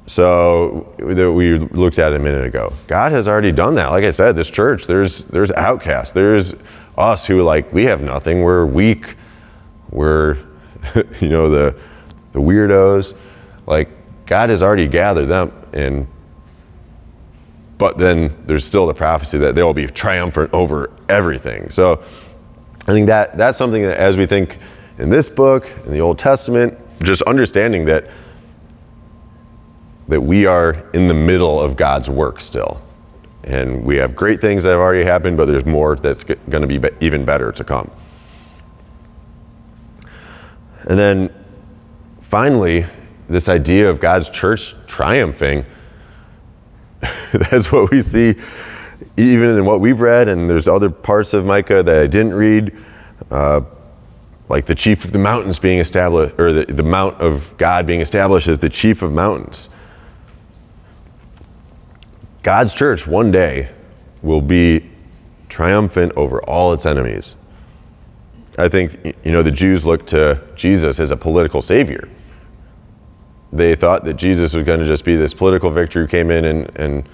So 0.06 0.94
that 0.98 1.30
we 1.30 1.58
looked 1.58 1.98
at 1.98 2.14
a 2.14 2.18
minute 2.18 2.46
ago. 2.46 2.72
God 2.87 3.12
has 3.12 3.28
already 3.28 3.52
done 3.52 3.74
that. 3.74 3.88
Like 3.88 4.04
I 4.04 4.11
said, 4.11 4.37
this 4.37 4.48
church, 4.48 4.87
there's 4.87 5.24
there's 5.24 5.50
outcasts. 5.50 6.12
There's 6.12 6.54
us 6.96 7.26
who 7.26 7.42
like 7.42 7.70
we 7.74 7.84
have 7.84 8.02
nothing. 8.02 8.42
We're 8.42 8.64
weak. 8.64 9.16
We're 9.90 10.38
you 11.20 11.28
know 11.28 11.50
the 11.50 11.78
the 12.32 12.40
weirdos. 12.40 13.14
Like 13.66 13.90
God 14.24 14.48
has 14.48 14.62
already 14.62 14.88
gathered 14.88 15.26
them 15.26 15.52
and 15.74 16.06
but 17.79 17.99
then 17.99 18.37
there's 18.47 18.64
still 18.64 18.87
the 18.87 18.95
prophecy 18.95 19.38
that 19.38 19.55
they 19.55 19.62
will 19.62 19.75
be 19.75 19.87
triumphant 19.87 20.53
over 20.53 20.91
everything. 21.09 21.71
So 21.71 22.03
I 22.87 22.93
think 22.93 23.07
that 23.07 23.38
that's 23.38 23.57
something 23.57 23.83
that 23.83 23.99
as 23.99 24.17
we 24.17 24.27
think 24.27 24.59
in 24.99 25.09
this 25.09 25.29
book, 25.29 25.71
in 25.87 25.93
the 25.93 26.01
Old 26.01 26.19
Testament, 26.19 26.77
just 27.03 27.23
understanding 27.23 27.85
that 27.87 28.11
that 30.09 30.21
we 30.23 30.47
are 30.47 30.88
in 30.95 31.07
the 31.07 31.14
middle 31.14 31.61
of 31.61 31.77
God's 31.77 32.09
work 32.09 32.41
still. 32.41 32.81
And 33.45 33.85
we 33.85 33.97
have 33.97 34.17
great 34.17 34.41
things 34.41 34.62
that 34.62 34.71
have 34.71 34.81
already 34.81 35.05
happened, 35.05 35.37
but 35.37 35.47
there's 35.47 35.67
more 35.67 35.97
that's 35.97 36.25
going 36.25 36.62
to 36.62 36.67
be 36.67 36.81
even 37.01 37.25
better 37.25 37.53
to 37.53 37.64
come. 37.64 37.91
And 40.88 40.99
then 40.99 41.35
finally, 42.21 42.87
this 43.29 43.49
idea 43.49 43.91
of 43.91 44.01
God's 44.01 44.31
church 44.31 44.75
triumphing, 44.87 45.67
that's 47.32 47.70
what 47.70 47.90
we 47.90 48.03
see 48.03 48.36
even 49.16 49.51
in 49.51 49.64
what 49.64 49.80
we've 49.80 50.01
read, 50.01 50.28
and 50.28 50.49
there's 50.49 50.68
other 50.68 50.90
parts 50.90 51.34
of 51.34 51.44
Micah 51.44 51.82
that 51.82 51.99
I 51.99 52.07
didn't 52.07 52.34
read, 52.34 52.76
uh, 53.30 53.62
like 54.49 54.66
the 54.66 54.74
chief 54.74 55.05
of 55.05 55.12
the 55.12 55.18
mountains 55.18 55.59
being 55.59 55.78
established, 55.78 56.34
or 56.38 56.53
the, 56.53 56.72
the 56.72 56.82
mount 56.82 57.20
of 57.20 57.57
God 57.59 57.86
being 57.86 58.01
established 58.01 58.49
as 58.49 58.59
the 58.59 58.68
chief 58.68 59.03
of 59.03 59.12
mountains. 59.12 59.70
God's 62.42 62.74
church 62.74 63.07
one 63.07 63.30
day 63.30 63.70
will 64.22 64.40
be 64.40 64.88
triumphant 65.49 66.12
over 66.16 66.42
all 66.44 66.72
its 66.72 66.86
enemies. 66.86 67.36
I 68.57 68.68
think, 68.68 69.16
you 69.24 69.32
know, 69.32 69.42
the 69.42 69.51
Jews 69.51 69.84
looked 69.84 70.09
to 70.09 70.42
Jesus 70.57 70.99
as 70.99 71.11
a 71.11 71.16
political 71.16 71.62
savior. 71.62 72.09
They 73.53 73.74
thought 73.74 74.05
that 74.05 74.14
Jesus 74.14 74.53
was 74.53 74.64
going 74.64 74.80
to 74.80 74.86
just 74.86 75.05
be 75.05 75.16
this 75.16 75.32
political 75.32 75.70
victor 75.70 76.03
who 76.03 76.07
came 76.07 76.30
in 76.30 76.44
and, 76.44 76.76
and 76.76 77.09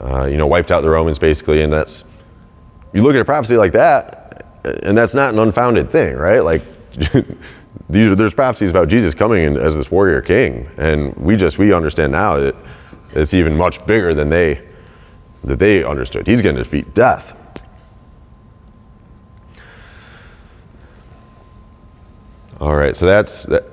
uh, 0.00 0.26
you 0.26 0.36
know, 0.36 0.46
wiped 0.46 0.70
out 0.70 0.80
the 0.80 0.90
Romans 0.90 1.18
basically. 1.18 1.62
And 1.62 1.72
that's, 1.72 2.04
you 2.92 3.02
look 3.02 3.14
at 3.14 3.20
a 3.20 3.24
prophecy 3.24 3.56
like 3.56 3.72
that, 3.72 4.46
and 4.82 4.96
that's 4.96 5.14
not 5.14 5.32
an 5.32 5.38
unfounded 5.38 5.90
thing, 5.90 6.16
right? 6.16 6.40
Like, 6.40 6.62
these 7.88 8.10
are, 8.10 8.14
there's 8.16 8.34
prophecies 8.34 8.70
about 8.70 8.88
Jesus 8.88 9.14
coming 9.14 9.44
in 9.44 9.56
as 9.56 9.76
this 9.76 9.90
warrior 9.90 10.20
king. 10.20 10.68
And 10.76 11.14
we 11.16 11.36
just, 11.36 11.58
we 11.58 11.72
understand 11.72 12.12
now 12.12 12.36
that 12.38 12.56
it's 13.12 13.34
even 13.34 13.56
much 13.56 13.84
bigger 13.86 14.12
than 14.14 14.28
they, 14.28 14.66
that 15.44 15.58
they 15.58 15.84
understood. 15.84 16.26
He's 16.26 16.42
going 16.42 16.56
to 16.56 16.62
defeat 16.62 16.94
death. 16.94 17.36
All 22.60 22.74
right, 22.74 22.94
so 22.94 23.06
that's 23.06 23.44
that, 23.44 23.64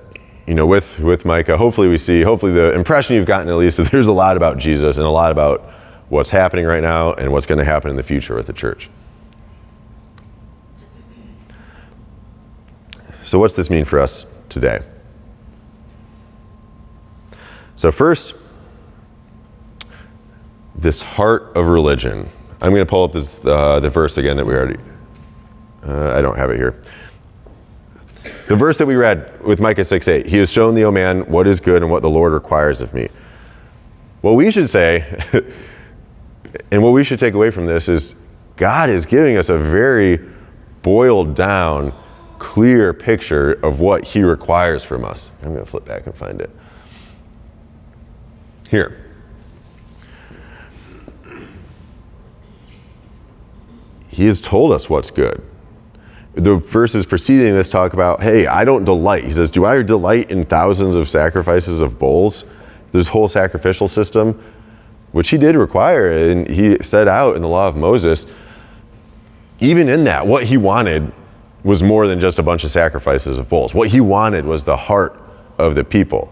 you 0.47 0.53
know, 0.53 0.65
with, 0.65 0.97
with 0.99 1.25
Micah, 1.25 1.57
hopefully 1.57 1.89
we 1.89 1.97
see, 1.97 2.21
hopefully 2.21 2.53
the 2.53 2.73
impression 2.73 3.17
you've 3.17 3.25
gotten 3.25 3.49
at 3.49 3.55
least 3.55 3.77
that 3.77 3.91
there's 3.91 4.07
a 4.07 4.13
lot 4.13 4.37
about 4.37 4.57
Jesus 4.57 4.97
and 4.97 5.05
a 5.05 5.09
lot 5.09 5.31
about 5.31 5.61
what's 6.07 6.29
happening 6.29 6.65
right 6.65 6.81
now 6.81 7.13
and 7.13 7.33
what's 7.33 7.45
going 7.45 7.59
to 7.59 7.65
happen 7.65 7.89
in 7.89 7.97
the 7.97 8.03
future 8.03 8.33
with 8.33 8.47
the 8.47 8.53
church. 8.53 8.89
So, 13.23 13.39
what's 13.39 13.57
this 13.57 13.69
mean 13.69 13.83
for 13.83 13.99
us 13.99 14.25
today? 14.47 14.79
So, 17.75 17.91
first, 17.91 18.35
this 20.75 21.01
heart 21.01 21.51
of 21.57 21.65
religion. 21.67 22.29
I'm 22.61 22.71
going 22.71 22.85
to 22.85 22.89
pull 22.89 23.03
up 23.03 23.11
this, 23.11 23.29
uh, 23.45 23.81
the 23.81 23.89
verse 23.89 24.17
again 24.17 24.37
that 24.37 24.45
we 24.45 24.53
already, 24.53 24.79
uh, 25.85 26.11
I 26.11 26.21
don't 26.21 26.37
have 26.37 26.49
it 26.51 26.57
here. 26.57 26.81
The 28.47 28.55
verse 28.55 28.77
that 28.77 28.85
we 28.85 28.95
read 28.95 29.41
with 29.41 29.59
Micah 29.59 29.83
6 29.83 30.07
8, 30.07 30.25
He 30.25 30.37
has 30.37 30.51
shown 30.51 30.75
thee, 30.75 30.83
O 30.83 30.91
man, 30.91 31.21
what 31.29 31.47
is 31.47 31.59
good 31.59 31.81
and 31.81 31.91
what 31.91 32.01
the 32.01 32.09
Lord 32.09 32.33
requires 32.33 32.81
of 32.81 32.93
me. 32.93 33.09
What 34.21 34.33
we 34.33 34.51
should 34.51 34.69
say, 34.69 35.21
and 36.71 36.81
what 36.81 36.91
we 36.91 37.03
should 37.03 37.19
take 37.19 37.33
away 37.33 37.51
from 37.51 37.65
this 37.65 37.89
is 37.89 38.15
God 38.55 38.89
is 38.89 39.05
giving 39.05 39.37
us 39.37 39.49
a 39.49 39.57
very 39.57 40.19
boiled 40.81 41.35
down, 41.35 41.93
clear 42.39 42.93
picture 42.93 43.53
of 43.63 43.79
what 43.79 44.03
He 44.03 44.23
requires 44.23 44.83
from 44.83 45.05
us. 45.05 45.29
I'm 45.43 45.53
going 45.53 45.63
to 45.63 45.69
flip 45.69 45.85
back 45.85 46.05
and 46.05 46.15
find 46.15 46.41
it. 46.41 46.49
Here. 48.69 49.03
He 54.07 54.25
has 54.25 54.41
told 54.41 54.71
us 54.71 54.89
what's 54.89 55.11
good 55.11 55.43
the 56.37 56.57
verses 56.57 57.05
preceding 57.05 57.53
this 57.53 57.67
talk 57.67 57.93
about, 57.93 58.21
hey, 58.21 58.45
I 58.45 58.63
don't 58.63 58.85
delight. 58.85 59.23
He 59.23 59.33
says, 59.33 59.49
Do 59.49 59.65
I 59.65 59.81
delight 59.81 60.29
in 60.29 60.45
thousands 60.45 60.95
of 60.95 61.09
sacrifices 61.09 61.81
of 61.81 61.97
bulls? 61.97 62.45
This 62.91 63.07
whole 63.07 63.27
sacrificial 63.27 63.87
system, 63.87 64.41
which 65.11 65.29
he 65.29 65.37
did 65.37 65.55
require, 65.55 66.11
and 66.11 66.47
he 66.47 66.77
set 66.81 67.07
out 67.07 67.35
in 67.35 67.41
the 67.41 67.47
law 67.47 67.67
of 67.67 67.75
Moses. 67.75 68.27
Even 69.59 69.89
in 69.89 70.03
that, 70.03 70.27
what 70.27 70.43
he 70.45 70.57
wanted 70.57 71.11
was 71.63 71.81
more 71.81 72.07
than 72.07 72.19
just 72.19 72.37
a 72.37 72.43
bunch 72.43 72.63
of 72.63 72.69
sacrifices 72.69 73.39
of 73.39 73.49
bulls. 73.49 73.73
What 73.73 73.89
he 73.89 73.99
wanted 73.99 74.45
was 74.45 74.63
the 74.63 74.77
heart 74.77 75.19
of 75.57 75.73
the 75.73 75.83
people. 75.83 76.31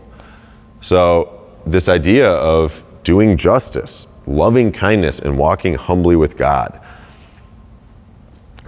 So, 0.82 1.50
this 1.66 1.90
idea 1.90 2.30
of 2.30 2.84
doing 3.04 3.36
justice, 3.36 4.06
loving 4.28 4.72
kindness, 4.72 5.18
and 5.18 5.36
walking 5.36 5.74
humbly 5.74 6.16
with 6.16 6.38
God 6.38 6.80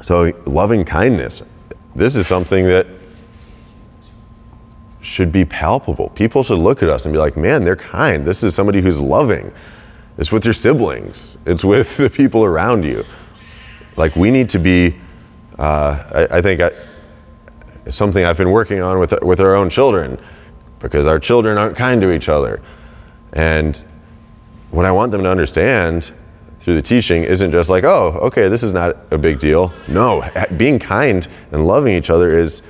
so, 0.02 0.32
loving 0.46 0.86
kindness, 0.86 1.44
this 1.96 2.16
is 2.16 2.28
something 2.28 2.66
that 2.66 2.88
should 5.02 5.32
be 5.32 5.46
palpable. 5.46 6.10
People 6.10 6.44
should 6.44 6.60
look 6.60 6.84
at 6.84 6.90
us 6.90 7.06
and 7.06 7.14
be 7.14 7.18
like, 7.18 7.38
man, 7.38 7.64
they're 7.64 7.76
kind. 7.76 8.26
This 8.26 8.44
is 8.44 8.54
somebody 8.54 8.82
who's 8.82 9.00
loving. 9.00 9.52
It's 10.18 10.32
with 10.32 10.46
your 10.46 10.54
siblings, 10.54 11.38
it's 11.46 11.64
with 11.64 11.98
the 11.98 12.10
people 12.10 12.44
around 12.44 12.84
you. 12.84 13.04
Like, 13.96 14.16
we 14.16 14.30
need 14.30 14.50
to 14.52 14.60
be, 14.60 14.96
uh, 15.58 16.28
I, 16.30 16.38
I, 16.38 16.42
think 16.42 16.62
I, 16.62 16.72
something 17.90 18.24
I've 18.24 18.38
been 18.38 18.52
working 18.52 18.82
on 18.82 19.00
with, 19.00 19.14
with 19.24 19.40
our 19.40 19.56
own 19.56 19.70
children 19.70 20.20
because 20.80 21.08
our 21.08 21.20
children 21.20 21.58
aren't 21.58 21.76
kind 21.76 22.00
to 22.02 22.12
each 22.12 22.30
other. 22.30 22.62
And 23.34 23.84
what 24.70 24.86
I 24.86 24.92
want 24.92 25.12
them 25.12 25.24
to 25.24 25.30
understand 25.30 26.12
through 26.68 26.76
the 26.76 26.82
teaching 26.82 27.24
isn't 27.24 27.54
just 27.54 27.70
like, 27.70 27.86
oh, 27.86 28.20
okay, 28.24 28.50
this 28.50 28.62
is 28.62 28.74
not 28.74 28.98
a 29.12 29.18
big 29.18 29.40
deal. 29.40 29.72
No, 29.88 30.30
being 30.58 30.80
kind 30.80 31.26
and 31.54 31.66
loving 31.66 31.94
each 31.96 32.10
other 32.10 32.38
is 32.38 32.62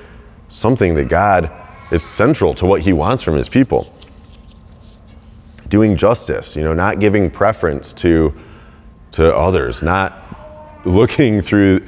something 0.48 0.94
that 0.94 1.08
God 1.08 1.50
is 1.90 2.04
central 2.04 2.54
to 2.54 2.64
what 2.64 2.82
He 2.82 2.92
wants 2.92 3.24
from 3.24 3.34
His 3.34 3.48
people. 3.48 3.92
Doing 5.68 5.96
justice, 5.96 6.54
you 6.54 6.62
know, 6.62 6.74
not 6.74 7.00
giving 7.00 7.28
preference 7.28 7.92
to 7.94 8.32
to 9.10 9.34
others, 9.34 9.82
not 9.82 10.22
looking 10.84 11.42
through, 11.48 11.84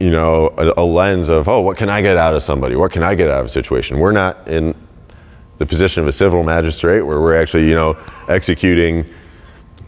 you 0.00 0.10
know, 0.10 0.46
a, 0.56 0.80
a 0.80 0.84
lens 0.86 1.28
of, 1.28 1.46
oh, 1.46 1.60
what 1.60 1.76
can 1.76 1.90
I 1.90 2.00
get 2.00 2.16
out 2.16 2.32
of 2.32 2.42
somebody? 2.42 2.74
What 2.74 2.90
can 2.90 3.02
I 3.02 3.14
get 3.14 3.28
out 3.28 3.40
of 3.40 3.46
a 3.46 3.50
situation? 3.50 3.98
We're 3.98 4.12
not 4.12 4.48
in 4.48 4.74
the 5.58 5.66
position 5.66 6.00
of 6.00 6.08
a 6.08 6.12
civil 6.12 6.42
magistrate 6.42 7.02
where 7.02 7.20
we're 7.20 7.36
actually, 7.36 7.68
you 7.68 7.74
know, 7.74 7.98
executing 8.30 9.04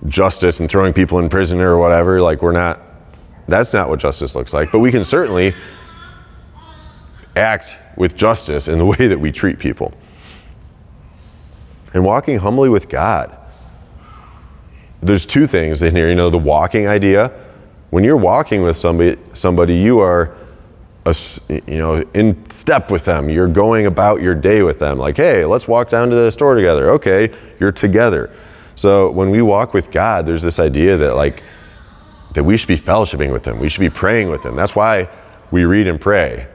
justice 0.08 0.60
and 0.60 0.68
throwing 0.68 0.92
people 0.92 1.18
in 1.18 1.28
prison 1.28 1.60
or 1.60 1.78
whatever. 1.78 2.20
Like, 2.20 2.42
we're 2.42 2.52
not, 2.52 2.80
that's 3.48 3.72
not 3.72 3.88
what 3.88 3.98
justice 3.98 4.34
looks 4.34 4.52
like. 4.52 4.72
But 4.72 4.80
we 4.80 4.90
can 4.90 5.04
certainly 5.04 5.54
act 7.34 7.76
with 7.96 8.16
justice 8.16 8.68
in 8.68 8.78
the 8.78 8.86
way 8.98 9.06
that 9.06 9.18
we 9.18 9.32
treat 9.32 9.58
people. 9.58 9.92
And 11.94 12.04
walking 12.04 12.38
humbly 12.38 12.68
with 12.68 12.88
God. 12.88 13.36
There's 15.02 15.24
two 15.24 15.46
things 15.46 15.82
in 15.82 15.94
here. 15.94 16.08
You 16.08 16.14
know, 16.14 16.30
the 16.30 16.38
walking 16.38 16.88
idea. 16.88 17.32
When 17.90 18.02
you're 18.04 18.16
walking 18.16 18.62
with 18.62 18.76
somebody, 18.76 19.18
somebody 19.32 19.76
you 19.76 20.00
are, 20.00 20.36
a, 21.06 21.14
you 21.48 21.78
know, 21.78 22.04
in 22.14 22.50
step 22.50 22.90
with 22.90 23.04
them. 23.04 23.30
You're 23.30 23.48
going 23.48 23.86
about 23.86 24.20
your 24.20 24.34
day 24.34 24.62
with 24.62 24.78
them. 24.78 24.98
Like, 24.98 25.16
hey, 25.16 25.44
let's 25.44 25.68
walk 25.68 25.88
down 25.88 26.10
to 26.10 26.16
the 26.16 26.30
store 26.32 26.54
together. 26.54 26.90
Okay, 26.90 27.32
you're 27.60 27.72
together. 27.72 28.30
So 28.76 29.10
when 29.10 29.30
we 29.30 29.40
walk 29.42 29.74
with 29.74 29.90
God, 29.90 30.26
there's 30.26 30.42
this 30.42 30.58
idea 30.58 30.96
that 30.98 31.16
like 31.16 31.42
that 32.34 32.44
we 32.44 32.58
should 32.58 32.68
be 32.68 32.78
fellowshipping 32.78 33.32
with 33.32 33.46
him. 33.46 33.58
We 33.58 33.70
should 33.70 33.80
be 33.80 33.90
praying 33.90 34.28
with 34.28 34.44
him. 34.44 34.54
That's 34.54 34.76
why 34.76 35.08
we 35.50 35.64
read 35.64 35.86
and 35.86 35.98
pray. 35.98 36.46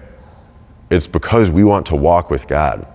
It's 0.92 1.08
because 1.08 1.50
we 1.50 1.64
want 1.64 1.88
to 1.88 1.96
walk 1.96 2.30
with 2.30 2.48
God. 2.48 2.86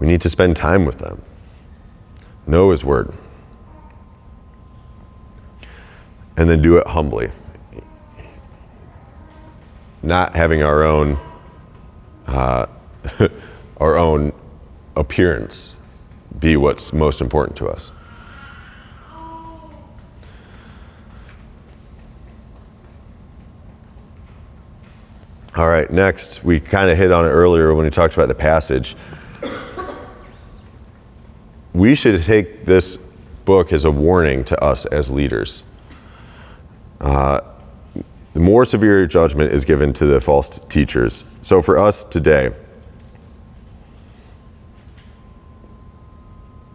We 0.00 0.08
need 0.08 0.20
to 0.22 0.28
spend 0.28 0.56
time 0.56 0.84
with 0.84 0.98
them. 0.98 1.22
Know 2.46 2.72
his 2.72 2.84
word. 2.84 3.14
And 6.36 6.50
then 6.50 6.60
do 6.60 6.76
it 6.76 6.86
humbly. 6.88 7.30
Not 10.02 10.34
having 10.34 10.62
our 10.62 10.82
own 10.82 11.18
uh, 12.26 12.66
our 13.76 13.96
own 13.96 14.32
appearance 14.96 15.75
be 16.38 16.56
what's 16.56 16.92
most 16.92 17.20
important 17.20 17.56
to 17.58 17.68
us. 17.68 17.90
All 25.56 25.68
right, 25.68 25.90
next, 25.90 26.44
we 26.44 26.60
kind 26.60 26.90
of 26.90 26.98
hit 26.98 27.10
on 27.10 27.24
it 27.24 27.28
earlier 27.28 27.74
when 27.74 27.86
we 27.86 27.90
talked 27.90 28.12
about 28.12 28.28
the 28.28 28.34
passage. 28.34 28.94
We 31.72 31.94
should 31.94 32.22
take 32.24 32.66
this 32.66 32.98
book 33.46 33.72
as 33.72 33.86
a 33.86 33.90
warning 33.90 34.44
to 34.44 34.62
us 34.62 34.84
as 34.86 35.10
leaders. 35.10 35.62
Uh, 37.00 37.40
the 38.34 38.40
more 38.40 38.66
severe 38.66 39.06
judgment 39.06 39.52
is 39.52 39.64
given 39.64 39.94
to 39.94 40.04
the 40.04 40.20
false 40.20 40.60
teachers. 40.68 41.24
So 41.40 41.62
for 41.62 41.78
us 41.78 42.04
today, 42.04 42.50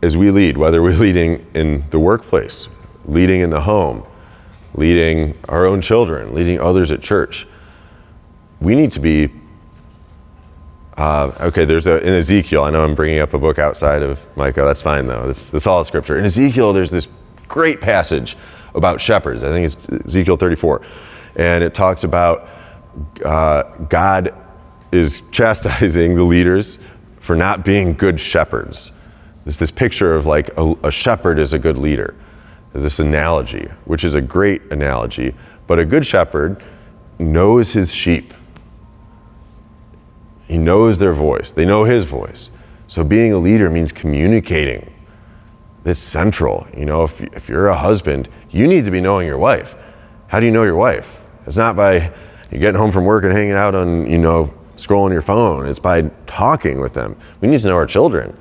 as 0.01 0.17
we 0.17 0.31
lead, 0.31 0.57
whether 0.57 0.81
we're 0.81 0.91
leading 0.97 1.45
in 1.53 1.85
the 1.89 1.99
workplace, 1.99 2.67
leading 3.05 3.41
in 3.41 3.49
the 3.49 3.61
home, 3.61 4.03
leading 4.73 5.37
our 5.49 5.65
own 5.65 5.81
children, 5.81 6.33
leading 6.33 6.59
others 6.59 6.91
at 6.91 7.01
church, 7.01 7.47
we 8.59 8.75
need 8.75 8.91
to 8.91 8.99
be. 8.99 9.29
Uh, 10.97 11.31
okay, 11.39 11.65
there's 11.65 11.87
a 11.87 12.05
in 12.05 12.13
Ezekiel. 12.13 12.63
I 12.63 12.69
know 12.69 12.83
I'm 12.83 12.95
bringing 12.95 13.19
up 13.19 13.33
a 13.33 13.39
book 13.39 13.57
outside 13.57 14.03
of 14.03 14.19
Micah. 14.35 14.61
That's 14.61 14.81
fine 14.81 15.07
though. 15.07 15.27
This, 15.27 15.49
this 15.49 15.65
all 15.65 15.83
scripture. 15.83 16.17
In 16.17 16.25
Ezekiel, 16.25 16.73
there's 16.73 16.91
this 16.91 17.07
great 17.47 17.81
passage 17.81 18.37
about 18.75 19.01
shepherds. 19.01 19.43
I 19.43 19.51
think 19.51 19.65
it's 19.65 20.05
Ezekiel 20.05 20.37
34, 20.37 20.81
and 21.37 21.63
it 21.63 21.73
talks 21.73 22.03
about 22.03 22.47
uh, 23.25 23.63
God 23.89 24.35
is 24.91 25.21
chastising 25.31 26.15
the 26.15 26.23
leaders 26.23 26.77
for 27.19 27.35
not 27.35 27.65
being 27.65 27.93
good 27.93 28.19
shepherds. 28.19 28.91
There's 29.43 29.57
this 29.57 29.71
picture 29.71 30.15
of 30.15 30.25
like 30.25 30.49
a, 30.57 30.75
a 30.83 30.91
shepherd 30.91 31.39
is 31.39 31.53
a 31.53 31.59
good 31.59 31.77
leader. 31.77 32.15
There's 32.71 32.83
this 32.83 32.99
analogy, 32.99 33.69
which 33.85 34.03
is 34.03 34.15
a 34.15 34.21
great 34.21 34.61
analogy, 34.71 35.35
but 35.67 35.79
a 35.79 35.85
good 35.85 36.05
shepherd 36.05 36.63
knows 37.19 37.73
his 37.73 37.93
sheep. 37.93 38.33
He 40.47 40.57
knows 40.57 40.97
their 40.97 41.13
voice. 41.13 41.51
They 41.51 41.65
know 41.65 41.85
his 41.85 42.05
voice. 42.05 42.51
So 42.87 43.03
being 43.03 43.31
a 43.33 43.37
leader 43.37 43.69
means 43.69 43.91
communicating. 43.91 44.93
This 45.83 45.97
central. 45.97 46.67
You 46.77 46.85
know, 46.85 47.03
if, 47.05 47.21
if 47.21 47.49
you're 47.49 47.67
a 47.67 47.75
husband, 47.75 48.29
you 48.49 48.67
need 48.67 48.85
to 48.85 48.91
be 48.91 49.01
knowing 49.01 49.27
your 49.27 49.37
wife. 49.37 49.75
How 50.27 50.39
do 50.39 50.45
you 50.45 50.51
know 50.51 50.63
your 50.63 50.75
wife? 50.75 51.19
It's 51.47 51.55
not 51.55 51.75
by 51.75 52.13
you 52.51 52.59
getting 52.59 52.79
home 52.79 52.91
from 52.91 53.05
work 53.05 53.23
and 53.23 53.33
hanging 53.33 53.53
out 53.53 53.75
on, 53.75 54.09
you 54.09 54.17
know, 54.17 54.53
scrolling 54.77 55.11
your 55.11 55.21
phone. 55.21 55.65
It's 55.65 55.79
by 55.79 56.03
talking 56.27 56.79
with 56.79 56.93
them. 56.93 57.15
We 57.39 57.47
need 57.47 57.61
to 57.61 57.67
know 57.67 57.75
our 57.75 57.85
children. 57.85 58.37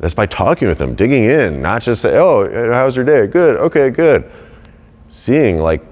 That's 0.00 0.14
by 0.14 0.26
talking 0.26 0.66
with 0.66 0.78
them, 0.78 0.94
digging 0.94 1.24
in, 1.24 1.62
not 1.62 1.82
just 1.82 2.02
say, 2.02 2.16
oh, 2.16 2.72
how's 2.72 2.96
your 2.96 3.04
day? 3.04 3.26
Good, 3.26 3.56
okay, 3.56 3.90
good. 3.90 4.30
Seeing 5.08 5.58
like 5.58 5.84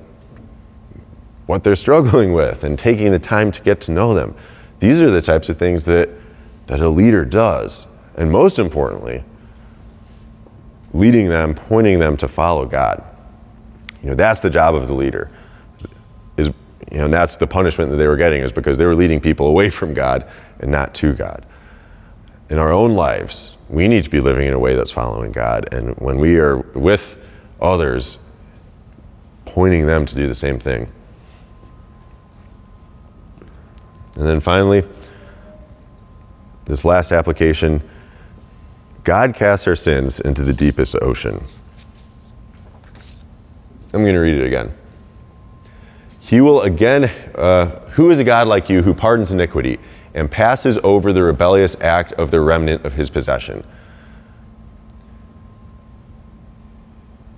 what 1.47 1.63
they're 1.63 1.77
struggling 1.87 2.33
with 2.33 2.65
and 2.65 2.79
taking 2.79 3.13
the 3.13 3.19
time 3.19 3.53
to 3.53 3.63
get 3.63 3.81
to 3.83 3.93
know 3.93 4.15
them. 4.15 4.35
These 4.81 5.01
are 5.01 5.11
the 5.11 5.23
types 5.23 5.49
of 5.49 5.59
things 5.59 5.85
that 5.85 6.09
that 6.69 6.81
a 6.81 6.89
leader 6.89 7.25
does. 7.25 7.89
And 8.17 8.31
most 8.31 8.59
importantly, 8.59 9.25
leading 10.93 11.29
them, 11.29 11.55
pointing 11.55 11.99
them 11.99 12.17
to 12.19 12.29
follow 12.29 12.67
God. 12.67 13.03
You 14.03 14.11
know, 14.11 14.15
that's 14.15 14.41
the 14.41 14.51
job 14.51 14.75
of 14.75 14.87
the 14.87 14.95
leader. 14.95 15.31
Is 16.37 16.49
you 16.91 16.99
know, 16.99 17.07
and 17.07 17.15
that's 17.15 17.37
the 17.37 17.47
punishment 17.47 17.91
that 17.91 17.97
they 17.97 18.07
were 18.07 18.17
getting 18.17 18.43
is 18.43 18.53
because 18.53 18.79
they 18.79 18.87
were 18.87 18.95
leading 18.95 19.21
people 19.21 19.49
away 19.49 19.69
from 19.71 19.93
God 19.93 20.31
and 20.61 20.71
not 20.71 20.95
to 20.95 21.13
God. 21.13 21.45
In 22.49 22.59
our 22.59 22.73
own 22.73 22.95
lives, 22.95 23.58
we 23.69 23.87
need 23.87 24.05
to 24.05 24.11
be 24.11 24.21
living 24.21 24.47
in 24.47 24.55
a 24.55 24.59
way 24.59 24.75
that's 24.75 24.91
following 24.91 25.33
God. 25.33 25.73
And 25.73 25.95
when 25.97 26.19
we 26.19 26.39
are 26.39 26.59
with 26.59 27.17
others, 27.61 28.19
pointing 29.45 29.87
them 29.87 30.07
to 30.07 30.15
do 30.15 30.27
the 30.27 30.35
same 30.35 30.59
thing. 30.59 30.91
And 34.15 34.27
then 34.27 34.41
finally, 34.41 34.85
this 36.65 36.85
last 36.85 37.13
application 37.13 37.83
God 39.05 39.35
casts 39.35 39.67
our 39.67 39.77
sins 39.77 40.21
into 40.21 40.43
the 40.43 40.53
deepest 40.53 40.95
ocean. 41.01 41.43
I'm 43.95 44.03
going 44.03 44.15
to 44.15 44.21
read 44.21 44.37
it 44.37 44.45
again. 44.45 44.75
He 46.21 46.43
will 46.43 46.61
again, 46.61 47.05
uh, 47.35 47.89
who 47.91 48.11
is 48.11 48.21
a 48.21 48.25
God 48.25 48.49
like 48.49 48.69
you 48.69 48.83
who 48.83 48.93
pardons 48.93 49.33
iniquity 49.33 49.79
and 50.15 50.31
passes 50.31 50.79
over 50.83 51.13
the 51.13 51.23
rebellious 51.23 51.79
act 51.81 52.13
of 52.13 52.31
the 52.31 52.41
remnant 52.41 52.85
of 52.85 52.93
his 52.93 53.11
possession? 53.11 53.65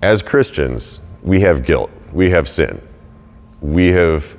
As 0.01 0.21
Christians, 0.21 0.99
we 1.21 1.41
have 1.41 1.65
guilt, 1.65 1.91
we 2.11 2.31
have 2.31 2.49
sin, 2.49 2.81
we 3.61 3.87
have 3.89 4.35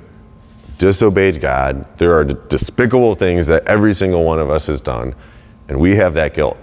disobeyed 0.77 1.39
God. 1.39 1.97
There 1.97 2.13
are 2.13 2.25
despicable 2.25 3.15
things 3.15 3.45
that 3.47 3.65
every 3.67 3.93
single 3.93 4.25
one 4.25 4.39
of 4.39 4.49
us 4.49 4.67
has 4.67 4.81
done, 4.81 5.15
and 5.69 5.79
we 5.79 5.95
have 5.95 6.13
that 6.15 6.33
guilt 6.33 6.57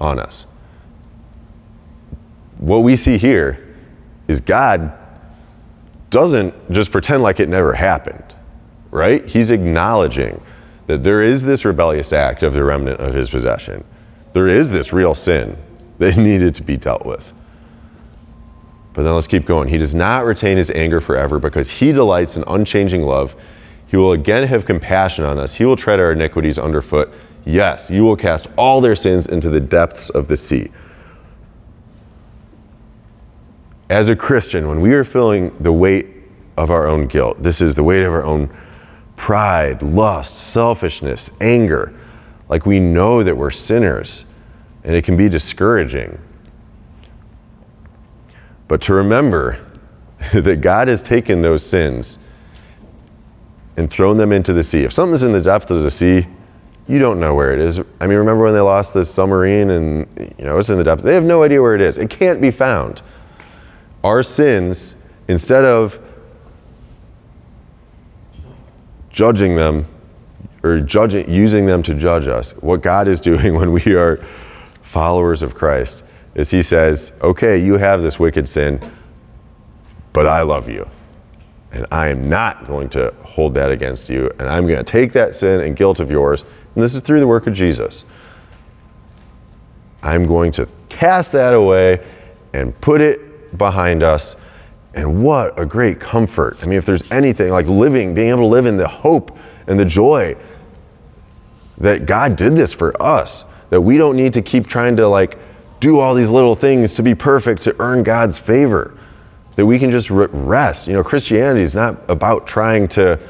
on 0.00 0.18
us. 0.18 0.46
What 2.58 2.78
we 2.78 2.96
see 2.96 3.18
here 3.18 3.76
is 4.28 4.40
God 4.40 4.92
doesn't 6.08 6.72
just 6.72 6.90
pretend 6.90 7.22
like 7.22 7.40
it 7.40 7.48
never 7.48 7.74
happened, 7.74 8.34
right? 8.90 9.26
He's 9.26 9.50
acknowledging 9.50 10.40
that 10.86 11.02
there 11.02 11.22
is 11.22 11.44
this 11.44 11.64
rebellious 11.64 12.12
act 12.12 12.42
of 12.42 12.52
the 12.52 12.64
remnant 12.64 13.00
of 13.00 13.14
his 13.14 13.30
possession. 13.30 13.84
There 14.32 14.48
is 14.48 14.70
this 14.70 14.92
real 14.92 15.14
sin 15.14 15.56
that 15.98 16.16
needed 16.16 16.54
to 16.56 16.62
be 16.62 16.76
dealt 16.76 17.04
with. 17.04 17.32
But 18.92 19.02
then 19.02 19.14
let's 19.14 19.26
keep 19.26 19.44
going. 19.44 19.68
He 19.68 19.76
does 19.76 19.94
not 19.94 20.24
retain 20.24 20.56
his 20.56 20.70
anger 20.70 21.00
forever 21.00 21.38
because 21.38 21.68
he 21.68 21.92
delights 21.92 22.36
in 22.36 22.44
unchanging 22.46 23.02
love. 23.02 23.36
He 23.88 23.96
will 23.96 24.12
again 24.12 24.44
have 24.44 24.64
compassion 24.64 25.24
on 25.24 25.38
us. 25.38 25.52
He 25.52 25.64
will 25.64 25.76
tread 25.76 26.00
our 26.00 26.12
iniquities 26.12 26.58
underfoot. 26.58 27.12
Yes, 27.44 27.90
you 27.90 28.04
will 28.04 28.16
cast 28.16 28.48
all 28.56 28.80
their 28.80 28.96
sins 28.96 29.26
into 29.26 29.50
the 29.50 29.60
depths 29.60 30.08
of 30.10 30.28
the 30.28 30.36
sea. 30.36 30.70
As 33.88 34.08
a 34.08 34.16
Christian, 34.16 34.66
when 34.66 34.80
we 34.80 34.94
are 34.94 35.04
feeling 35.04 35.54
the 35.60 35.72
weight 35.72 36.06
of 36.56 36.70
our 36.70 36.86
own 36.86 37.06
guilt, 37.06 37.42
this 37.42 37.60
is 37.60 37.74
the 37.74 37.84
weight 37.84 38.02
of 38.02 38.12
our 38.12 38.24
own 38.24 38.50
pride, 39.16 39.82
lust, 39.82 40.36
selfishness, 40.36 41.30
anger, 41.40 41.92
like 42.48 42.66
we 42.66 42.78
know 42.78 43.22
that 43.22 43.36
we're 43.36 43.50
sinners, 43.50 44.24
and 44.84 44.94
it 44.94 45.04
can 45.04 45.16
be 45.16 45.28
discouraging. 45.28 46.18
But 48.68 48.80
to 48.82 48.94
remember 48.94 49.64
that 50.32 50.60
God 50.60 50.88
has 50.88 51.02
taken 51.02 51.42
those 51.42 51.64
sins 51.64 52.18
and 53.76 53.90
thrown 53.90 54.16
them 54.16 54.32
into 54.32 54.52
the 54.52 54.64
sea. 54.64 54.84
If 54.84 54.92
something's 54.92 55.22
in 55.22 55.32
the 55.32 55.40
depth 55.40 55.70
of 55.70 55.82
the 55.82 55.90
sea, 55.90 56.26
you 56.88 56.98
don't 56.98 57.20
know 57.20 57.34
where 57.34 57.52
it 57.52 57.58
is. 57.58 57.80
I 58.00 58.06
mean, 58.06 58.16
remember 58.16 58.44
when 58.44 58.54
they 58.54 58.60
lost 58.60 58.94
the 58.94 59.04
submarine 59.04 59.70
and 59.70 60.34
you 60.38 60.44
know 60.44 60.58
it's 60.58 60.70
in 60.70 60.78
the 60.78 60.84
depth? 60.84 61.02
They 61.02 61.14
have 61.14 61.24
no 61.24 61.42
idea 61.42 61.60
where 61.60 61.74
it 61.74 61.80
is. 61.80 61.98
It 61.98 62.08
can't 62.08 62.40
be 62.40 62.50
found. 62.50 63.02
Our 64.04 64.22
sins, 64.22 64.96
instead 65.28 65.64
of 65.64 65.98
judging 69.16 69.56
them 69.56 69.86
or 70.62 70.80
judging 70.80 71.28
using 71.28 71.66
them 71.66 71.82
to 71.82 71.94
judge 71.94 72.28
us, 72.28 72.52
what 72.60 72.82
God 72.82 73.08
is 73.08 73.18
doing 73.32 73.54
when 73.54 73.72
we 73.72 73.94
are 73.94 74.24
followers 74.82 75.42
of 75.42 75.54
Christ 75.54 76.04
is 76.34 76.50
he 76.50 76.62
says, 76.62 77.12
"Okay, 77.22 77.58
you 77.58 77.78
have 77.78 78.02
this 78.02 78.18
wicked 78.18 78.48
sin, 78.48 78.78
but 80.12 80.26
I 80.26 80.42
love 80.42 80.68
you." 80.68 80.88
And 81.72 81.86
I 81.90 82.08
am 82.08 82.28
not 82.28 82.66
going 82.66 82.88
to 82.90 83.12
hold 83.22 83.54
that 83.54 83.70
against 83.70 84.08
you. 84.08 84.30
And 84.38 84.48
I'm 84.48 84.66
going 84.66 84.78
to 84.78 84.84
take 84.84 85.12
that 85.14 85.34
sin 85.34 85.60
and 85.60 85.76
guilt 85.76 85.98
of 86.00 86.10
yours 86.10 86.44
and 86.76 86.84
this 86.84 86.94
is 86.94 87.00
through 87.00 87.20
the 87.20 87.26
work 87.26 87.46
of 87.46 87.54
Jesus. 87.54 88.04
I'm 90.02 90.26
going 90.26 90.52
to 90.52 90.68
cast 90.90 91.32
that 91.32 91.54
away 91.54 92.06
and 92.52 92.78
put 92.82 93.00
it 93.00 93.56
behind 93.56 94.02
us. 94.02 94.36
And 94.96 95.22
what 95.22 95.58
a 95.60 95.66
great 95.66 96.00
comfort. 96.00 96.58
I 96.62 96.66
mean, 96.66 96.78
if 96.78 96.86
there's 96.86 97.04
anything 97.12 97.52
like 97.52 97.66
living, 97.66 98.14
being 98.14 98.30
able 98.30 98.40
to 98.40 98.46
live 98.46 98.64
in 98.64 98.78
the 98.78 98.88
hope 98.88 99.36
and 99.66 99.78
the 99.78 99.84
joy 99.84 100.36
that 101.78 102.06
God 102.06 102.34
did 102.34 102.56
this 102.56 102.72
for 102.72 103.00
us, 103.00 103.44
that 103.68 103.82
we 103.82 103.98
don't 103.98 104.16
need 104.16 104.32
to 104.32 104.42
keep 104.42 104.66
trying 104.66 104.96
to 104.96 105.06
like 105.06 105.38
do 105.80 106.00
all 106.00 106.14
these 106.14 106.30
little 106.30 106.54
things 106.54 106.94
to 106.94 107.02
be 107.02 107.14
perfect 107.14 107.62
to 107.62 107.76
earn 107.78 108.02
God's 108.02 108.38
favor, 108.38 108.96
that 109.56 109.66
we 109.66 109.78
can 109.78 109.90
just 109.90 110.08
rest. 110.10 110.86
You 110.86 110.94
know, 110.94 111.04
Christianity 111.04 111.62
is 111.62 111.74
not 111.74 112.00
about 112.08 112.46
trying 112.46 112.88
to 112.88 113.20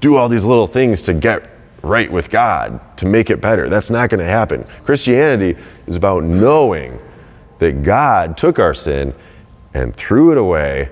do 0.00 0.16
all 0.16 0.28
these 0.28 0.42
little 0.42 0.66
things 0.66 1.02
to 1.02 1.14
get 1.14 1.48
right 1.82 2.10
with 2.10 2.30
God 2.30 2.80
to 2.96 3.06
make 3.06 3.30
it 3.30 3.40
better. 3.40 3.68
That's 3.68 3.90
not 3.90 4.10
going 4.10 4.18
to 4.18 4.26
happen. 4.26 4.66
Christianity 4.84 5.56
is 5.86 5.94
about 5.94 6.24
knowing 6.24 6.98
that 7.60 7.84
God 7.84 8.36
took 8.36 8.58
our 8.58 8.74
sin 8.74 9.14
and 9.74 9.94
threw 9.94 10.32
it 10.32 10.38
away, 10.38 10.90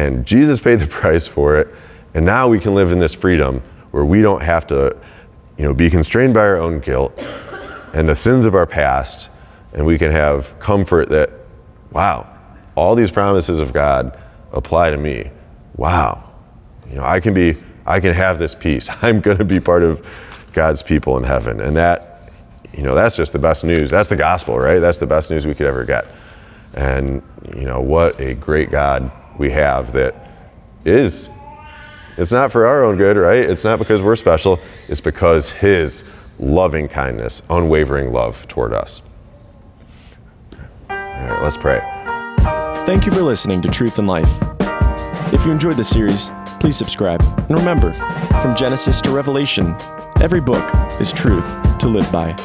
and 0.00 0.24
Jesus 0.24 0.60
paid 0.60 0.78
the 0.78 0.86
price 1.02 1.26
for 1.26 1.56
it, 1.56 1.68
and 2.14 2.24
now 2.24 2.48
we 2.48 2.58
can 2.58 2.74
live 2.74 2.90
in 2.90 2.98
this 2.98 3.14
freedom 3.14 3.62
where 3.90 4.04
we 4.04 4.22
don't 4.22 4.42
have 4.42 4.66
to, 4.68 4.96
you 5.58 5.64
know, 5.64 5.74
be 5.74 5.90
constrained 5.90 6.34
by 6.34 6.40
our 6.40 6.56
own 6.56 6.80
guilt 6.80 7.12
and 7.92 8.08
the 8.08 8.16
sins 8.16 8.46
of 8.46 8.54
our 8.54 8.66
past, 8.66 9.28
and 9.74 9.84
we 9.84 9.98
can 9.98 10.10
have 10.10 10.58
comfort 10.58 11.08
that, 11.10 11.30
wow, 11.92 12.26
all 12.76 12.94
these 12.94 13.10
promises 13.10 13.60
of 13.60 13.72
God 13.72 14.18
apply 14.52 14.90
to 14.90 14.96
me. 14.96 15.30
Wow, 15.76 16.30
you 16.88 16.96
know, 16.96 17.04
I 17.04 17.20
can 17.20 17.34
be 17.34 17.56
I 17.86 18.00
can 18.00 18.14
have 18.14 18.38
this 18.38 18.54
peace. 18.54 18.88
I'm 19.02 19.20
going 19.20 19.38
to 19.38 19.44
be 19.44 19.60
part 19.60 19.82
of 19.82 20.06
God's 20.52 20.82
people 20.82 21.16
in 21.16 21.24
heaven. 21.24 21.60
And 21.60 21.76
that, 21.76 22.30
you 22.72 22.82
know, 22.82 22.94
that's 22.94 23.16
just 23.16 23.32
the 23.32 23.38
best 23.38 23.64
news. 23.64 23.90
That's 23.90 24.08
the 24.08 24.16
gospel, 24.16 24.58
right? 24.58 24.78
That's 24.78 24.98
the 24.98 25.06
best 25.06 25.30
news 25.30 25.46
we 25.46 25.54
could 25.54 25.66
ever 25.66 25.84
get. 25.84 26.06
And, 26.74 27.22
you 27.54 27.64
know, 27.64 27.80
what 27.80 28.20
a 28.20 28.34
great 28.34 28.70
God 28.70 29.10
we 29.40 29.50
have 29.50 29.94
that 29.94 30.14
is, 30.84 31.30
it's 32.18 32.30
not 32.30 32.52
for 32.52 32.66
our 32.66 32.84
own 32.84 32.98
good, 32.98 33.16
right? 33.16 33.42
It's 33.42 33.64
not 33.64 33.78
because 33.78 34.02
we're 34.02 34.14
special, 34.14 34.60
it's 34.86 35.00
because 35.00 35.50
His 35.50 36.04
loving 36.38 36.88
kindness, 36.88 37.40
unwavering 37.48 38.12
love 38.12 38.46
toward 38.48 38.74
us. 38.74 39.00
All 40.90 40.96
right, 40.98 41.42
let's 41.42 41.56
pray. 41.56 41.80
Thank 42.84 43.06
you 43.06 43.12
for 43.12 43.22
listening 43.22 43.62
to 43.62 43.68
Truth 43.68 43.98
and 43.98 44.06
Life. 44.06 44.42
If 45.32 45.46
you 45.46 45.52
enjoyed 45.52 45.78
the 45.78 45.84
series, 45.84 46.30
please 46.60 46.76
subscribe. 46.76 47.22
And 47.22 47.52
remember, 47.52 47.94
from 48.42 48.54
Genesis 48.54 49.00
to 49.02 49.10
Revelation, 49.10 49.74
every 50.20 50.42
book 50.42 50.70
is 51.00 51.14
truth 51.14 51.78
to 51.78 51.88
live 51.88 52.10
by. 52.12 52.36